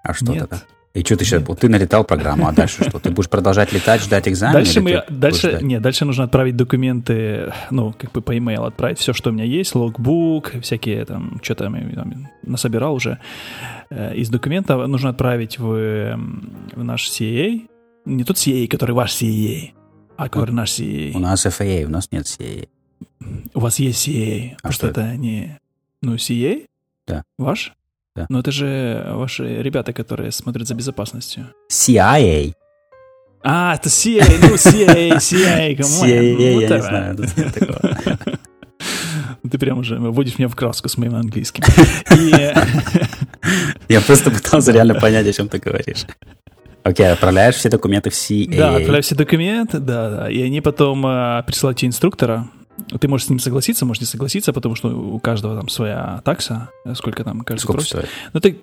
А 0.03 0.14
что 0.14 0.32
Нет. 0.32 0.49
тогда? 0.49 0.64
И 0.95 1.03
что 1.03 1.15
ты 1.15 1.23
сейчас, 1.23 1.43
вот 1.47 1.59
ты 1.59 1.69
налетал 1.69 2.03
программу, 2.03 2.47
а 2.47 2.51
дальше 2.51 2.83
что? 2.83 2.97
Ты 2.97 3.11
будешь 3.11 3.29
продолжать 3.29 3.71
летать, 3.71 4.01
ждать 4.01 4.27
экзамен? 4.27 4.53
Дальше 4.53 4.81
мы, 4.81 5.03
дальше, 5.07 5.59
нет, 5.61 5.83
дальше 5.83 6.03
нужно 6.05 6.23
отправить 6.23 6.55
документы, 6.55 7.53
ну, 7.69 7.93
как 7.93 8.11
бы 8.11 8.21
по 8.21 8.31
e-mail 8.31 8.65
отправить 8.65 8.97
все, 8.97 9.13
что 9.13 9.29
у 9.29 9.33
меня 9.33 9.43
есть, 9.43 9.75
логбук, 9.75 10.53
всякие 10.61 11.05
там, 11.05 11.39
что 11.43 11.53
там, 11.53 11.93
там 11.93 12.29
насобирал 12.41 12.95
уже 12.95 13.19
э, 13.91 14.15
из 14.15 14.29
документов, 14.29 14.87
нужно 14.87 15.09
отправить 15.09 15.59
в, 15.59 16.15
в 16.75 16.83
наш 16.83 17.07
CA, 17.11 17.69
не 18.05 18.23
тот 18.23 18.37
CA, 18.37 18.67
который 18.67 18.91
ваш 18.91 19.11
CA, 19.11 19.69
а 20.17 20.27
который 20.27 20.51
наш 20.51 20.71
CA. 20.71 21.11
У 21.13 21.19
нас 21.19 21.45
FAA, 21.45 21.85
у 21.85 21.89
нас 21.89 22.11
нет 22.11 22.25
CA. 22.25 22.67
У 23.53 23.59
вас 23.59 23.77
есть 23.77 24.07
CA, 24.07 24.55
а 24.63 24.67
просто 24.67 24.87
это? 24.87 25.01
это 25.01 25.17
не, 25.17 25.59
ну, 26.01 26.15
CA? 26.15 26.65
Да. 27.07 27.23
Ваш? 27.37 27.73
Да. 28.16 28.26
Но 28.30 28.39
это 28.39 28.51
же 28.51 29.05
ваши 29.14 29.62
ребята, 29.62 29.93
которые 29.93 30.32
смотрят 30.32 30.68
за 30.68 30.76
безопасностью. 30.76 31.47
CIA. 31.72 32.53
А, 33.41 33.76
это 33.76 33.88
CIA, 33.88 34.26
ну 34.41 34.55
CIA, 34.55 35.18
CIA, 35.18 35.76
кому 35.76 36.05
CIA, 36.05 36.36
ну, 36.36 36.60
я 36.60 36.68
не 36.68 36.82
знаю, 36.82 37.16
тут 37.16 37.38
нет 37.38 37.53
такого. 37.53 37.80
Ты 39.49 39.57
прям 39.57 39.80
уже 39.80 39.97
вводишь 39.97 40.38
меня 40.38 40.47
в 40.47 40.55
краску 40.55 40.89
с 40.89 40.97
моим 40.97 41.16
английским. 41.16 41.64
Я 43.89 44.01
просто 44.01 44.32
пытался 44.32 44.72
реально 44.72 44.95
понять, 44.95 45.28
о 45.28 45.34
чем 45.34 45.47
ты 45.47 45.60
говоришь. 45.60 46.05
Окей, 46.84 47.12
отправляешь 47.12 47.55
все 47.55 47.70
документы 47.70 48.10
в 48.10 48.14
CIA. 48.14 48.57
Да, 48.57 48.76
отправляю 48.76 49.03
все 49.03 49.16
документы, 49.16 49.80
да, 49.80 50.10
да. 50.10 50.30
И 50.30 50.41
они 50.41 50.62
потом 50.62 51.05
э, 51.05 51.43
присылают 51.45 51.78
тебе 51.78 51.89
инструктора, 51.89 52.47
ты 52.99 53.07
можешь 53.07 53.27
с 53.27 53.30
ним 53.30 53.39
согласиться, 53.39 53.86
можешь 53.86 54.01
не 54.01 54.07
согласиться, 54.07 54.53
потому 54.53 54.75
что 54.75 54.89
у 54.89 55.19
каждого 55.19 55.55
там 55.55 55.69
своя 55.69 56.21
такса, 56.23 56.69
сколько 56.95 57.23
там 57.23 57.41
каждый 57.41 57.63
Сколько 57.63 57.80
просит. 57.80 57.89
стоит? 57.89 58.09
Ну, 58.34 58.39
ты, 58.39 58.61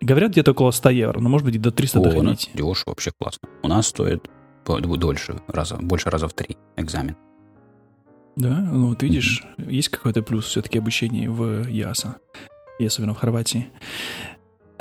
говорят, 0.00 0.32
где-то 0.32 0.52
около 0.52 0.70
100 0.70 0.90
евро, 0.90 1.20
но 1.20 1.28
может 1.28 1.44
быть 1.44 1.56
и 1.56 1.58
до 1.58 1.70
300 1.70 1.98
О, 1.98 2.02
доходить. 2.02 2.50
Ну, 2.54 2.58
дешево, 2.58 2.90
вообще 2.90 3.12
классно. 3.18 3.48
У 3.62 3.68
нас 3.68 3.86
стоит 3.86 4.28
дольше, 4.64 5.40
раза, 5.48 5.76
больше 5.76 6.10
раза 6.10 6.28
в 6.28 6.34
три 6.34 6.56
экзамен. 6.76 7.16
Да, 8.36 8.60
ну 8.72 8.88
вот 8.88 9.02
видишь, 9.02 9.44
mm-hmm. 9.58 9.72
есть 9.72 9.88
какой-то 9.90 10.22
плюс 10.22 10.46
все-таки 10.46 10.78
обучения 10.78 11.28
в 11.28 11.68
ЯСА, 11.68 12.16
и 12.78 12.86
особенно 12.86 13.14
в 13.14 13.18
Хорватии. 13.18 13.68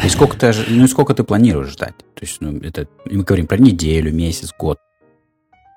И 0.03 0.09
сколько 0.09 0.37
ты, 0.37 0.53
ну, 0.69 0.87
сколько 0.87 1.13
ты 1.13 1.23
планируешь 1.23 1.69
ждать? 1.69 1.97
То 1.97 2.21
есть, 2.21 2.41
ну, 2.41 2.57
это, 2.59 2.87
мы 3.05 3.23
говорим 3.23 3.47
про 3.47 3.57
неделю, 3.57 4.13
месяц, 4.13 4.53
год. 4.57 4.79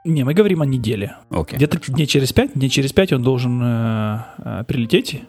Не, 0.04 0.22
мы 0.24 0.34
говорим 0.34 0.60
о 0.60 0.66
неделе. 0.66 1.16
Okay, 1.30 1.56
Где-то 1.56 1.78
дней 1.90 2.06
через 2.06 2.32
пять, 2.32 2.52
дней 2.52 2.68
через 2.68 2.92
пять 2.92 3.12
он 3.12 3.22
должен 3.22 3.60
э, 3.62 4.18
э, 4.36 4.64
прилететь 4.68 5.22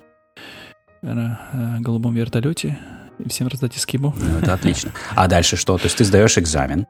на 1.02 1.40
э, 1.54 1.80
голубом 1.80 2.14
вертолете 2.14 2.78
и 3.20 3.30
всем 3.30 3.48
раздать 3.48 3.78
эскибу. 3.78 4.14
Ну, 4.18 4.40
это 4.40 4.54
отлично. 4.54 4.92
А 5.16 5.28
дальше 5.28 5.56
что? 5.56 5.78
То 5.78 5.86
есть 5.86 5.98
ты 5.98 6.04
сдаешь 6.04 6.38
экзамен. 6.38 6.88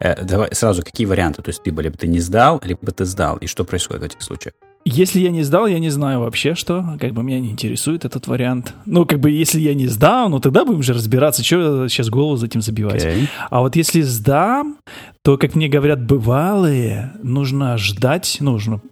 Э, 0.00 0.22
давай 0.22 0.54
сразу, 0.54 0.82
какие 0.82 1.06
варианты? 1.06 1.40
То 1.40 1.48
есть 1.48 1.62
ты 1.62 1.70
либо 1.70 1.96
ты 1.96 2.06
не 2.08 2.20
сдал, 2.20 2.60
либо 2.62 2.92
ты 2.92 3.06
сдал. 3.06 3.38
И 3.38 3.46
что 3.46 3.64
происходит 3.64 4.02
в 4.02 4.06
этих 4.06 4.22
случаях? 4.22 4.54
Если 4.86 5.20
я 5.20 5.30
не 5.30 5.42
сдал, 5.42 5.66
я 5.66 5.78
не 5.78 5.88
знаю 5.88 6.20
вообще, 6.20 6.54
что. 6.54 6.84
Как 7.00 7.12
бы 7.14 7.22
меня 7.22 7.40
не 7.40 7.50
интересует 7.50 8.04
этот 8.04 8.26
вариант. 8.26 8.74
Ну, 8.84 9.06
как 9.06 9.18
бы, 9.18 9.30
если 9.30 9.58
я 9.60 9.74
не 9.74 9.86
сдал, 9.86 10.28
ну, 10.28 10.40
тогда 10.40 10.64
будем 10.64 10.80
уже 10.80 10.92
разбираться, 10.92 11.42
что 11.42 11.88
сейчас 11.88 12.10
голову 12.10 12.36
за 12.36 12.46
этим 12.46 12.60
забивать. 12.60 13.02
Okay. 13.02 13.28
А 13.48 13.60
вот 13.60 13.76
если 13.76 14.02
сдам, 14.02 14.76
то, 15.22 15.38
как 15.38 15.54
мне 15.54 15.68
говорят 15.68 16.04
бывалые, 16.04 17.12
нужно 17.22 17.78
ждать, 17.78 18.36
нужно 18.40 18.82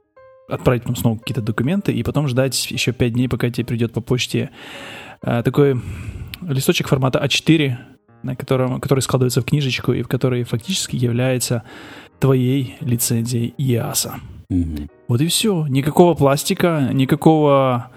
отправить 0.49 0.83
потом 0.83 0.97
снова 0.97 1.19
какие-то 1.19 1.43
документы 1.43 1.93
и 1.93 2.03
потом 2.03 2.27
ждать 2.27 2.71
еще 2.71 2.93
5 2.93 3.13
дней, 3.13 3.29
пока 3.29 3.51
тебе 3.51 3.65
придет 3.65 3.93
по 3.93 4.01
почте 4.01 4.51
а, 5.23 5.43
такой 5.43 5.81
листочек 6.43 6.89
формата 6.89 7.23
А4, 7.25 7.77
на 8.23 8.37
котором, 8.37 8.81
который 8.81 9.01
складывается 9.01 9.41
в 9.41 9.45
книжечку 9.45 9.93
и 9.93 10.03
в 10.03 10.09
которой 10.09 10.45
фактически 10.45 10.97
является 10.97 11.65
твоей 12.19 12.77
лицензией 12.81 13.55
ИАСа. 13.59 14.21
Mm-hmm. 14.53 14.91
Вот 15.09 15.21
и 15.21 15.27
все. 15.27 15.67
Никакого 15.69 16.15
пластика, 16.15 16.91
никакого 16.93 17.91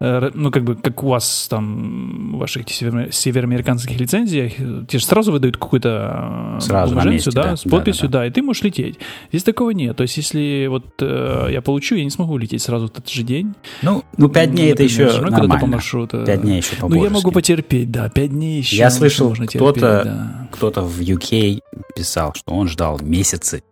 э, 0.00 0.30
ну, 0.34 0.50
как 0.50 0.64
бы, 0.64 0.76
как 0.76 1.02
у 1.02 1.08
вас 1.08 1.46
там, 1.48 2.32
в 2.34 2.38
ваших 2.38 2.68
север, 2.68 3.12
североамериканских 3.12 3.98
лицензиях, 3.98 4.52
те 4.88 4.98
же 4.98 5.04
сразу 5.04 5.32
выдают 5.32 5.56
какую-то 5.56 6.56
э, 6.56 6.60
сразу 6.60 6.94
месте, 7.08 7.30
да, 7.32 7.42
да, 7.42 7.56
с 7.56 7.62
подписью, 7.62 8.08
да, 8.08 8.12
да, 8.12 8.18
да, 8.20 8.26
и 8.26 8.30
ты 8.30 8.42
можешь 8.42 8.62
лететь. 8.62 8.98
Здесь 9.30 9.42
такого 9.42 9.70
нет. 9.70 9.96
То 9.96 10.02
есть, 10.02 10.16
если 10.16 10.66
вот 10.68 10.86
э, 11.00 11.48
я 11.50 11.62
получу, 11.62 11.94
я 11.94 12.04
не 12.04 12.10
смогу 12.10 12.36
лететь 12.36 12.62
сразу 12.62 12.88
в 12.88 12.90
этот 12.90 13.08
же 13.08 13.22
день. 13.22 13.54
Ну, 13.82 14.04
ну 14.16 14.28
5 14.28 14.50
дней 14.50 14.72
это 14.72 14.82
еще 14.82 15.06
нормально. 15.20 15.58
По 15.58 15.66
маршруту. 15.66 16.24
5 16.24 16.42
дней 16.42 16.58
еще 16.58 16.76
по 16.76 16.88
Ну, 16.88 17.04
я 17.04 17.10
могу 17.10 17.30
потерпеть, 17.30 17.90
да, 17.90 18.08
5 18.08 18.30
дней 18.30 18.58
еще 18.58 18.76
Я 18.76 18.90
слышал, 18.90 19.34
кто-то, 19.34 20.02
да. 20.04 20.48
кто-то 20.52 20.82
в 20.82 21.00
UK 21.00 21.60
писал, 21.94 22.34
что 22.34 22.52
он 22.52 22.68
ждал 22.68 22.98
месяцы 23.00 23.62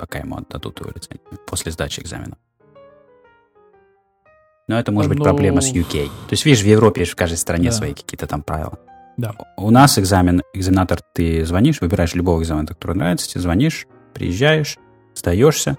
пока 0.00 0.18
ему 0.18 0.38
отдадут 0.38 0.80
его 0.80 0.90
лицензию 0.94 1.20
после 1.46 1.72
сдачи 1.72 2.00
экзамена. 2.00 2.38
Но 4.66 4.78
это 4.78 4.92
может 4.92 5.10
быть 5.10 5.18
Ну, 5.18 5.24
проблема 5.24 5.60
с 5.60 5.72
UK. 5.72 6.06
То 6.06 6.32
есть, 6.32 6.46
видишь, 6.46 6.62
в 6.62 6.66
Европе 6.66 7.04
в 7.04 7.14
каждой 7.16 7.36
стране 7.36 7.70
Да. 7.70 7.72
свои 7.72 7.92
какие-то 7.92 8.26
там 8.26 8.42
правила. 8.42 8.78
Да. 9.16 9.34
У 9.58 9.70
нас 9.70 9.98
экзамен, 9.98 10.42
экзаменатор, 10.54 11.00
ты 11.12 11.44
звонишь, 11.44 11.80
выбираешь 11.80 12.14
любого 12.14 12.40
экзаменатора, 12.40 12.76
который 12.76 12.96
нравится, 12.96 13.28
тебе 13.28 13.42
звонишь, 13.42 13.86
приезжаешь, 14.14 14.78
сдаешься. 15.14 15.76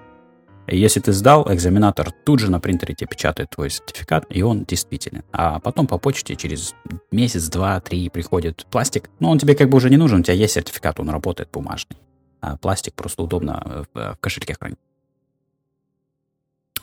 И 0.68 0.78
если 0.78 1.00
ты 1.00 1.12
сдал, 1.14 1.52
экзаменатор 1.52 2.12
тут 2.12 2.40
же 2.40 2.52
на 2.52 2.60
принтере 2.60 2.94
тебе 2.94 3.08
печатает 3.08 3.50
твой 3.50 3.72
сертификат, 3.72 4.26
и 4.30 4.44
он 4.44 4.66
действителен. 4.66 5.24
А 5.32 5.60
потом 5.60 5.88
по 5.88 5.98
почте 5.98 6.36
через 6.36 6.76
месяц, 7.12 7.48
два, 7.48 7.80
три 7.80 8.10
приходит 8.10 8.68
пластик. 8.70 9.10
Но 9.20 9.32
он 9.32 9.40
тебе 9.40 9.56
как 9.56 9.70
бы 9.70 9.78
уже 9.78 9.90
не 9.90 9.98
нужен, 9.98 10.20
у 10.20 10.24
тебя 10.24 10.36
есть 10.36 10.54
сертификат, 10.54 11.00
он 11.00 11.10
работает 11.10 11.50
бумажный. 11.52 11.98
А 12.42 12.58
пластик 12.58 12.94
просто 12.96 13.24
удобно 13.24 13.86
в, 13.94 14.14
в 14.14 14.18
кошельке 14.20 14.56
хранить. 14.60 14.80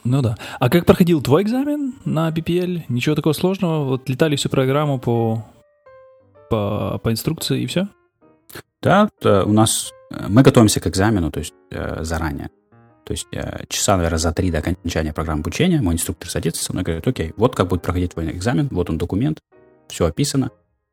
Ну 0.05 0.23
да. 0.23 0.37
А 0.59 0.71
как 0.71 0.87
проходил 0.87 1.21
твой 1.21 1.43
экзамен 1.43 1.95
на 2.05 2.31
PPL? 2.31 2.85
Ничего 2.89 3.15
такого 3.15 3.33
сложного? 3.33 3.85
Вот 3.85 4.09
летали 4.09 4.37
всю 4.37 4.49
программу 4.49 4.99
по, 4.99 5.45
по, 6.49 6.99
по 7.03 7.13
инструкции 7.13 7.63
и 7.63 7.67
все? 7.67 7.89
Да, 8.81 9.09
то 9.21 9.45
у 9.45 9.53
нас 9.53 9.93
э, 10.11 10.27
мы 10.29 10.43
готовимся 10.43 10.81
к 10.81 10.87
экзамену, 10.87 11.31
то 11.31 11.41
есть 11.41 11.55
э, 11.71 12.05
заранее. 12.05 12.51
То 13.05 13.13
есть 13.13 13.27
э, 13.33 13.65
часа, 13.69 13.97
наверное, 13.97 14.19
за 14.19 14.33
три 14.33 14.51
до 14.51 14.59
окончания 14.59 15.13
программы 15.13 15.41
обучения 15.41 15.81
мой 15.81 15.95
инструктор 15.95 16.31
садится 16.31 16.63
со 16.63 16.73
мной 16.73 16.83
и 16.83 16.87
говорит, 16.87 17.09
окей, 17.09 17.33
вот 17.37 17.57
как 17.57 17.69
будет 17.69 17.83
проходить 17.83 18.15
твой 18.15 18.31
экзамен, 18.31 18.69
вот 18.71 18.91
он 18.91 18.99
документ, 18.99 19.41
все 19.89 20.07
описано. 20.07 20.51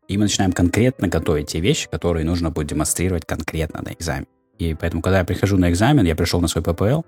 И 0.08 0.18
мы 0.18 0.24
начинаем 0.24 0.52
конкретно 0.52 1.08
готовить 1.08 1.48
те 1.48 1.60
вещи, 1.60 1.90
которые 1.90 2.26
нужно 2.26 2.52
будет 2.52 2.68
демонстрировать 2.68 3.26
конкретно 3.26 3.82
на 3.82 3.94
экзамене. 3.94 4.28
И 4.60 4.74
поэтому, 4.74 5.02
когда 5.02 5.20
я 5.20 5.26
прихожу 5.26 5.58
на 5.58 5.70
экзамен, 5.70 6.06
я 6.06 6.16
пришел 6.16 6.42
на 6.42 6.48
свой 6.48 6.64
ППЛ, 6.64 7.02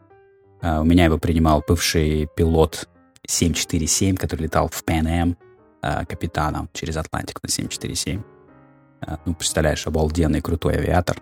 Uh, 0.62 0.82
у 0.82 0.84
меня 0.84 1.06
его 1.06 1.18
принимал 1.20 1.64
бывший 1.68 2.28
пилот 2.36 2.89
747, 3.28 4.16
который 4.16 4.43
летал 4.43 4.70
в 4.70 4.84
Pan 4.84 5.06
Am 5.06 5.36
uh, 5.84 6.06
капитаном 6.08 6.70
через 6.74 6.98
Атлантику 6.98 7.41
на 7.43 7.50
747. 7.50 8.22
Uh, 9.02 9.20
ну, 9.26 9.36
представляешь, 9.36 9.86
обалденный, 9.86 10.41
крутой 10.41 10.78
авиатор. 10.78 11.18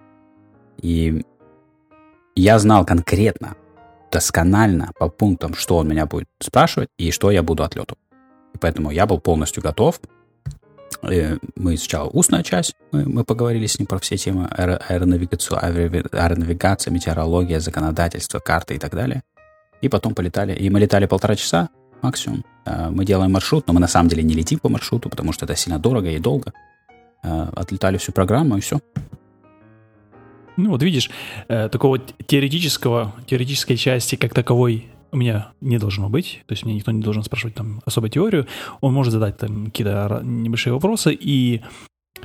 И 0.82 1.26
я 2.36 2.59
знал 2.59 2.86
конкретно, 2.86 3.55
досконально 4.09 4.91
по 4.97 5.09
пунктам, 5.09 5.53
что 5.53 5.78
он 5.78 5.89
меня 5.89 6.05
будет 6.05 6.28
спрашивать 6.39 6.89
и 6.97 7.11
что 7.11 7.30
я 7.30 7.43
буду 7.43 7.63
отлету. 7.63 7.97
И 8.53 8.57
поэтому 8.57 8.91
я 8.91 9.05
был 9.05 9.19
полностью 9.19 9.61
готов. 9.61 9.99
И 11.09 11.37
мы 11.55 11.77
сначала 11.77 12.09
устная 12.09 12.43
часть, 12.43 12.73
мы, 12.91 13.05
мы 13.05 13.23
поговорили 13.23 13.65
с 13.65 13.79
ним 13.79 13.87
про 13.87 13.99
все 13.99 14.17
темы 14.17 14.47
аэро, 14.47 14.77
аэронавигация, 14.87 15.57
аэронавигация, 15.57 16.91
метеорология, 16.91 17.59
законодательство, 17.59 18.39
карты 18.39 18.75
и 18.75 18.79
так 18.79 18.93
далее. 18.93 19.23
И 19.81 19.89
потом 19.89 20.15
полетали. 20.15 20.55
И 20.55 20.69
мы 20.69 20.79
летали 20.79 21.05
полтора 21.05 21.35
часа 21.35 21.69
максимум. 22.01 22.43
Мы 22.65 23.05
делаем 23.05 23.31
маршрут, 23.31 23.67
но 23.67 23.73
мы 23.73 23.79
на 23.79 23.87
самом 23.87 24.09
деле 24.09 24.23
не 24.23 24.33
летим 24.33 24.59
по 24.59 24.69
маршруту, 24.69 25.09
потому 25.09 25.33
что 25.33 25.45
это 25.45 25.55
сильно 25.55 25.79
дорого 25.79 26.09
и 26.09 26.19
долго. 26.19 26.53
Отлетали 27.21 27.97
всю 27.97 28.11
программу 28.11 28.57
и 28.57 28.61
все. 28.61 28.79
Ну 30.57 30.69
вот 30.69 30.81
видишь, 30.83 31.09
э, 31.49 31.67
такого 31.69 31.99
теоретического, 31.99 33.13
теоретической 33.27 33.75
части 33.75 34.15
как 34.15 34.33
таковой 34.33 34.87
у 35.16 35.18
меня 35.18 35.53
не 35.61 35.78
должно 35.78 36.09
быть, 36.09 36.43
то 36.45 36.51
есть 36.51 36.66
мне 36.66 36.76
никто 36.76 36.91
не 36.91 37.01
должен 37.01 37.24
спрашивать 37.24 37.55
там 37.55 37.82
особо 37.86 38.09
теорию, 38.09 38.47
он 38.82 38.93
может 38.93 39.13
задать 39.13 39.38
там 39.38 39.66
какие-то 39.66 40.22
небольшие 40.24 40.74
вопросы, 40.74 41.13
и, 41.13 41.61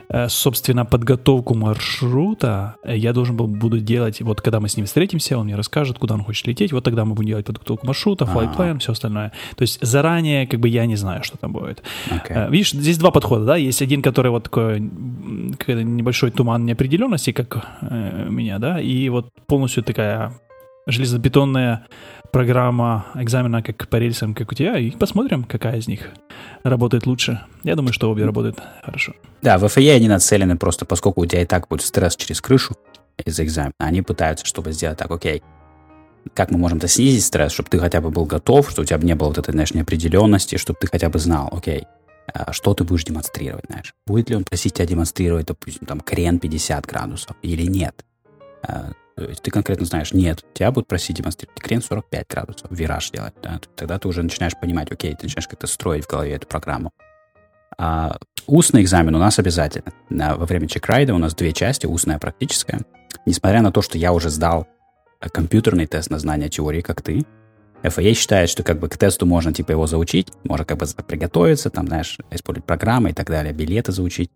э, 0.09 0.29
собственно, 0.29 0.85
подготовку 0.85 1.55
маршрута 1.55 2.75
я 2.85 3.13
должен 3.13 3.37
был, 3.37 3.47
буду 3.47 3.79
делать, 3.79 4.21
вот 4.23 4.41
когда 4.41 4.59
мы 4.59 4.69
с 4.69 4.77
ним 4.77 4.87
встретимся, 4.87 5.39
он 5.39 5.45
мне 5.47 5.55
расскажет, 5.55 5.99
куда 5.99 6.15
он 6.15 6.25
хочет 6.25 6.49
лететь, 6.49 6.73
вот 6.73 6.83
тогда 6.83 7.05
мы 7.05 7.15
будем 7.15 7.29
делать 7.29 7.47
подготовку 7.47 7.87
маршрута, 7.87 8.25
flight 8.25 8.57
plan, 8.57 8.79
все 8.81 8.91
остальное. 8.93 9.33
То 9.57 9.63
есть 9.63 9.79
заранее 9.81 10.49
как 10.49 10.59
бы 10.59 10.69
я 10.69 10.85
не 10.87 10.97
знаю, 10.97 11.23
что 11.23 11.39
там 11.39 11.53
будет. 11.53 11.83
Okay. 12.11 12.51
Видишь, 12.51 12.73
здесь 12.73 12.99
два 12.99 13.13
подхода, 13.13 13.45
да, 13.45 13.57
есть 13.57 13.83
один, 13.83 14.03
который 14.03 14.33
вот 14.33 14.45
такой 14.45 14.81
небольшой 14.81 16.33
туман 16.33 16.67
неопределенности, 16.67 17.31
как 17.31 17.69
э, 17.83 18.27
у 18.29 18.33
меня, 18.33 18.59
да, 18.59 18.81
и 18.81 19.09
вот 19.11 19.29
полностью 19.47 19.85
такая 19.85 20.33
железобетонная 20.87 21.87
программа 22.33 23.07
экзамена 23.15 23.63
как 23.63 23.89
по 23.89 23.97
рельсам, 23.97 24.35
как 24.35 24.53
у 24.53 24.55
тебя, 24.55 24.79
и 24.79 24.91
посмотрим, 24.91 25.45
какая 25.45 25.79
из 25.79 25.89
них 25.89 26.11
работает 26.63 27.07
лучше. 27.07 27.41
Я 27.63 27.77
думаю, 27.77 27.93
что 27.93 28.11
обе 28.11 28.25
работают 28.25 28.59
хорошо. 28.83 29.15
Да, 29.43 29.59
в 29.59 29.65
FAE 29.65 29.97
они 29.97 30.09
нацелены 30.09 30.57
просто, 30.57 30.85
поскольку 30.85 31.23
у 31.23 31.27
тебя 31.27 31.43
и 31.43 31.47
так 31.47 31.69
будет 31.69 31.83
стресс 31.83 32.17
через 32.17 32.41
крышу 32.41 32.75
из 33.25 33.39
экзамена, 33.41 33.75
они 33.79 34.03
пытаются, 34.03 34.47
чтобы 34.47 34.73
сделать 34.73 34.99
так, 34.99 35.11
окей, 35.11 35.43
как 36.35 36.51
мы 36.51 36.59
можем 36.59 36.79
это 36.79 36.89
снизить 36.89 37.25
стресс, 37.25 37.53
чтобы 37.53 37.71
ты 37.71 37.79
хотя 37.79 38.01
бы 38.01 38.11
был 38.11 38.27
готов, 38.27 38.71
чтобы 38.71 38.85
у 38.85 38.87
тебя 38.87 38.99
не 38.99 39.15
было 39.15 39.29
вот 39.29 39.39
этой, 39.39 39.53
знаешь, 39.53 39.73
неопределенности, 39.73 40.57
чтобы 40.57 40.79
ты 40.81 40.87
хотя 40.87 41.09
бы 41.09 41.19
знал, 41.19 41.49
окей, 41.53 41.85
а 42.33 42.53
что 42.53 42.75
ты 42.75 42.85
будешь 42.85 43.05
демонстрировать, 43.05 43.65
знаешь. 43.69 43.95
Будет 44.07 44.31
ли 44.31 44.37
он 44.37 44.45
просить 44.45 44.75
тебя 44.75 44.87
демонстрировать, 44.87 45.47
допустим, 45.47 45.87
там, 45.87 46.01
крен 46.01 46.39
50 46.39 46.87
градусов 46.87 47.37
или 47.43 47.65
нет. 47.65 48.05
То 49.21 49.29
есть 49.29 49.43
ты 49.43 49.51
конкретно 49.51 49.85
знаешь, 49.85 50.15
нет, 50.15 50.43
тебя 50.55 50.71
будут 50.71 50.89
просить 50.89 51.17
демонстрировать 51.17 51.61
крен 51.61 51.83
45 51.83 52.27
градусов, 52.27 52.71
вираж 52.71 53.11
делать. 53.11 53.35
Да? 53.43 53.61
Тогда 53.77 53.99
ты 53.99 54.09
уже 54.09 54.23
начинаешь 54.23 54.55
понимать, 54.59 54.91
окей, 54.91 55.15
ты 55.15 55.25
начинаешь 55.25 55.47
как-то 55.47 55.67
строить 55.67 56.07
в 56.07 56.09
голове 56.09 56.33
эту 56.33 56.47
программу. 56.47 56.91
А 57.77 58.17
устный 58.47 58.81
экзамен 58.81 59.15
у 59.15 59.19
нас 59.19 59.39
обязательно. 59.39 59.93
Во 60.09 60.47
время 60.47 60.69
чекрайда 60.69 61.15
у 61.15 61.19
нас 61.19 61.35
две 61.35 61.53
части, 61.53 61.85
устная 61.85 62.17
и 62.17 62.19
практическая. 62.19 62.81
Несмотря 63.27 63.61
на 63.61 63.71
то, 63.71 63.83
что 63.83 63.99
я 63.99 64.15
уже 64.15 64.31
сдал 64.31 64.67
компьютерный 65.21 65.87
тест 65.87 66.09
на 66.09 66.19
знание 66.19 66.49
теории, 66.49 66.81
как 66.81 67.03
ты, 67.03 67.27
FAA 67.83 68.15
считает, 68.15 68.49
что 68.49 68.63
как 68.63 68.79
бы 68.79 68.89
к 68.89 68.97
тесту 68.97 69.27
можно 69.27 69.53
типа 69.53 69.73
его 69.73 69.87
заучить, 69.87 70.29
можно 70.45 70.65
как 70.65 70.79
бы 70.79 70.87
приготовиться, 71.07 71.69
там, 71.69 71.89
знаешь, 71.89 72.17
использовать 72.31 72.65
программы 72.65 73.11
и 73.11 73.13
так 73.13 73.27
далее, 73.27 73.53
билеты 73.53 73.93
заучить. 73.93 74.31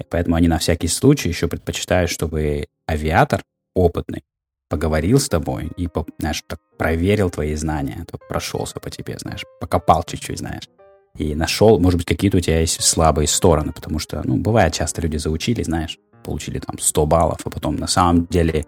И 0.00 0.02
поэтому 0.02 0.34
они 0.34 0.48
на 0.48 0.58
всякий 0.58 0.88
случай 0.88 1.28
еще 1.28 1.46
предпочитают, 1.46 2.10
чтобы 2.10 2.66
авиатор 2.90 3.44
опытный 3.74 4.24
поговорил 4.68 5.20
с 5.20 5.28
тобой 5.28 5.70
и, 5.76 5.88
знаешь, 6.18 6.42
так 6.46 6.58
проверил 6.78 7.30
твои 7.30 7.54
знания, 7.54 8.04
то 8.10 8.18
прошелся 8.18 8.80
по 8.80 8.90
тебе, 8.90 9.16
знаешь, 9.18 9.44
покопал 9.60 10.02
чуть-чуть, 10.02 10.38
знаешь. 10.38 10.68
И 11.16 11.34
нашел, 11.36 11.78
может 11.78 11.98
быть, 11.98 12.06
какие-то 12.06 12.38
у 12.38 12.40
тебя 12.40 12.60
есть 12.60 12.82
слабые 12.82 13.28
стороны, 13.28 13.72
потому 13.72 14.00
что, 14.00 14.20
ну, 14.24 14.36
бывает, 14.36 14.72
часто 14.72 15.00
люди 15.00 15.16
заучили, 15.16 15.62
знаешь, 15.62 15.98
получили 16.24 16.58
там 16.58 16.78
100 16.78 17.06
баллов, 17.06 17.40
а 17.44 17.50
потом 17.50 17.76
на 17.76 17.86
самом 17.86 18.26
деле 18.26 18.66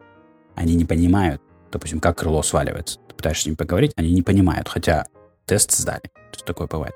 они 0.55 0.77
не 0.77 0.85
понимают, 0.85 1.43
допустим, 1.73 1.99
как 1.99 2.19
крыло 2.19 2.43
сваливается. 2.43 3.01
Ты 3.09 3.15
пытаешься 3.17 3.43
с 3.43 3.47
ними 3.47 3.57
поговорить, 3.57 3.93
они 3.97 4.13
не 4.13 4.23
понимают, 4.23 4.69
хотя 4.69 5.07
тест 5.45 5.73
сдали. 5.73 6.03
То 6.33 6.45
такое 6.45 6.69
бывает. 6.69 6.95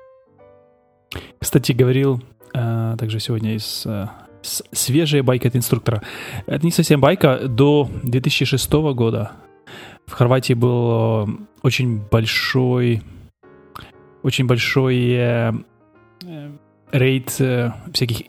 Кстати, 1.39 1.73
говорил 1.73 2.23
э, 2.53 2.95
также 2.97 3.19
сегодня 3.19 3.55
из 3.55 3.83
э, 3.85 4.07
свежая 4.41 5.23
байка 5.23 5.47
от 5.47 5.55
инструктора. 5.55 6.01
Это 6.45 6.65
не 6.65 6.71
совсем 6.71 7.01
байка. 7.01 7.47
До 7.47 7.89
2006 8.03 8.71
года 8.71 9.31
в 10.05 10.13
Хорватии 10.13 10.53
был 10.53 11.25
э, 11.25 11.27
очень 11.61 11.99
большой, 11.99 13.01
очень 14.23 14.45
большой 14.45 14.97
э, 15.11 15.53
э 16.25 16.51
рейд 16.91 17.33
э, 17.39 17.71
всяких 17.93 18.23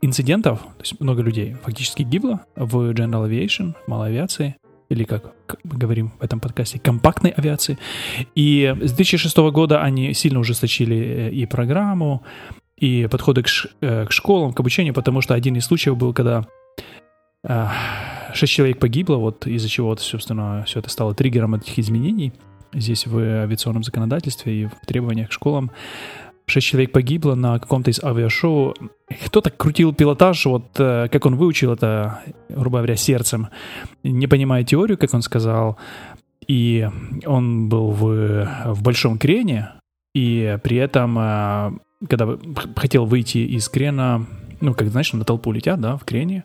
инцидентов, 0.00 0.60
то 0.60 0.80
есть 0.80 0.98
много 1.00 1.20
людей 1.20 1.54
фактически 1.62 2.02
гибло 2.02 2.40
в 2.56 2.92
General 2.92 3.28
Aviation, 3.28 3.74
малой 3.86 4.08
авиации 4.08 4.56
или 4.88 5.04
как 5.04 5.34
мы 5.64 5.78
говорим 5.78 6.12
в 6.18 6.22
этом 6.24 6.40
подкасте, 6.40 6.78
компактной 6.78 7.30
авиации. 7.30 7.78
И 8.34 8.74
с 8.80 8.92
2006 8.92 9.36
года 9.52 9.82
они 9.82 10.14
сильно 10.14 10.40
ужесточили 10.40 11.30
и 11.32 11.46
программу, 11.46 12.24
и 12.80 13.06
подходы 13.06 13.42
к, 13.42 13.48
ш, 13.48 13.68
э, 13.80 14.06
к 14.06 14.12
школам, 14.12 14.52
к 14.52 14.60
обучению, 14.60 14.94
потому 14.94 15.20
что 15.20 15.34
один 15.34 15.54
из 15.56 15.66
случаев 15.66 15.96
был, 15.96 16.12
когда 16.12 16.46
э, 17.44 17.66
шесть 18.34 18.52
человек 18.52 18.78
погибло, 18.78 19.16
вот 19.16 19.46
из-за 19.46 19.68
чего, 19.68 19.88
вот, 19.88 20.00
собственно, 20.00 20.64
все 20.66 20.80
это 20.80 20.90
стало 20.90 21.14
триггером 21.14 21.54
этих 21.54 21.78
изменений 21.78 22.32
здесь 22.72 23.06
в 23.06 23.18
авиационном 23.18 23.82
законодательстве 23.82 24.62
и 24.62 24.66
в 24.66 24.86
требованиях 24.86 25.28
к 25.28 25.32
школам 25.32 25.70
шесть 26.50 26.66
человек 26.66 26.92
погибло 26.92 27.34
на 27.34 27.58
каком-то 27.58 27.90
из 27.90 28.02
авиашоу. 28.02 28.74
Кто-то 29.26 29.50
крутил 29.50 29.94
пилотаж, 29.94 30.44
вот 30.46 30.66
э, 30.78 31.08
как 31.10 31.26
он 31.26 31.36
выучил 31.36 31.72
это, 31.72 32.22
грубо 32.48 32.78
говоря, 32.78 32.96
сердцем, 32.96 33.48
не 34.02 34.26
понимая 34.26 34.64
теорию, 34.64 34.98
как 34.98 35.14
он 35.14 35.22
сказал. 35.22 35.78
И 36.46 36.88
он 37.26 37.68
был 37.68 37.90
в, 37.90 38.48
в 38.66 38.82
большом 38.82 39.18
крене, 39.18 39.70
и 40.14 40.58
при 40.62 40.78
этом, 40.78 41.80
когда 42.08 42.38
хотел 42.76 43.04
выйти 43.04 43.38
из 43.38 43.68
крена, 43.68 44.26
ну, 44.60 44.74
как 44.74 44.88
знаешь, 44.88 45.12
на 45.12 45.24
толпу 45.24 45.52
летят, 45.52 45.80
да, 45.80 45.96
в 45.96 46.04
крене, 46.04 46.44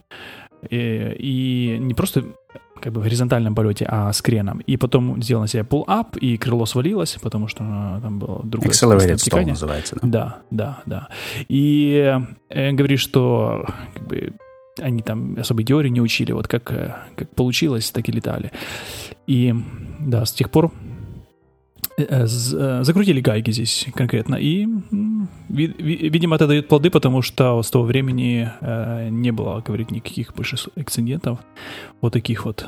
и, 0.69 1.15
и 1.17 1.77
не 1.79 1.93
просто 1.93 2.25
как 2.81 2.91
бы 2.93 2.99
в 2.99 3.03
горизонтальном 3.03 3.55
полете, 3.55 3.85
а 3.89 4.11
с 4.11 4.21
креном. 4.21 4.59
И 4.59 4.77
потом 4.77 5.21
сделал 5.21 5.41
на 5.41 5.47
себя 5.47 5.63
pull-up, 5.63 6.19
и 6.19 6.37
крыло 6.37 6.65
свалилось, 6.65 7.17
потому 7.21 7.47
что 7.47 7.63
а, 7.63 8.01
там 8.01 8.19
было 8.19 8.41
другое 8.43 8.71
Accelerated 8.71 9.15
stall 9.15 9.45
называется, 9.45 9.97
да? 10.01 10.07
Да, 10.07 10.37
да, 10.51 10.81
да. 10.85 11.07
И 11.47 12.19
э, 12.49 12.71
говорит, 12.73 12.99
что 12.99 13.65
как 13.93 14.07
бы, 14.07 14.33
они 14.79 15.01
там 15.01 15.37
особой 15.39 15.63
теории 15.63 15.89
не 15.89 16.01
учили, 16.01 16.31
вот 16.31 16.47
как, 16.47 16.71
э, 16.71 16.95
как 17.15 17.29
получилось, 17.33 17.91
так 17.91 18.09
и 18.09 18.11
летали. 18.11 18.51
И 19.25 19.55
да, 19.99 20.25
с 20.25 20.33
тех 20.33 20.51
пор 20.51 20.65
э, 20.65 20.69
э, 20.69 20.94
закрутили 21.97 23.21
гайки 23.21 23.51
здесь 23.51 23.87
конкретно. 23.93 24.35
И, 24.35 24.67
видимо, 25.49 26.35
это 26.35 26.47
дает 26.47 26.67
плоды, 26.67 26.89
потому 26.89 27.21
что 27.21 27.61
с 27.61 27.69
того 27.71 27.85
времени 27.85 28.51
не 29.09 29.31
было, 29.31 29.61
говорит, 29.65 29.91
никаких 29.91 30.33
больше 30.33 30.57
инцидентов 30.75 31.39
вот 32.01 32.13
таких 32.13 32.45
вот. 32.45 32.67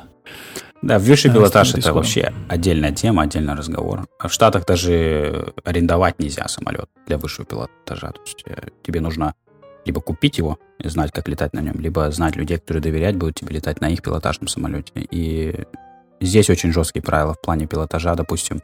Да, 0.81 0.99
высший 0.99 1.31
пилотаж 1.31 1.73
это 1.73 1.91
вообще 1.93 2.31
отдельная 2.47 2.91
тема, 2.91 3.23
отдельный 3.23 3.55
разговор. 3.55 4.07
А 4.19 4.27
в 4.27 4.33
Штатах 4.33 4.65
даже 4.65 5.53
арендовать 5.63 6.19
нельзя 6.19 6.47
самолет 6.47 6.89
для 7.07 7.17
высшего 7.17 7.45
пилотажа. 7.45 8.11
То 8.11 8.21
есть 8.25 8.45
тебе 8.83 9.01
нужно 9.01 9.33
либо 9.85 10.01
купить 10.01 10.37
его 10.37 10.59
и 10.79 10.87
знать, 10.89 11.11
как 11.11 11.27
летать 11.29 11.53
на 11.53 11.61
нем, 11.61 11.79
либо 11.79 12.11
знать 12.11 12.35
людей, 12.35 12.57
которые 12.57 12.83
доверять 12.83 13.15
будут 13.15 13.35
тебе 13.35 13.55
летать 13.55 13.81
на 13.81 13.89
их 13.89 14.01
пилотажном 14.01 14.49
самолете. 14.49 14.91
И 14.95 15.63
здесь 16.19 16.49
очень 16.49 16.71
жесткие 16.73 17.01
правила 17.01 17.33
в 17.33 17.41
плане 17.41 17.67
пилотажа, 17.67 18.13
допустим. 18.13 18.61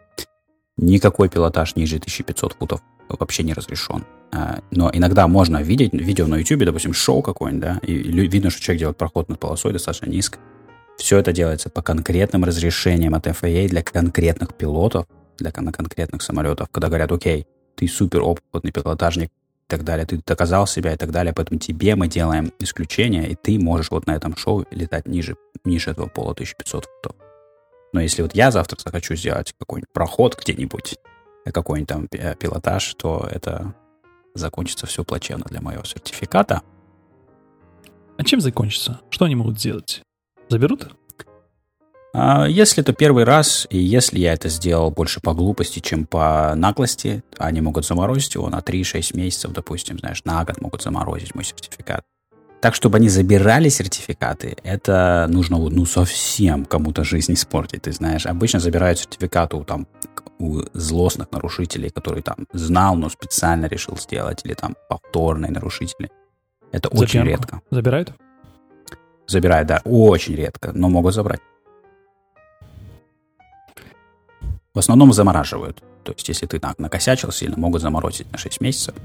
Никакой 0.77 1.29
пилотаж 1.29 1.75
ниже 1.75 1.97
1500 1.97 2.53
футов 2.53 2.81
вообще 3.09 3.43
не 3.43 3.53
разрешен. 3.53 4.05
А, 4.31 4.61
но 4.71 4.89
иногда 4.91 5.27
можно 5.27 5.61
видеть 5.61 5.93
видео 5.93 6.25
на 6.25 6.37
YouTube, 6.37 6.65
допустим, 6.65 6.93
шоу 6.93 7.21
какое-нибудь, 7.21 7.61
да, 7.61 7.79
и 7.83 7.93
видно, 7.93 8.49
что 8.49 8.61
человек 8.61 8.79
делает 8.79 8.97
проход 8.97 9.29
над 9.29 9.39
полосой 9.39 9.73
достаточно 9.73 10.07
низко. 10.07 10.39
Все 10.97 11.19
это 11.19 11.31
делается 11.31 11.69
по 11.69 11.81
конкретным 11.81 12.43
разрешениям 12.43 13.13
от 13.13 13.27
FAA 13.27 13.67
для 13.67 13.83
конкретных 13.83 14.55
пилотов, 14.55 15.05
для 15.37 15.51
конкретных 15.51 16.21
самолетов, 16.21 16.69
когда 16.71 16.87
говорят, 16.87 17.11
окей, 17.11 17.45
ты 17.75 17.87
супер 17.87 18.21
опытный 18.21 18.71
пилотажник 18.71 19.29
и 19.29 19.67
так 19.67 19.83
далее, 19.83 20.05
ты 20.05 20.21
доказал 20.25 20.67
себя 20.67 20.93
и 20.93 20.97
так 20.97 21.11
далее, 21.11 21.33
поэтому 21.33 21.59
тебе 21.59 21.95
мы 21.95 22.07
делаем 22.07 22.51
исключение, 22.59 23.29
и 23.29 23.35
ты 23.35 23.59
можешь 23.59 23.91
вот 23.91 24.07
на 24.07 24.15
этом 24.15 24.35
шоу 24.35 24.65
летать 24.71 25.07
ниже, 25.07 25.35
ниже 25.65 25.91
этого 25.91 26.07
пола 26.07 26.31
1500 26.31 26.85
футов. 26.85 27.22
Но 27.93 28.01
если 28.01 28.21
вот 28.21 28.35
я 28.35 28.51
завтра 28.51 28.77
захочу 28.83 29.15
сделать 29.15 29.53
какой-нибудь 29.57 29.93
проход 29.93 30.37
где-нибудь, 30.37 30.97
какой-нибудь 31.45 31.87
там 31.87 32.07
пилотаж, 32.07 32.93
то 32.95 33.27
это 33.31 33.73
закончится 34.33 34.87
все 34.87 35.03
плачевно 35.03 35.45
для 35.45 35.61
моего 35.61 35.83
сертификата. 35.83 36.63
А 38.17 38.23
чем 38.23 38.41
закончится? 38.41 38.99
Что 39.09 39.25
они 39.25 39.35
могут 39.35 39.59
сделать? 39.59 40.01
Заберут? 40.49 40.91
А, 42.15 42.45
если 42.47 42.83
это 42.83 42.93
первый 42.93 43.23
раз, 43.23 43.67
и 43.69 43.77
если 43.77 44.19
я 44.19 44.33
это 44.33 44.49
сделал 44.49 44.91
больше 44.91 45.19
по 45.19 45.33
глупости, 45.33 45.79
чем 45.79 46.05
по 46.05 46.53
наглости, 46.55 47.23
они 47.37 47.61
могут 47.61 47.85
заморозить 47.85 48.35
его 48.35 48.49
на 48.49 48.59
3-6 48.59 49.17
месяцев, 49.17 49.51
допустим, 49.51 49.97
знаешь, 49.97 50.23
на 50.23 50.43
год 50.45 50.61
могут 50.61 50.83
заморозить 50.83 51.33
мой 51.33 51.43
сертификат. 51.43 52.03
Так, 52.63 52.75
чтобы 52.75 52.95
они 52.95 53.09
забирали 53.09 53.67
сертификаты, 53.67 54.55
это 54.63 55.27
нужно, 55.29 55.57
ну, 55.57 55.85
совсем 55.85 56.63
кому-то 56.63 57.03
жизнь 57.03 57.33
испортить, 57.33 57.81
ты 57.81 57.91
знаешь. 57.91 58.25
Обычно 58.25 58.61
забирают 58.61 58.99
сертификаты 58.99 59.57
у, 59.57 59.65
там, 59.65 59.85
у 60.39 60.61
злостных 60.73 61.29
нарушителей, 61.33 61.89
которые 61.89 62.23
там 62.23 62.47
знал, 62.53 62.95
но 62.95 63.09
специально 63.09 63.65
решил 63.65 63.97
сделать, 63.97 64.45
или 64.45 64.53
там 64.53 64.77
повторные 64.87 65.51
нарушители. 65.51 66.09
Это 66.71 66.87
За 66.93 67.03
очень 67.03 67.23
редко. 67.23 67.61
Забирают? 67.69 68.13
Забирают, 69.27 69.67
да, 69.67 69.81
очень 69.83 70.35
редко, 70.35 70.71
но 70.73 70.87
могут 70.87 71.13
забрать. 71.13 71.41
В 74.73 74.79
основном 74.79 75.11
замораживают. 75.11 75.83
То 76.05 76.13
есть, 76.13 76.29
если 76.29 76.45
ты 76.45 76.59
так 76.59 76.79
накосячил 76.79 77.33
сильно, 77.33 77.57
могут 77.57 77.81
заморозить 77.81 78.31
на 78.31 78.37
6 78.37 78.61
месяцев. 78.61 78.95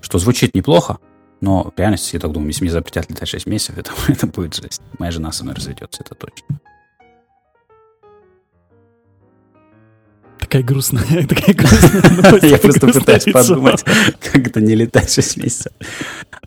Что 0.00 0.18
звучит 0.18 0.56
неплохо, 0.56 0.98
но 1.40 1.72
в 1.74 1.78
реальности, 1.78 2.16
я 2.16 2.20
так 2.20 2.32
думаю, 2.32 2.48
если 2.48 2.64
мне 2.64 2.72
запретят 2.72 3.10
летать 3.10 3.28
6 3.28 3.46
месяцев, 3.46 3.78
это, 3.78 3.92
это 4.08 4.26
будет 4.26 4.54
жесть. 4.54 4.80
Моя 4.98 5.12
жена 5.12 5.32
со 5.32 5.44
мной 5.44 5.54
разведется, 5.54 6.02
это 6.02 6.14
точно. 6.14 6.60
Такая 10.38 10.62
грустная, 10.62 11.26
такая 11.26 11.54
грустная 11.54 12.40
Я 12.50 12.58
просто 12.58 12.86
пытаюсь 12.86 13.24
подумать, 13.24 13.84
как 14.20 14.46
это 14.46 14.60
не 14.60 14.74
летать 14.74 15.12
6 15.12 15.38
месяцев. 15.38 15.72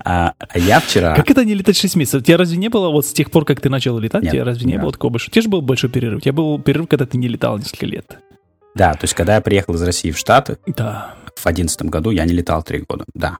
А, 0.05 0.33
а 0.39 0.59
я 0.59 0.79
вчера... 0.79 1.15
Как 1.15 1.29
это 1.29 1.43
не 1.43 1.53
летать 1.53 1.75
6 1.75 1.95
месяцев? 1.95 2.21
У 2.21 2.23
тебя 2.23 2.37
разве 2.37 2.57
не 2.57 2.69
было, 2.69 2.89
вот 2.89 3.05
с 3.05 3.11
тех 3.11 3.29
пор, 3.29 3.45
как 3.45 3.59
ты 3.59 3.69
начал 3.69 3.97
летать, 3.99 4.23
у 4.23 4.29
тебя 4.29 4.45
разве 4.45 4.65
не 4.65 4.77
было 4.77 4.91
такого 4.91 5.11
большого? 5.11 5.31
У 5.31 5.33
тебя 5.33 5.41
же 5.41 5.49
был 5.49 5.61
большой 5.61 5.89
перерыв. 5.89 6.19
У 6.19 6.21
тебя 6.21 6.33
был 6.33 6.59
перерыв, 6.59 6.87
когда 6.87 7.05
ты 7.05 7.17
не 7.17 7.27
летал 7.27 7.57
несколько 7.57 7.85
лет. 7.85 8.19
Да, 8.75 8.93
то 8.93 9.03
есть, 9.03 9.15
когда 9.15 9.35
я 9.35 9.41
приехал 9.41 9.73
из 9.73 9.81
России 9.81 10.11
в 10.11 10.17
Штаты, 10.17 10.57
Да. 10.67 11.15
в 11.35 11.45
одиннадцатом 11.45 11.89
году 11.89 12.11
я 12.11 12.23
не 12.25 12.33
летал 12.33 12.63
три 12.63 12.85
года, 12.87 13.03
да. 13.13 13.37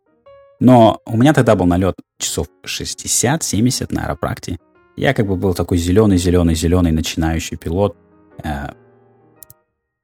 Но 0.60 1.02
у 1.06 1.18
меня 1.18 1.34
тогда 1.34 1.56
был 1.56 1.66
налет 1.66 1.96
часов 2.18 2.48
60-70 2.66 3.94
на 3.94 4.06
аэропракте. 4.06 4.60
Я 4.98 5.14
как 5.14 5.28
бы 5.28 5.36
был 5.36 5.54
такой 5.54 5.78
зеленый-зеленый-зеленый 5.78 6.92
начинающий 6.92 7.58
пилот. 7.58 7.96
Э, 8.44 8.72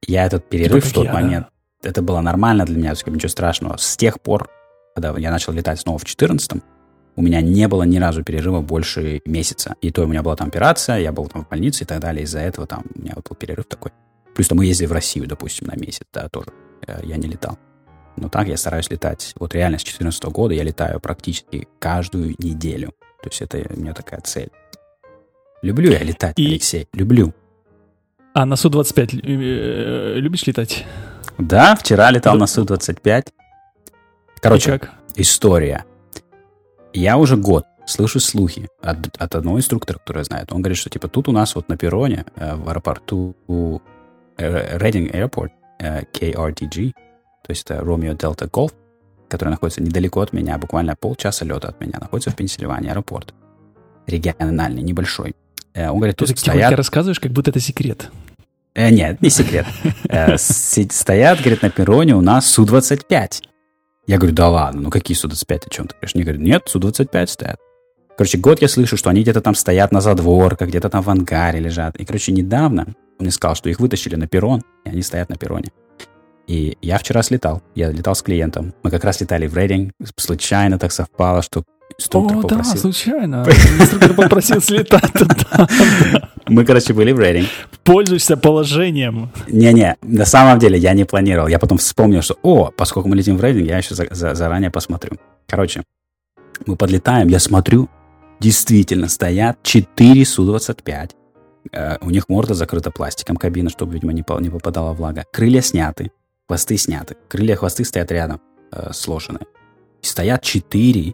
Я 0.07 0.25
этот 0.25 0.47
перерыв 0.49 0.83
как 0.83 0.91
в 0.91 0.93
тот 0.93 1.05
я, 1.05 1.13
да. 1.13 1.19
момент, 1.21 1.47
это 1.83 2.01
было 2.01 2.21
нормально 2.21 2.65
для 2.65 2.77
меня, 2.77 2.91
ничего 2.91 3.29
страшного. 3.29 3.77
С 3.77 3.97
тех 3.97 4.21
пор, 4.21 4.49
когда 4.95 5.17
я 5.17 5.31
начал 5.31 5.51
летать 5.51 5.79
снова 5.79 5.97
в 5.97 6.05
14 6.05 6.63
у 7.17 7.21
меня 7.21 7.41
не 7.41 7.67
было 7.67 7.83
ни 7.83 7.97
разу 7.97 8.23
перерыва 8.23 8.61
больше 8.61 9.21
месяца. 9.25 9.75
И 9.81 9.91
то 9.91 10.03
у 10.03 10.07
меня 10.07 10.21
была 10.21 10.35
там 10.35 10.49
операция, 10.49 10.97
я 10.99 11.11
был 11.11 11.27
там 11.27 11.45
в 11.45 11.49
больнице 11.49 11.83
и 11.83 11.87
так 11.87 11.99
далее. 11.99 12.23
Из-за 12.23 12.39
этого 12.39 12.67
там 12.67 12.83
у 12.93 13.01
меня 13.01 13.13
вот 13.15 13.29
был 13.29 13.35
перерыв 13.35 13.65
такой. 13.65 13.91
Плюс 14.35 14.49
там 14.49 14.57
мы 14.57 14.65
ездили 14.65 14.87
в 14.87 14.91
Россию, 14.91 15.27
допустим, 15.27 15.67
на 15.67 15.77
месяц, 15.77 16.05
да, 16.13 16.27
тоже. 16.27 16.47
Э, 16.85 16.99
Я 17.03 17.15
не 17.15 17.27
летал. 17.27 17.57
Но 18.17 18.29
так 18.29 18.47
я 18.47 18.57
стараюсь 18.57 18.89
летать. 18.89 19.33
Вот 19.37 19.53
реально 19.53 19.77
с 19.77 19.83
2014 19.83 20.23
года 20.25 20.53
я 20.53 20.63
летаю 20.63 20.99
практически 20.99 21.67
каждую 21.79 22.35
неделю. 22.39 22.93
То 23.21 23.29
есть 23.29 23.41
это 23.41 23.65
у 23.73 23.79
меня 23.79 23.93
такая 23.93 24.21
цель. 24.21 24.49
Люблю 25.61 25.91
я 25.91 25.99
летать, 26.03 26.37
И- 26.37 26.45
Алексей, 26.45 26.87
люблю. 26.93 27.33
А 28.33 28.45
на 28.45 28.55
Су-25 28.55 29.21
э, 29.23 30.19
любишь 30.19 30.45
летать? 30.45 30.85
Да, 31.37 31.75
вчера 31.75 32.11
летал 32.11 32.35
на 32.37 32.47
Су-25. 32.47 33.27
И 33.29 33.31
Короче, 34.41 34.77
как? 34.79 34.91
история. 35.15 35.85
Я 36.93 37.17
уже 37.17 37.35
год 37.37 37.65
слышу 37.85 38.19
слухи 38.19 38.67
от, 38.81 38.97
от 39.17 39.35
одного 39.35 39.57
инструктора, 39.57 39.99
который 39.99 40.23
знает. 40.23 40.51
Он 40.51 40.61
говорит, 40.61 40.77
что 40.77 40.89
типа 40.89 41.07
тут 41.07 41.27
у 41.27 41.31
нас 41.31 41.55
вот 41.55 41.67
на 41.69 41.77
перроне 41.77 42.25
э, 42.35 42.55
в 42.55 42.69
аэропорту 42.69 43.35
э, 43.47 44.77
Reading 44.77 45.11
Airport, 45.11 45.51
э, 45.79 46.03
KRTG, 46.13 46.93
то 47.45 47.51
есть 47.51 47.69
это 47.69 47.75
Romeo 47.83 48.17
Delta 48.17 48.49
Golf, 48.49 48.73
который 49.29 49.49
находится 49.49 49.81
недалеко 49.81 50.21
от 50.21 50.33
меня, 50.33 50.57
буквально 50.57 50.95
полчаса 50.95 51.45
лета 51.45 51.69
от 51.69 51.79
меня, 51.79 51.99
находится 51.99 52.31
в 52.31 52.35
Пенсильвании, 52.35 52.89
аэропорт. 52.89 53.33
Региональный, 54.07 54.81
небольшой. 54.81 55.35
Э, 55.73 55.89
Он 55.89 55.97
говорит, 55.97 56.15
Ты 56.15 56.25
тут 56.25 56.29
так 56.29 56.39
стоят... 56.39 56.57
тихонько 56.57 56.77
рассказываешь, 56.77 57.19
как 57.19 57.31
будто 57.31 57.51
это 57.51 57.59
секрет. 57.59 58.09
Э, 58.73 58.89
нет, 58.89 59.21
не 59.21 59.29
секрет. 59.29 59.67
Э, 60.09 60.37
стоят, 60.37 61.39
говорит, 61.39 61.61
на 61.61 61.69
перроне 61.69 62.15
у 62.15 62.21
нас 62.21 62.49
Су-25. 62.49 63.43
Я 64.07 64.17
говорю, 64.17 64.35
да 64.35 64.49
ладно, 64.49 64.81
ну 64.81 64.89
какие 64.89 65.15
Су-25, 65.15 65.67
о 65.67 65.69
чем 65.69 65.87
ты 65.87 65.95
говоришь? 65.95 66.15
Они 66.15 66.23
говорят, 66.23 66.41
нет, 66.41 66.63
Су-25 66.67 67.27
стоят. 67.27 67.57
Короче, 68.17 68.37
год 68.37 68.61
я 68.61 68.67
слышу, 68.67 68.97
что 68.97 69.09
они 69.09 69.21
где-то 69.21 69.41
там 69.41 69.55
стоят 69.55 69.91
на 69.91 70.01
задворках, 70.01 70.69
где-то 70.69 70.89
там 70.89 71.03
в 71.03 71.09
ангаре 71.09 71.59
лежат. 71.59 71.95
И, 71.97 72.05
короче, 72.05 72.31
недавно 72.31 72.85
он 73.19 73.25
мне 73.25 73.31
сказал, 73.31 73.55
что 73.55 73.69
их 73.69 73.79
вытащили 73.79 74.15
на 74.15 74.27
перрон, 74.27 74.63
и 74.85 74.89
они 74.89 75.01
стоят 75.01 75.29
на 75.29 75.35
перроне. 75.35 75.69
И 76.47 76.77
я 76.81 76.97
вчера 76.99 77.23
слетал. 77.23 77.61
Я 77.73 77.91
летал 77.91 78.13
с 78.15 78.21
клиентом. 78.21 78.73
Мы 78.83 78.91
как 78.91 79.03
раз 79.03 79.19
летали 79.21 79.47
в 79.47 79.55
рейдинг. 79.57 79.93
Случайно 80.17 80.77
так 80.77 80.91
совпало, 80.91 81.41
что 81.41 81.63
инструктор 81.97 82.37
О, 82.37 82.41
да, 82.43 82.47
попросил. 82.49 82.77
случайно. 82.77 83.45
Инструктор 83.79 84.13
попросил 84.13 84.61
слетать 84.61 85.11
туда. 85.13 85.67
Мы, 86.47 86.63
короче, 86.65 86.93
были 86.93 87.11
в 87.13 87.19
рейдинг. 87.19 87.47
Пользуйся 87.83 88.37
положением. 88.37 89.31
Не-не, 89.47 89.95
на 90.03 90.25
самом 90.25 90.59
деле 90.59 90.77
я 90.77 90.93
не 90.93 91.03
планировал. 91.05 91.47
Я 91.47 91.57
потом 91.57 91.77
вспомнил, 91.79 92.21
что, 92.21 92.37
о, 92.43 92.71
поскольку 92.75 93.09
мы 93.09 93.15
летим 93.15 93.37
в 93.37 93.41
рейдинг, 93.43 93.67
я 93.67 93.77
еще 93.79 93.95
за- 93.95 94.07
за- 94.11 94.35
заранее 94.35 94.69
посмотрю. 94.69 95.17
Короче, 95.47 95.83
мы 96.67 96.75
подлетаем, 96.75 97.27
я 97.27 97.39
смотрю, 97.39 97.89
действительно 98.39 99.07
стоят 99.07 99.57
4 99.63 100.25
Су-25. 100.25 101.11
Э, 101.71 101.97
у 102.01 102.09
них 102.11 102.29
морда 102.29 102.53
закрыта 102.53 102.91
пластиком 102.91 103.37
кабина, 103.37 103.69
чтобы, 103.69 103.93
видимо, 103.93 104.13
не, 104.13 104.21
по- 104.23 104.39
не 104.39 104.49
попадала 104.49 104.93
влага. 104.93 105.23
Крылья 105.33 105.61
сняты, 105.61 106.11
хвосты 106.47 106.77
сняты. 106.77 107.15
Крылья 107.27 107.55
хвосты 107.55 107.83
стоят 107.85 108.11
рядом, 108.11 108.41
э, 108.71 108.91
сложенные. 108.93 109.45
И 110.01 110.05
стоят 110.05 110.43
4 110.43 111.13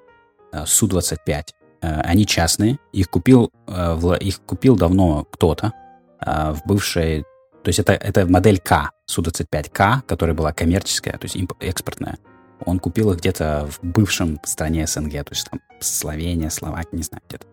э, 0.54 0.66
Су-25. 0.66 1.44
Э, 1.82 2.02
они 2.02 2.26
частные. 2.26 2.78
Их 2.92 3.10
купил, 3.10 3.52
э, 3.68 3.72
вла- 3.72 4.20
их 4.20 4.42
купил 4.42 4.76
давно 4.76 5.26
кто-то 5.26 5.74
э, 6.26 6.54
в 6.54 6.62
бывшей... 6.66 7.24
То 7.64 7.70
есть 7.70 7.80
это, 7.80 7.94
это 7.94 8.26
модель 8.26 8.60
К, 8.60 8.92
Су-25К, 9.06 10.02
которая 10.08 10.36
была 10.36 10.52
коммерческая, 10.52 11.14
то 11.18 11.26
есть 11.26 11.36
имп- 11.36 11.56
экспортная. 11.60 12.18
Он 12.66 12.80
купил 12.80 13.12
их 13.12 13.20
где-то 13.20 13.68
в 13.70 13.80
бывшем 13.86 14.40
стране 14.44 14.86
СНГ, 14.86 15.12
то 15.12 15.32
есть 15.32 15.50
там 15.50 15.60
Словения, 15.80 16.50
Словакия, 16.50 16.98
не 16.98 17.04
знаю 17.04 17.22
где-то. 17.28 17.46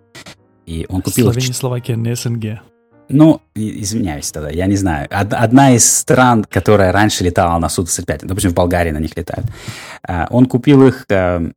И 0.66 0.86
он 0.88 1.02
купил 1.02 1.32
Словения, 1.32 1.54
Словакия, 1.54 1.96
не 1.96 2.14
СНГ. 2.14 2.60
Ну, 3.08 3.40
извиняюсь 3.54 4.30
тогда, 4.30 4.50
я 4.50 4.66
не 4.66 4.76
знаю. 4.76 5.08
Од- 5.10 5.34
одна 5.34 5.74
из 5.74 5.90
стран, 5.90 6.44
которая 6.44 6.92
раньше 6.92 7.24
летала 7.24 7.58
на 7.58 7.68
Су-35, 7.68 8.20
допустим, 8.22 8.50
в 8.50 8.54
Болгарии 8.54 8.90
на 8.90 8.98
них 8.98 9.16
летают, 9.16 9.46
а, 10.02 10.26
он 10.30 10.46
купил 10.46 10.86
их 10.86 11.06
э, 11.08 11.50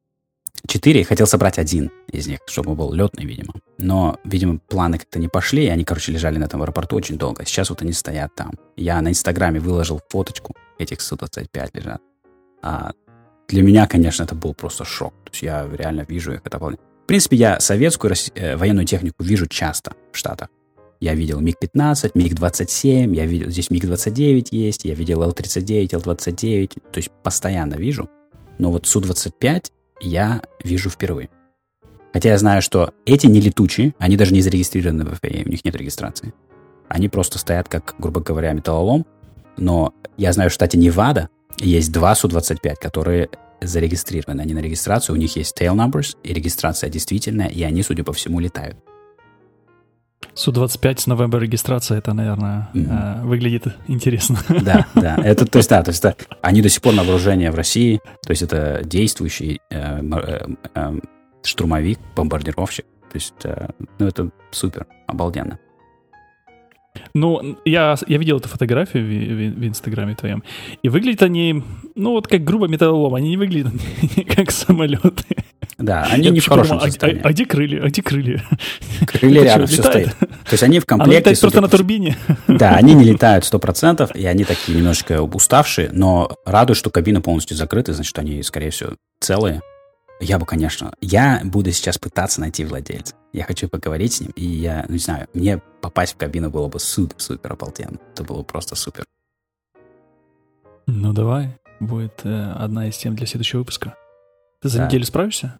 четыре 0.68 1.04
хотел 1.04 1.28
собрать 1.28 1.60
один 1.60 1.91
из 2.12 2.28
них, 2.28 2.39
чтобы 2.47 2.76
был 2.76 2.93
летный, 2.93 3.26
видимо. 3.26 3.54
Но, 3.78 4.18
видимо, 4.24 4.60
планы 4.60 4.97
как-то 4.97 5.20
не 5.20 5.28
пошли, 5.28 5.66
и 5.66 5.70
они, 5.70 5.84
короче, 5.84 6.12
лежали 6.12 6.38
на 6.38 6.45
этом 6.45 6.62
аэропорту 6.62 6.95
очень 6.95 7.18
долго. 7.18 7.45
Сейчас 7.45 7.70
вот 7.70 7.82
они 7.82 7.93
стоят 7.93 8.34
там. 8.36 8.52
Я 8.76 9.02
на 9.02 9.10
Инстаграме 9.10 9.60
выложил 9.60 10.02
фоточку 10.10 10.56
этих 10.78 11.02
Су-25 11.02 11.70
лежат. 11.74 12.02
А 12.62 12.91
для 13.47 13.64
меня, 13.64 13.88
конечно, 13.88 14.24
это 14.24 14.36
был 14.36 14.54
просто 14.54 14.86
шок. 14.86 15.14
То 15.26 15.32
есть 15.32 15.43
я 15.43 15.68
реально 15.72 16.06
вижу 16.08 16.34
их. 16.34 16.41
Это 16.45 16.58
В 16.58 16.78
принципе, 17.08 17.36
я 17.36 17.60
советскую 17.60 18.14
э, 18.36 18.56
военную 18.56 18.86
технику 18.86 19.24
вижу 19.24 19.47
часто 19.47 19.93
в 20.14 20.18
Штатах. 20.18 20.49
Я 21.02 21.16
видел 21.16 21.39
МиГ-15, 21.39 22.12
МиГ-27, 22.14 23.16
я 23.16 23.26
видел, 23.26 23.49
здесь 23.49 23.72
МиГ-29 23.72 24.49
есть, 24.52 24.86
я 24.86 24.93
видел 24.93 25.24
Л-39, 25.24 25.95
Л-29, 25.95 26.82
то 26.91 26.97
есть 26.97 27.10
постоянно 27.24 27.74
вижу. 27.74 28.08
Но 28.60 28.72
вот 28.72 28.86
Су-25 28.86 29.72
я 30.02 30.43
вижу 30.64 30.91
впервые. 30.91 31.30
Хотя 32.14 32.30
я 32.30 32.38
знаю, 32.38 32.62
что 32.62 32.93
эти 33.08 33.26
не 33.26 33.41
летучие, 33.41 33.95
они 33.97 34.16
даже 34.16 34.32
не 34.32 34.41
зарегистрированы 34.41 35.06
в 35.06 35.16
ФАА, 35.20 35.43
у 35.43 35.49
них 35.49 35.66
нет 35.66 35.76
регистрации. 35.76 36.36
Они 36.88 37.10
просто 37.10 37.39
стоят 37.39 37.68
как, 37.68 37.95
грубо 37.97 38.22
говоря, 38.22 38.52
металлолом. 38.52 39.08
Но 39.58 39.95
я 40.18 40.34
знаю, 40.34 40.52
в 40.52 40.54
штате 40.54 40.78
Невада 40.78 41.30
есть 41.58 41.91
два 41.91 42.14
Су-25, 42.14 42.76
которые 42.80 43.30
зарегистрированы. 43.60 44.41
Они 44.41 44.54
на 44.54 44.60
регистрацию, 44.60 45.16
у 45.16 45.20
них 45.20 45.36
есть 45.36 45.60
tail 45.60 45.74
numbers, 45.74 46.16
и 46.24 46.32
регистрация 46.32 46.91
действительная, 46.91 47.47
и 47.47 47.64
они, 47.64 47.82
судя 47.82 48.04
по 48.04 48.14
всему, 48.14 48.39
летают. 48.39 48.78
Су-25 50.41 50.97
с 50.99 51.07
новembra 51.07 51.39
регистрация, 51.39 51.99
это, 51.99 52.13
наверное, 52.13 52.67
Мгм. 52.73 52.89
э, 52.91 53.21
выглядит 53.23 53.65
интересно. 53.87 54.39
Да, 54.49 54.87
да. 54.95 55.15
Это, 55.23 55.45
то 55.45 55.57
есть, 55.59 55.69
да, 55.69 55.83
то 55.83 55.91
есть, 55.91 56.03
это, 56.03 56.15
они 56.41 56.61
до 56.63 56.69
сих 56.69 56.81
пор 56.81 56.93
на 56.95 57.03
вооружении 57.03 57.47
в 57.49 57.55
России. 57.55 57.99
То 58.25 58.31
есть, 58.31 58.41
это 58.41 58.81
действующий 58.83 59.59
э, 59.69 60.01
э, 60.01 60.47
э, 60.73 60.93
штурмовик, 61.43 61.99
бомбардировщик. 62.15 62.85
То 63.11 63.15
есть, 63.17 63.33
э, 63.43 63.67
ну, 63.99 64.07
это 64.07 64.31
супер, 64.51 64.87
обалденно. 65.05 65.59
Ну, 67.13 67.57
я, 67.63 67.95
я 68.07 68.17
видел 68.17 68.37
эту 68.37 68.49
фотографию 68.49 69.03
в, 69.05 69.07
в- 69.07 69.59
в 69.61 69.67
Инстаграме 69.67 70.15
твоем, 70.15 70.43
и 70.83 70.89
выглядят 70.89 71.21
они, 71.23 71.63
ну, 71.95 72.11
вот 72.11 72.27
как 72.27 72.43
грубо 72.43 72.67
металлолом, 72.67 73.13
они 73.15 73.29
не 73.29 73.37
выглядят 73.37 73.73
как 74.35 74.51
самолеты. 74.51 75.23
Да, 75.82 76.03
они 76.03 76.25
Я 76.25 76.29
не 76.32 76.39
в 76.39 76.45
хорошем 76.47 76.77
подумал, 76.77 76.86
а- 76.86 76.91
состоянии. 76.91 77.21
А, 77.23 77.27
а 77.27 77.32
где 77.32 77.45
крылья? 77.45 77.84
А 77.84 77.88
где 77.88 78.01
крылья? 78.03 78.43
Крылья 79.07 79.43
рядом 79.43 79.67
все 79.67 79.82
стоит. 79.84 80.15
То 80.19 80.27
есть, 80.51 80.63
они 80.63 80.79
в 80.79 80.86
комплекте. 80.86 81.17
летает 81.19 81.38
судя 81.38 81.51
просто 81.51 81.61
на 81.61 81.67
турбине. 81.69 82.17
Да, 82.47 82.75
они 82.75 82.93
не 82.93 83.03
летают 83.05 83.43
100%, 83.45 84.11
и 84.15 84.25
они 84.25 84.43
такие 84.43 84.77
немножечко 84.77 85.21
уставшие, 85.21 85.89
но 85.91 86.36
радует, 86.45 86.77
что 86.77 86.89
кабины 86.89 87.21
полностью 87.21 87.57
закрыты, 87.57 87.93
значит, 87.93 88.17
они, 88.19 88.41
скорее 88.43 88.69
всего, 88.69 88.91
целые. 89.19 89.61
Я 90.19 90.38
бы, 90.38 90.45
конечно, 90.45 90.93
я 91.01 91.41
буду 91.43 91.71
сейчас 91.71 91.97
пытаться 91.97 92.41
найти 92.41 92.63
владельца. 92.63 93.15
Я 93.34 93.43
хочу 93.43 93.67
поговорить 93.67 94.13
с 94.13 94.21
ним, 94.21 94.32
и 94.36 94.45
я, 94.45 94.86
ну, 94.88 94.93
не 94.93 94.99
знаю, 94.99 95.27
мне 95.34 95.59
попасть 95.82 96.13
в 96.13 96.17
кабину 96.17 96.51
было 96.51 96.67
бы 96.67 96.79
супер-супер 96.79 97.53
обалденно. 97.53 97.97
Это 98.13 98.23
было 98.23 98.43
просто 98.43 98.75
супер. 98.75 99.03
Ну, 100.88 101.13
давай, 101.13 101.57
будет 101.79 102.21
э, 102.23 102.51
одна 102.51 102.88
из 102.89 102.97
тем 102.97 103.15
для 103.15 103.25
следующего 103.25 103.59
выпуска. 103.59 103.95
Ты 104.61 104.69
за 104.69 104.79
Да. 104.79 104.86
неделю 104.88 105.05
справишься? 105.05 105.59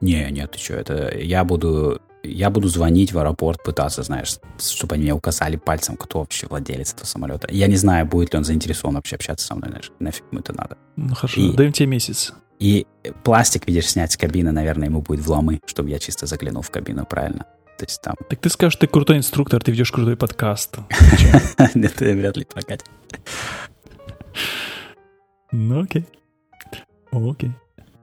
Не, 0.00 0.30
нет, 0.30 0.52
ты 0.52 0.58
что, 0.58 0.74
это 0.74 1.16
я 1.16 1.44
буду, 1.44 2.00
я 2.22 2.50
буду 2.50 2.68
звонить 2.68 3.12
в 3.12 3.18
аэропорт, 3.18 3.62
пытаться, 3.62 4.02
знаешь, 4.02 4.36
чтобы 4.58 4.94
они 4.94 5.04
мне 5.04 5.14
указали 5.14 5.56
пальцем, 5.56 5.96
кто 5.96 6.20
вообще 6.20 6.46
владелец 6.46 6.92
этого 6.92 7.06
самолета. 7.06 7.48
Я 7.50 7.66
не 7.66 7.76
знаю, 7.76 8.06
будет 8.06 8.32
ли 8.32 8.38
он 8.38 8.44
заинтересован 8.44 8.96
вообще 8.96 9.16
общаться 9.16 9.46
со 9.46 9.54
мной, 9.54 9.70
знаешь, 9.70 9.90
нафиг 9.98 10.24
ему 10.30 10.40
это 10.40 10.52
надо. 10.54 10.76
Ну, 10.96 11.14
хорошо, 11.14 11.40
И- 11.40 11.52
даем 11.52 11.72
тебе 11.72 11.86
месяц. 11.86 12.32
И 12.58 12.86
пластик, 13.22 13.66
видишь, 13.66 13.86
снять 13.88 14.12
с 14.12 14.16
кабины, 14.16 14.50
наверное, 14.50 14.88
ему 14.88 15.02
будет 15.02 15.20
вломы, 15.24 15.60
чтобы 15.66 15.90
я 15.90 15.98
чисто 15.98 16.26
заглянул 16.26 16.62
в 16.62 16.70
кабину, 16.70 17.04
правильно? 17.04 17.44
То 17.78 17.84
есть 17.84 18.00
там... 18.00 18.14
Так 18.30 18.40
ты 18.40 18.48
скажешь, 18.48 18.76
ты 18.76 18.86
крутой 18.86 19.18
инструктор, 19.18 19.62
ты 19.62 19.70
ведешь 19.72 19.92
крутой 19.92 20.16
подкаст. 20.16 20.76
Это 21.58 22.04
вряд 22.04 22.38
ли 22.38 22.46
прокатит. 22.46 22.86
Ну, 25.52 25.82
окей. 25.82 26.06
Окей. 27.12 27.52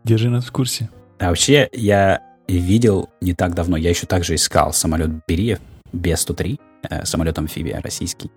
Держи 0.04 0.30
нас 0.30 0.46
в 0.46 0.52
курсе. 0.52 0.90
А 1.24 1.30
вообще, 1.30 1.70
я 1.72 2.22
видел 2.50 3.10
не 3.22 3.34
так 3.34 3.56
давно, 3.56 3.78
я 3.78 3.90
еще 3.90 4.06
также 4.06 4.36
искал 4.36 4.74
самолет 4.74 5.10
Бериев 5.26 5.60
Б-103, 5.94 6.60
э, 6.90 7.06
самолет-амфибия 7.06 7.82
российский. 7.82 8.30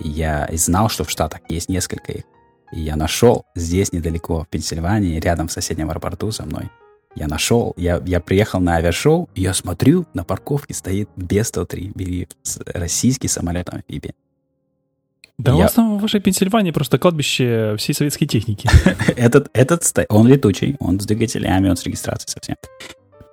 Я 0.00 0.48
знал, 0.54 0.88
что 0.88 1.04
в 1.04 1.10
Штатах 1.10 1.42
есть 1.48 1.68
несколько 1.68 2.10
их. 2.10 2.24
И 2.72 2.80
я 2.80 2.96
нашел 2.96 3.46
здесь 3.54 3.92
недалеко, 3.92 4.42
в 4.42 4.48
Пенсильвании, 4.48 5.20
рядом 5.20 5.46
в 5.46 5.52
соседнем 5.52 5.90
аэропорту 5.90 6.32
со 6.32 6.44
мной. 6.44 6.70
Я 7.14 7.28
нашел, 7.28 7.72
я, 7.76 8.02
я 8.04 8.18
приехал 8.18 8.58
на 8.58 8.76
авиашоу, 8.76 9.30
я 9.36 9.54
смотрю, 9.54 10.04
на 10.12 10.24
парковке 10.24 10.74
стоит 10.74 11.08
Б-103, 11.14 11.92
Бериев, 11.94 12.28
российский 12.66 13.28
самолет-амфибия. 13.28 14.14
Да 15.38 15.52
я... 15.52 15.56
у 15.56 15.60
вас 15.60 15.72
там 15.72 15.98
в 15.98 16.02
вашей 16.02 16.20
Пенсильвании 16.20 16.72
просто 16.72 16.98
кладбище 16.98 17.76
всей 17.78 17.92
советской 17.94 18.26
техники. 18.26 18.68
этот, 19.16 19.48
этот, 19.52 19.84
он 20.08 20.26
летучий, 20.26 20.76
он 20.80 20.98
с 21.00 21.06
двигателями, 21.06 21.68
он 21.68 21.76
с 21.76 21.84
регистрацией 21.84 22.32
совсем. 22.32 22.56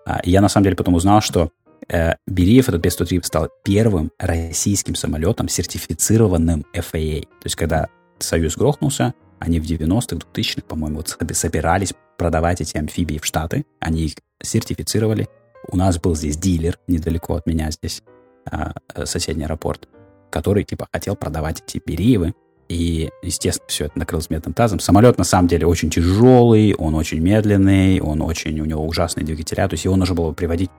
А, 0.06 0.22
я 0.24 0.42
на 0.42 0.48
самом 0.48 0.66
деле 0.66 0.76
потом 0.76 0.94
узнал, 0.94 1.22
что 1.22 1.50
э, 1.90 2.14
Бериев, 2.28 2.70
этот 2.70 2.82
Б-103, 2.82 3.24
стал 3.24 3.50
первым 3.64 4.12
российским 4.20 4.94
самолетом, 4.94 5.48
сертифицированным 5.48 6.66
FAA. 6.74 7.22
То 7.22 7.46
есть, 7.46 7.56
когда 7.56 7.88
Союз 8.20 8.56
грохнулся, 8.56 9.16
они 9.40 9.60
в 9.60 9.64
90-х, 9.64 10.18
2000-х, 10.34 10.62
по-моему, 10.68 10.98
вот 10.98 11.18
собирались 11.32 11.94
продавать 12.20 12.62
эти 12.62 12.78
амфибии 12.78 13.18
в 13.18 13.26
Штаты. 13.26 13.66
Они 13.80 14.04
их 14.06 14.14
сертифицировали. 14.44 15.28
У 15.68 15.76
нас 15.76 16.00
был 16.00 16.16
здесь 16.16 16.38
дилер 16.38 16.78
недалеко 16.88 17.34
от 17.34 17.48
меня 17.48 17.72
здесь, 17.72 18.04
а, 18.46 18.74
соседний 19.06 19.46
аэропорт 19.46 19.90
который, 20.36 20.66
типа, 20.66 20.90
хотел 20.92 21.16
продавать 21.16 21.64
эти 21.66 21.82
Бериевы. 21.84 22.34
И, 22.68 23.10
естественно, 23.24 23.68
все 23.70 23.86
это 23.86 23.98
накрылось 23.98 24.30
медным 24.30 24.54
тазом. 24.54 24.82
Самолет, 24.82 25.18
на 25.18 25.24
самом 25.24 25.48
деле, 25.48 25.66
очень 25.66 25.90
тяжелый, 25.90 26.76
он 26.76 26.94
очень 26.94 27.20
медленный, 27.20 28.02
он 28.02 28.22
очень, 28.22 28.60
у 28.60 28.66
него 28.66 28.86
ужасные 28.86 29.26
двигателя. 29.26 29.66
То 29.70 29.76
есть 29.76 29.86
его 29.86 29.96
нужно 29.96 30.14
было 30.14 30.34
приводить... 30.34 30.70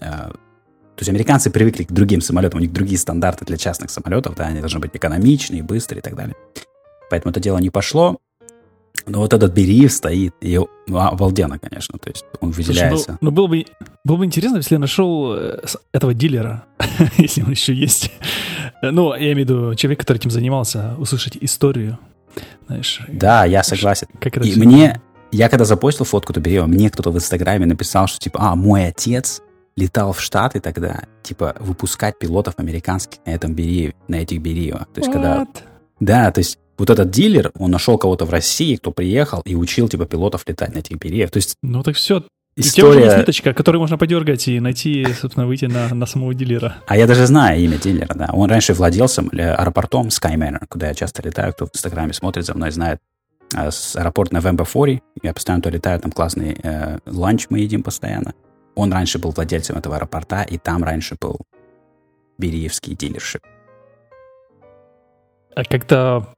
Э, 0.00 0.30
то 0.30 1.00
есть 1.00 1.10
американцы 1.10 1.50
привыкли 1.50 1.84
к 1.84 1.92
другим 1.92 2.22
самолетам, 2.22 2.60
у 2.60 2.62
них 2.62 2.72
другие 2.72 2.98
стандарты 2.98 3.44
для 3.44 3.58
частных 3.58 3.90
самолетов, 3.90 4.36
да, 4.36 4.46
они 4.46 4.60
должны 4.60 4.80
быть 4.80 4.92
экономичные, 4.94 5.62
быстрые 5.62 5.98
и 5.98 6.02
так 6.02 6.14
далее. 6.14 6.34
Поэтому 7.10 7.30
это 7.30 7.40
дело 7.40 7.58
не 7.58 7.68
пошло. 7.68 8.20
Но 9.06 9.18
вот 9.18 9.32
этот 9.34 9.52
Бериев 9.52 9.92
стоит, 9.92 10.34
и 10.40 10.58
ну, 10.86 10.98
обалденно, 10.98 11.58
конечно, 11.58 11.98
то 11.98 12.08
есть 12.08 12.24
он 12.40 12.52
выделяется. 12.52 13.04
Слушай, 13.04 13.18
ну, 13.20 13.28
ну 13.28 13.30
было, 13.30 13.46
бы, 13.48 13.66
было 14.04 14.16
бы 14.16 14.24
интересно, 14.24 14.56
если 14.56 14.76
я 14.76 14.78
нашел 14.78 15.34
э, 15.34 15.60
этого 15.92 16.14
дилера, 16.14 16.64
если 17.18 17.42
он 17.42 17.50
еще 17.50 17.74
есть. 17.74 18.10
Ну, 18.82 19.12
я 19.14 19.32
имею 19.32 19.36
в 19.36 19.38
виду 19.38 19.74
человек, 19.74 20.00
который 20.00 20.18
этим 20.18 20.30
занимался, 20.30 20.94
услышать 20.98 21.36
историю. 21.40 21.98
Знаешь, 22.66 23.00
да, 23.08 23.44
я 23.44 23.62
согласен. 23.62 24.08
Как 24.20 24.38
это 24.38 24.46
и 24.46 24.56
мне, 24.56 25.00
я 25.30 25.48
когда 25.48 25.64
запостил 25.64 26.06
фотку 26.06 26.32
Бериева, 26.38 26.66
мне 26.66 26.88
кто-то 26.88 27.10
в 27.10 27.16
Инстаграме 27.16 27.66
написал, 27.66 28.06
что 28.06 28.18
типа, 28.18 28.38
а, 28.40 28.56
мой 28.56 28.86
отец 28.86 29.42
летал 29.76 30.12
в 30.12 30.20
Штаты 30.20 30.60
тогда, 30.60 31.02
типа, 31.22 31.56
выпускать 31.60 32.18
пилотов 32.18 32.54
американских 32.58 33.18
на 33.26 33.30
этом 33.30 33.54
Бериеве, 33.54 33.94
на 34.08 34.16
этих 34.16 34.40
Бериевах. 34.40 34.86
То 34.94 35.00
есть, 35.00 35.10
What? 35.10 35.12
когда... 35.12 35.46
Да, 36.00 36.30
то 36.30 36.38
есть 36.38 36.58
вот 36.78 36.90
этот 36.90 37.10
дилер, 37.10 37.52
он 37.58 37.70
нашел 37.70 37.98
кого-то 37.98 38.24
в 38.24 38.30
России, 38.30 38.76
кто 38.76 38.90
приехал 38.90 39.40
и 39.44 39.54
учил, 39.54 39.88
типа, 39.88 40.06
пилотов 40.06 40.44
летать 40.46 40.74
на 40.74 40.78
этих 40.78 40.98
перьев. 40.98 41.30
То 41.30 41.38
есть... 41.38 41.56
Ну 41.62 41.82
так 41.82 41.96
все, 41.96 42.24
История... 42.56 42.86
У 42.86 42.92
тебя 42.92 43.00
уже 43.00 43.00
есть 43.00 43.18
ниточка, 43.18 43.52
которую 43.52 43.80
можно 43.80 43.98
подергать 43.98 44.46
и 44.46 44.60
найти, 44.60 45.04
собственно, 45.20 45.46
выйти 45.46 45.64
на, 45.64 45.92
на 45.92 46.06
самого 46.06 46.34
дилера. 46.34 46.76
А 46.86 46.96
я 46.96 47.06
даже 47.06 47.26
знаю 47.26 47.60
имя 47.60 47.78
дилера, 47.78 48.14
да. 48.14 48.30
Он 48.32 48.48
раньше 48.48 48.74
владел 48.74 49.08
сам, 49.08 49.28
аэропортом 49.32 50.08
Sky 50.08 50.36
Manor, 50.36 50.64
куда 50.68 50.88
я 50.88 50.94
часто 50.94 51.22
летаю. 51.22 51.52
Кто 51.52 51.66
в 51.66 51.70
Инстаграме 51.74 52.12
смотрит 52.12 52.44
за 52.44 52.54
мной, 52.54 52.70
знает. 52.70 53.00
С 53.52 53.96
аэропорт 53.96 54.32
November 54.32 54.64
40. 54.64 55.00
Я 55.22 55.34
постоянно 55.34 55.62
туда 55.62 55.76
летаю, 55.76 56.00
там 56.00 56.10
классный 56.10 56.56
э, 56.62 56.98
ланч 57.06 57.46
мы 57.50 57.60
едим 57.60 57.82
постоянно. 57.82 58.34
Он 58.74 58.92
раньше 58.92 59.18
был 59.18 59.30
владельцем 59.30 59.76
этого 59.76 59.96
аэропорта, 59.96 60.42
и 60.42 60.58
там 60.58 60.82
раньше 60.82 61.16
был 61.20 61.38
Бериевский 62.38 62.94
дилершип. 62.94 63.42
А 65.54 65.64
как-то 65.64 66.28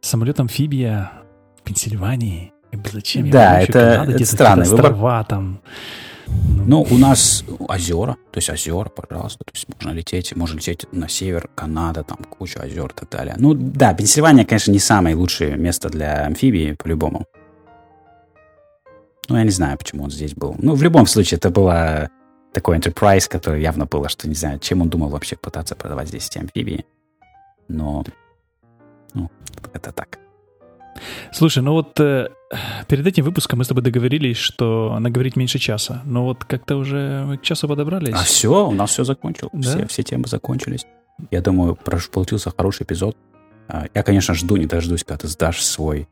самолет-амфибия 0.00 1.12
в 1.58 1.62
Пенсильвании. 1.62 2.52
Зачем? 2.92 3.30
Да, 3.30 3.60
это, 3.60 4.06
это 4.08 4.24
странный 4.24 4.62
острова, 4.62 4.88
выбор. 4.92 5.24
там. 5.24 5.60
Ну, 6.28 6.86
ну, 6.88 6.94
у 6.94 6.98
нас 6.98 7.44
озера, 7.58 8.16
то 8.30 8.38
есть 8.38 8.48
озера, 8.50 8.88
пожалуйста, 8.88 9.44
то 9.44 9.52
есть 9.52 9.66
можно 9.68 9.90
лететь, 9.90 10.36
можно 10.36 10.56
лететь 10.56 10.86
на 10.92 11.08
север, 11.08 11.50
Канада, 11.56 12.04
там 12.04 12.18
куча 12.18 12.60
озер 12.60 12.90
и 12.90 12.94
так 12.94 13.08
далее. 13.10 13.34
Ну 13.38 13.54
да, 13.54 13.94
Пенсильвания, 13.94 14.44
конечно, 14.44 14.70
не 14.70 14.78
самое 14.78 15.16
лучшее 15.16 15.56
место 15.56 15.88
для 15.88 16.26
амфибии, 16.26 16.76
по-любому. 16.80 17.26
Ну, 19.28 19.36
я 19.36 19.44
не 19.44 19.50
знаю, 19.50 19.78
почему 19.78 20.04
он 20.04 20.10
здесь 20.10 20.34
был. 20.34 20.54
Ну, 20.58 20.74
в 20.74 20.82
любом 20.82 21.06
случае, 21.06 21.38
это 21.38 21.50
было 21.50 22.10
такой 22.52 22.78
enterprise, 22.78 23.28
который 23.28 23.62
явно 23.62 23.86
было, 23.86 24.08
что 24.08 24.28
не 24.28 24.34
знаю, 24.34 24.58
чем 24.58 24.82
он 24.82 24.88
думал 24.88 25.08
вообще 25.08 25.36
пытаться 25.36 25.74
продавать 25.74 26.08
здесь 26.08 26.28
эти 26.28 26.38
амфибии. 26.38 26.84
Но 27.68 28.04
это 29.72 29.92
так. 29.92 30.18
Слушай, 31.32 31.62
ну 31.62 31.72
вот 31.72 31.98
э, 32.00 32.28
перед 32.88 33.06
этим 33.06 33.24
выпуском 33.24 33.58
мы 33.58 33.64
с 33.64 33.68
тобой 33.68 33.82
договорились, 33.82 34.36
что 34.36 34.98
наговорить 34.98 35.36
меньше 35.36 35.58
часа. 35.58 36.02
Но 36.04 36.24
вот 36.24 36.44
как-то 36.44 36.76
уже 36.76 37.38
к 37.40 37.42
часу 37.42 37.68
подобрались. 37.68 38.14
А 38.14 38.24
все, 38.24 38.68
у 38.68 38.72
нас 38.72 38.90
все 38.90 39.04
закончилось. 39.04 39.52
Да? 39.52 39.60
Все, 39.60 39.86
все 39.86 40.02
темы 40.02 40.26
закончились. 40.26 40.86
Я 41.30 41.40
думаю, 41.40 41.76
получился 41.76 42.50
хороший 42.50 42.84
эпизод. 42.84 43.16
А, 43.68 43.86
я, 43.94 44.02
конечно, 44.02 44.34
жду, 44.34 44.56
не 44.56 44.66
дождусь, 44.66 45.04
когда 45.04 45.18
ты 45.18 45.28
сдашь 45.28 45.62
свой 45.62 46.08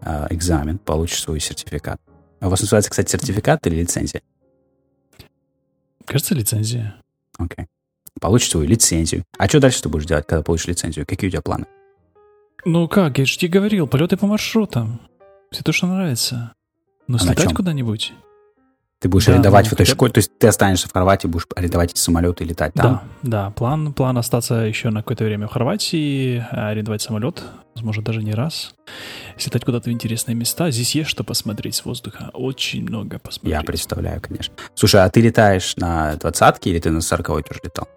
а, 0.00 0.26
экзамен, 0.30 0.78
получишь 0.78 1.22
свой 1.22 1.40
сертификат. 1.40 2.00
А 2.40 2.46
у 2.46 2.50
вас 2.50 2.60
называется, 2.60 2.90
кстати, 2.90 3.10
сертификат 3.10 3.66
или 3.66 3.76
лицензия? 3.76 4.22
Кажется, 6.04 6.34
лицензия. 6.34 6.96
Окей. 7.38 7.64
Okay. 7.64 7.68
Получишь 8.20 8.50
свою 8.50 8.66
лицензию. 8.66 9.24
А 9.36 9.46
что 9.48 9.60
дальше 9.60 9.82
ты 9.82 9.88
будешь 9.88 10.06
делать, 10.06 10.26
когда 10.26 10.42
получишь 10.42 10.66
лицензию? 10.66 11.06
Какие 11.06 11.28
у 11.28 11.30
тебя 11.30 11.42
планы? 11.42 11.66
Ну 12.70 12.86
как, 12.86 13.16
я 13.18 13.24
же 13.24 13.38
тебе 13.38 13.50
говорил, 13.50 13.86
полеты 13.86 14.18
по 14.18 14.26
маршрутам. 14.26 15.00
Все 15.50 15.62
то, 15.62 15.72
что 15.72 15.86
нравится. 15.86 16.52
Но 17.06 17.16
а 17.16 17.18
слетать 17.18 17.54
куда-нибудь. 17.54 18.12
Ты 19.00 19.08
будешь 19.08 19.24
да, 19.24 19.32
арендовать 19.32 19.64
ну, 19.64 19.70
в 19.70 19.72
этой 19.72 19.86
хотя... 19.86 19.92
школе, 19.94 20.12
то 20.12 20.18
есть 20.18 20.38
ты 20.38 20.48
останешься 20.48 20.86
в 20.86 20.92
Хорватии, 20.92 21.28
будешь 21.28 21.46
арендовать 21.56 21.92
эти 21.92 21.98
самолеты 21.98 22.44
и 22.44 22.46
летать 22.46 22.74
там? 22.74 23.00
Да, 23.22 23.44
да. 23.46 23.50
План, 23.52 23.94
план 23.94 24.18
остаться 24.18 24.56
еще 24.56 24.90
на 24.90 25.00
какое-то 25.00 25.24
время 25.24 25.46
в 25.46 25.50
Хорватии, 25.50 26.44
арендовать 26.50 27.00
самолет, 27.00 27.42
возможно, 27.74 28.02
даже 28.02 28.22
не 28.22 28.32
раз. 28.32 28.74
Слетать 29.38 29.64
куда-то 29.64 29.88
в 29.88 29.92
интересные 29.94 30.34
места. 30.34 30.70
Здесь 30.70 30.94
есть 30.94 31.08
что 31.08 31.24
посмотреть 31.24 31.74
с 31.74 31.86
воздуха. 31.86 32.28
Очень 32.34 32.82
много 32.82 33.18
посмотреть. 33.18 33.58
Я 33.58 33.62
представляю, 33.62 34.20
конечно. 34.20 34.52
Слушай, 34.74 35.04
а 35.04 35.08
ты 35.08 35.22
летаешь 35.22 35.74
на 35.78 36.16
двадцатке 36.16 36.68
или 36.68 36.80
ты 36.80 36.90
на 36.90 37.00
сороковой 37.00 37.44
тоже 37.44 37.60
летал? 37.64 37.88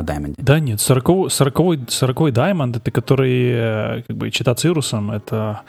На 0.00 0.04
Diamond. 0.04 0.34
Да 0.36 0.60
нет, 0.60 0.80
40, 0.80 1.30
40, 1.32 1.90
40 1.90 2.20
Diamond, 2.30 2.76
это 2.76 2.90
который 2.90 3.50
э, 3.50 4.02
как 4.06 4.16
бы 4.16 4.30
чита 4.30 4.54
Цирусом, 4.54 5.10
это... 5.10 5.62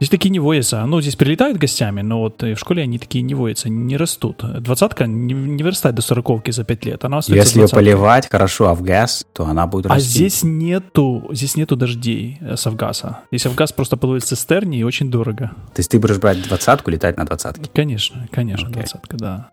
Здесь 0.00 0.10
такие 0.10 0.30
не 0.30 0.40
воятся. 0.40 0.84
Ну, 0.86 1.00
здесь 1.00 1.16
прилетают 1.16 1.58
гостями, 1.58 2.02
но 2.02 2.20
вот 2.20 2.42
в 2.42 2.56
школе 2.56 2.82
они 2.82 2.98
такие 2.98 3.22
не 3.22 3.34
воятся, 3.34 3.68
не 3.68 3.96
растут. 3.96 4.44
Двадцатка 4.60 5.06
не, 5.06 5.34
не 5.34 5.62
вырастает 5.62 5.94
до 5.94 6.02
сороковки 6.02 6.50
за 6.50 6.64
5 6.64 6.84
лет, 6.84 7.04
она 7.04 7.20
Если 7.26 7.60
ее 7.60 7.68
поливать 7.68 8.28
хорошо 8.28 8.68
а 8.68 8.74
в 8.74 8.82
газ, 8.82 9.26
то 9.32 9.46
она 9.46 9.66
будет 9.66 9.86
а 9.86 9.94
расти. 9.94 10.08
А 10.08 10.10
здесь 10.10 10.42
нету, 10.42 11.28
здесь 11.32 11.56
нету 11.56 11.76
дождей 11.76 12.38
э, 12.40 12.56
с 12.56 12.66
Авгаса. 12.66 13.20
Здесь 13.30 13.46
Авгаз 13.46 13.72
просто 13.72 13.96
плывет 13.96 14.24
в 14.24 14.26
цистерне 14.26 14.78
и 14.78 14.82
очень 14.82 15.10
дорого. 15.10 15.52
То 15.74 15.80
есть 15.80 15.90
ты 15.90 15.98
будешь 15.98 16.18
брать 16.18 16.42
двадцатку, 16.42 16.90
летать 16.90 17.16
на 17.16 17.24
двадцатке? 17.24 17.70
Конечно, 17.74 18.28
конечно, 18.30 18.68
двадцатка, 18.70 19.16
okay. 19.16 19.20
да. 19.20 19.50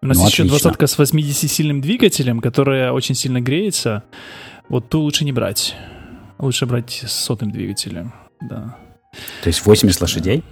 У 0.00 0.06
нас 0.06 0.18
ну, 0.18 0.26
еще 0.26 0.44
двадцатка 0.44 0.86
с 0.86 0.98
80-сильным 0.98 1.80
двигателем, 1.80 2.40
которая 2.40 2.92
очень 2.92 3.14
сильно 3.14 3.40
греется. 3.40 4.04
Вот 4.68 4.88
ту 4.88 5.00
лучше 5.00 5.24
не 5.24 5.32
брать. 5.32 5.74
Лучше 6.38 6.66
брать 6.66 7.02
с 7.06 7.12
сотым 7.12 7.50
двигателем, 7.50 8.12
да. 8.40 8.76
То 9.42 9.48
есть 9.48 9.64
80 9.64 10.00
лошадей? 10.00 10.44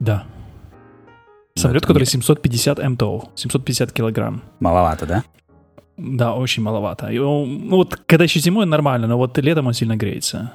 Да. 0.00 0.24
Самолет, 1.54 1.84
который 1.84 2.04
750 2.04 2.78
МТО, 2.78 3.28
750 3.34 3.92
килограмм. 3.92 4.42
Маловато, 4.60 5.06
да? 5.06 5.24
Да, 5.98 6.34
очень 6.34 6.62
маловато. 6.62 7.08
И 7.08 7.18
он, 7.18 7.68
ну, 7.68 7.76
вот 7.76 7.96
когда 8.06 8.24
еще 8.24 8.40
зимой 8.40 8.64
нормально, 8.64 9.06
но 9.06 9.18
вот 9.18 9.36
летом 9.36 9.66
он 9.66 9.74
сильно 9.74 9.96
греется. 9.96 10.52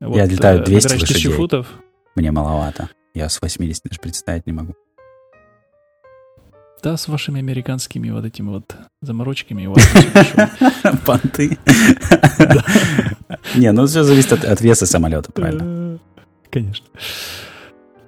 Вот, 0.00 0.16
Я 0.16 0.26
летаю 0.26 0.62
200 0.62 0.92
э, 0.92 1.00
лошадей. 1.00 1.32
футов. 1.32 1.66
Мне 2.14 2.30
маловато. 2.30 2.90
Я 3.12 3.28
с 3.28 3.42
80 3.42 3.82
даже 3.84 4.00
представить 4.00 4.46
не 4.46 4.52
могу. 4.52 4.74
Да, 6.86 6.96
с 6.96 7.08
вашими 7.08 7.40
американскими 7.40 8.10
вот 8.10 8.24
этими 8.24 8.48
вот 8.48 8.76
заморочками. 9.02 9.66
Понты. 11.04 11.58
Не, 13.56 13.72
ну 13.72 13.86
все 13.86 14.04
зависит 14.04 14.32
от 14.32 14.60
веса 14.60 14.86
самолета, 14.86 15.32
правильно? 15.32 15.98
Конечно. 16.48 16.86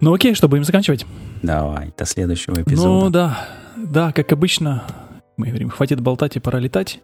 Ну 0.01 0.15
окей, 0.15 0.37
что, 0.37 0.47
будем 0.47 0.63
заканчивать? 0.63 1.07
Давай, 1.43 1.93
до 1.99 2.05
следующего 2.05 2.63
эпизода. 2.63 2.89
Ну 2.89 3.11
да, 3.11 3.49
да, 3.77 4.13
как 4.13 4.31
обычно, 4.31 4.85
мы 5.37 5.49
говорим, 5.49 5.71
хватит 5.71 6.01
болтать 6.01 6.37
и 6.37 6.39
пора 6.39 6.61
летать. 6.61 7.01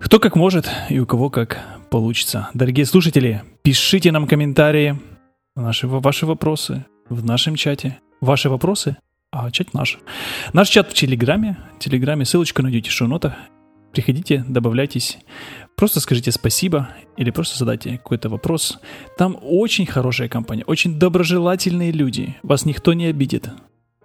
Кто 0.00 0.20
как 0.20 0.36
может 0.36 0.68
и 0.90 0.98
у 0.98 1.06
кого 1.06 1.30
как 1.30 1.60
получится. 1.88 2.50
Дорогие 2.52 2.84
слушатели, 2.84 3.42
пишите 3.62 4.12
нам 4.12 4.26
комментарии, 4.26 5.00
наши, 5.56 5.88
ваши 5.88 6.26
вопросы 6.26 6.84
в 7.08 7.24
нашем 7.24 7.56
чате. 7.56 7.98
Ваши 8.20 8.50
вопросы 8.50 8.98
а 9.34 9.50
чат 9.50 9.74
наш. 9.74 9.98
Наш 10.52 10.68
чат 10.68 10.90
в 10.90 10.94
Телеграме. 10.94 11.56
В 11.76 11.80
Телеграме 11.80 12.24
ссылочку 12.24 12.62
найдете 12.62 12.90
в 12.90 12.92
шоу-нотах. 12.92 13.34
Приходите, 13.90 14.44
добавляйтесь. 14.48 15.18
Просто 15.76 16.00
скажите 16.00 16.30
спасибо 16.30 16.90
или 17.16 17.30
просто 17.30 17.58
задайте 17.58 17.98
какой-то 17.98 18.28
вопрос. 18.28 18.78
Там 19.18 19.36
очень 19.42 19.86
хорошая 19.86 20.28
компания, 20.28 20.62
очень 20.66 20.98
доброжелательные 21.00 21.90
люди. 21.90 22.36
Вас 22.44 22.64
никто 22.64 22.92
не 22.92 23.06
обидит. 23.06 23.48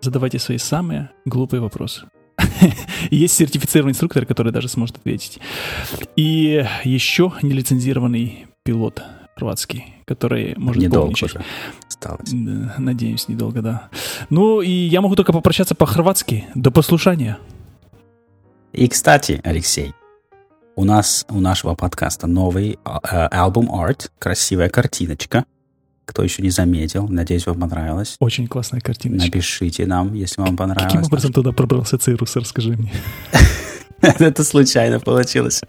Задавайте 0.02 0.40
свои 0.40 0.58
самые 0.58 1.12
глупые 1.26 1.62
вопросы. 1.62 2.08
Есть 3.12 3.36
сертифицированный 3.36 3.92
инструктор, 3.92 4.26
который 4.26 4.52
даже 4.52 4.68
сможет 4.68 4.98
ответить. 4.98 5.40
И 6.16 6.66
еще 6.84 7.34
нелицензированный 7.44 8.48
пилот 8.64 9.04
хорватский, 9.36 9.94
который 10.06 10.56
может 10.58 10.82
Недолго 10.82 11.14
уже 11.14 11.44
осталось. 12.00 12.32
Надеюсь, 12.78 13.28
недолго, 13.28 13.62
да. 13.62 13.90
Ну, 14.30 14.62
и 14.62 14.70
я 14.72 15.02
могу 15.02 15.16
только 15.16 15.34
попрощаться 15.34 15.76
по-хорватски. 15.76 16.46
До 16.56 16.72
послушания. 16.72 17.38
И, 18.72 18.88
кстати, 18.88 19.42
Алексей, 19.44 19.94
у 20.76 20.86
нас, 20.86 21.26
у 21.30 21.40
нашего 21.40 21.76
подкаста 21.76 22.28
новый 22.28 22.80
э, 22.86 23.28
альбом 23.32 23.74
арт, 23.74 24.12
красивая 24.20 24.70
картиночка. 24.70 25.46
Кто 26.06 26.24
еще 26.24 26.42
не 26.42 26.50
заметил, 26.50 27.08
надеюсь, 27.08 27.46
вам 27.46 27.60
понравилось. 27.60 28.16
Очень 28.20 28.48
классная 28.48 28.80
картиночка. 28.80 29.28
Напишите 29.28 29.86
нам, 29.86 30.14
если 30.14 30.42
вам 30.42 30.58
понравилось. 30.58 30.92
Каким 30.92 31.04
образом 31.06 31.34
туда 31.34 31.52
пробрался 31.52 31.98
Cirrus, 31.98 32.36
расскажи 32.36 32.72
мне. 32.78 32.92
Это 34.20 34.44
случайно 34.44 35.00
получилось. 35.00 35.62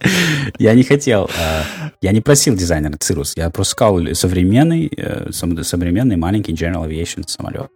Я 0.59 0.74
не 0.74 0.83
хотел. 0.83 1.26
Э, 1.26 1.91
я 2.01 2.12
не 2.12 2.20
просил 2.20 2.55
дизайнера 2.55 2.97
Cirrus. 2.99 3.34
Я 3.37 3.51
просто 3.51 3.72
сказал 3.72 4.14
современный, 4.14 4.91
э, 4.97 5.31
современный 5.33 6.16
маленький 6.16 6.53
General 6.53 6.89
Aviation 6.89 7.24
самолет. 7.26 7.70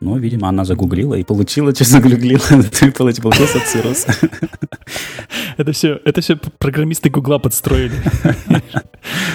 Ну, 0.00 0.18
видимо, 0.18 0.48
она 0.48 0.64
загуглила 0.64 1.14
и 1.14 1.24
получила, 1.24 1.74
что 1.74 1.84
загуглила. 1.84 2.40
Получился 3.22 3.60
Cirrus. 3.66 4.06
Это 5.56 5.72
все, 5.72 6.00
это 6.04 6.20
все 6.20 6.36
программисты 6.36 7.08
Гугла 7.08 7.38
подстроили. 7.38 7.94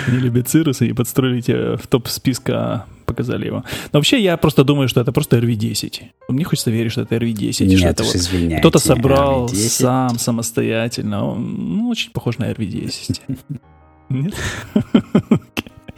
Они 0.08 0.18
любят 0.20 0.48
Cirrus 0.48 0.82
ы 0.82 0.88
и 0.88 0.94
подстроили 0.94 1.42
тебя 1.42 1.78
в 1.78 1.88
топ 1.88 2.08
списка, 2.08 2.86
показали 3.08 3.48
его. 3.48 3.64
Но 3.92 4.00
вообще 4.00 4.22
я 4.22 4.38
просто 4.38 4.64
думаю, 4.64 4.88
что 4.88 5.02
это 5.02 5.12
просто 5.12 5.40
RV10. 5.40 6.04
Мне 6.30 6.44
хочется 6.44 6.70
верить, 6.70 6.92
что 6.92 7.02
это 7.02 7.16
RV10. 7.16 7.66
Нет, 7.66 7.80
что 7.80 7.88
это 7.88 8.04
вот 8.04 8.60
кто-то 8.60 8.80
собрал 8.80 9.48
RV10. 9.48 9.70
сам, 9.70 10.20
самостоятельно. 10.20 11.26
Он 11.26 11.78
ну, 11.78 11.90
очень 11.90 12.12
похож 12.12 12.38
на 12.38 12.52
RV10. 12.52 13.22
Нет? 14.10 14.36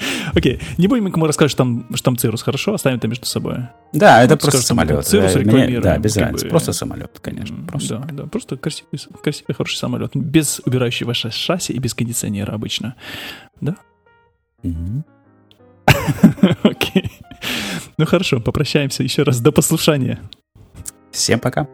Окей, 0.33 0.59
не 0.77 0.87
будем 0.87 1.05
никому 1.05 1.25
рассказывать, 1.25 1.51
что 1.51 1.59
там, 1.59 1.85
что 1.93 2.03
там 2.03 2.17
Cirrus, 2.17 2.41
хорошо? 2.41 2.73
Оставим 2.73 2.97
это 2.97 3.07
между 3.07 3.25
собой. 3.25 3.57
Да, 3.91 4.23
это 4.23 4.37
просто 4.37 4.61
самолет. 4.61 5.05
Cirrus 5.05 5.35
рекламируем. 5.35 5.81
Да, 5.81 5.97
без 5.97 6.17
разницы. 6.17 6.47
Просто 6.47 6.73
самолет, 6.73 7.19
конечно. 7.21 7.57
Просто. 7.67 7.99
Да, 7.99 8.13
да, 8.13 8.27
просто 8.27 8.57
красивый, 8.57 8.99
красивый, 9.21 9.55
хороший 9.55 9.77
самолет. 9.77 10.11
Без 10.15 10.61
убирающего 10.65 11.13
шасси 11.13 11.73
и 11.73 11.79
без 11.79 11.93
кондиционера 11.93 12.53
обычно. 12.53 12.95
Да? 13.61 13.75
Окей. 16.63 17.11
Ну 17.97 18.05
хорошо, 18.05 18.39
попрощаемся 18.39 19.03
еще 19.03 19.23
раз. 19.23 19.39
До 19.39 19.51
послушания. 19.51 20.19
Всем 21.11 21.39
пока. 21.39 21.67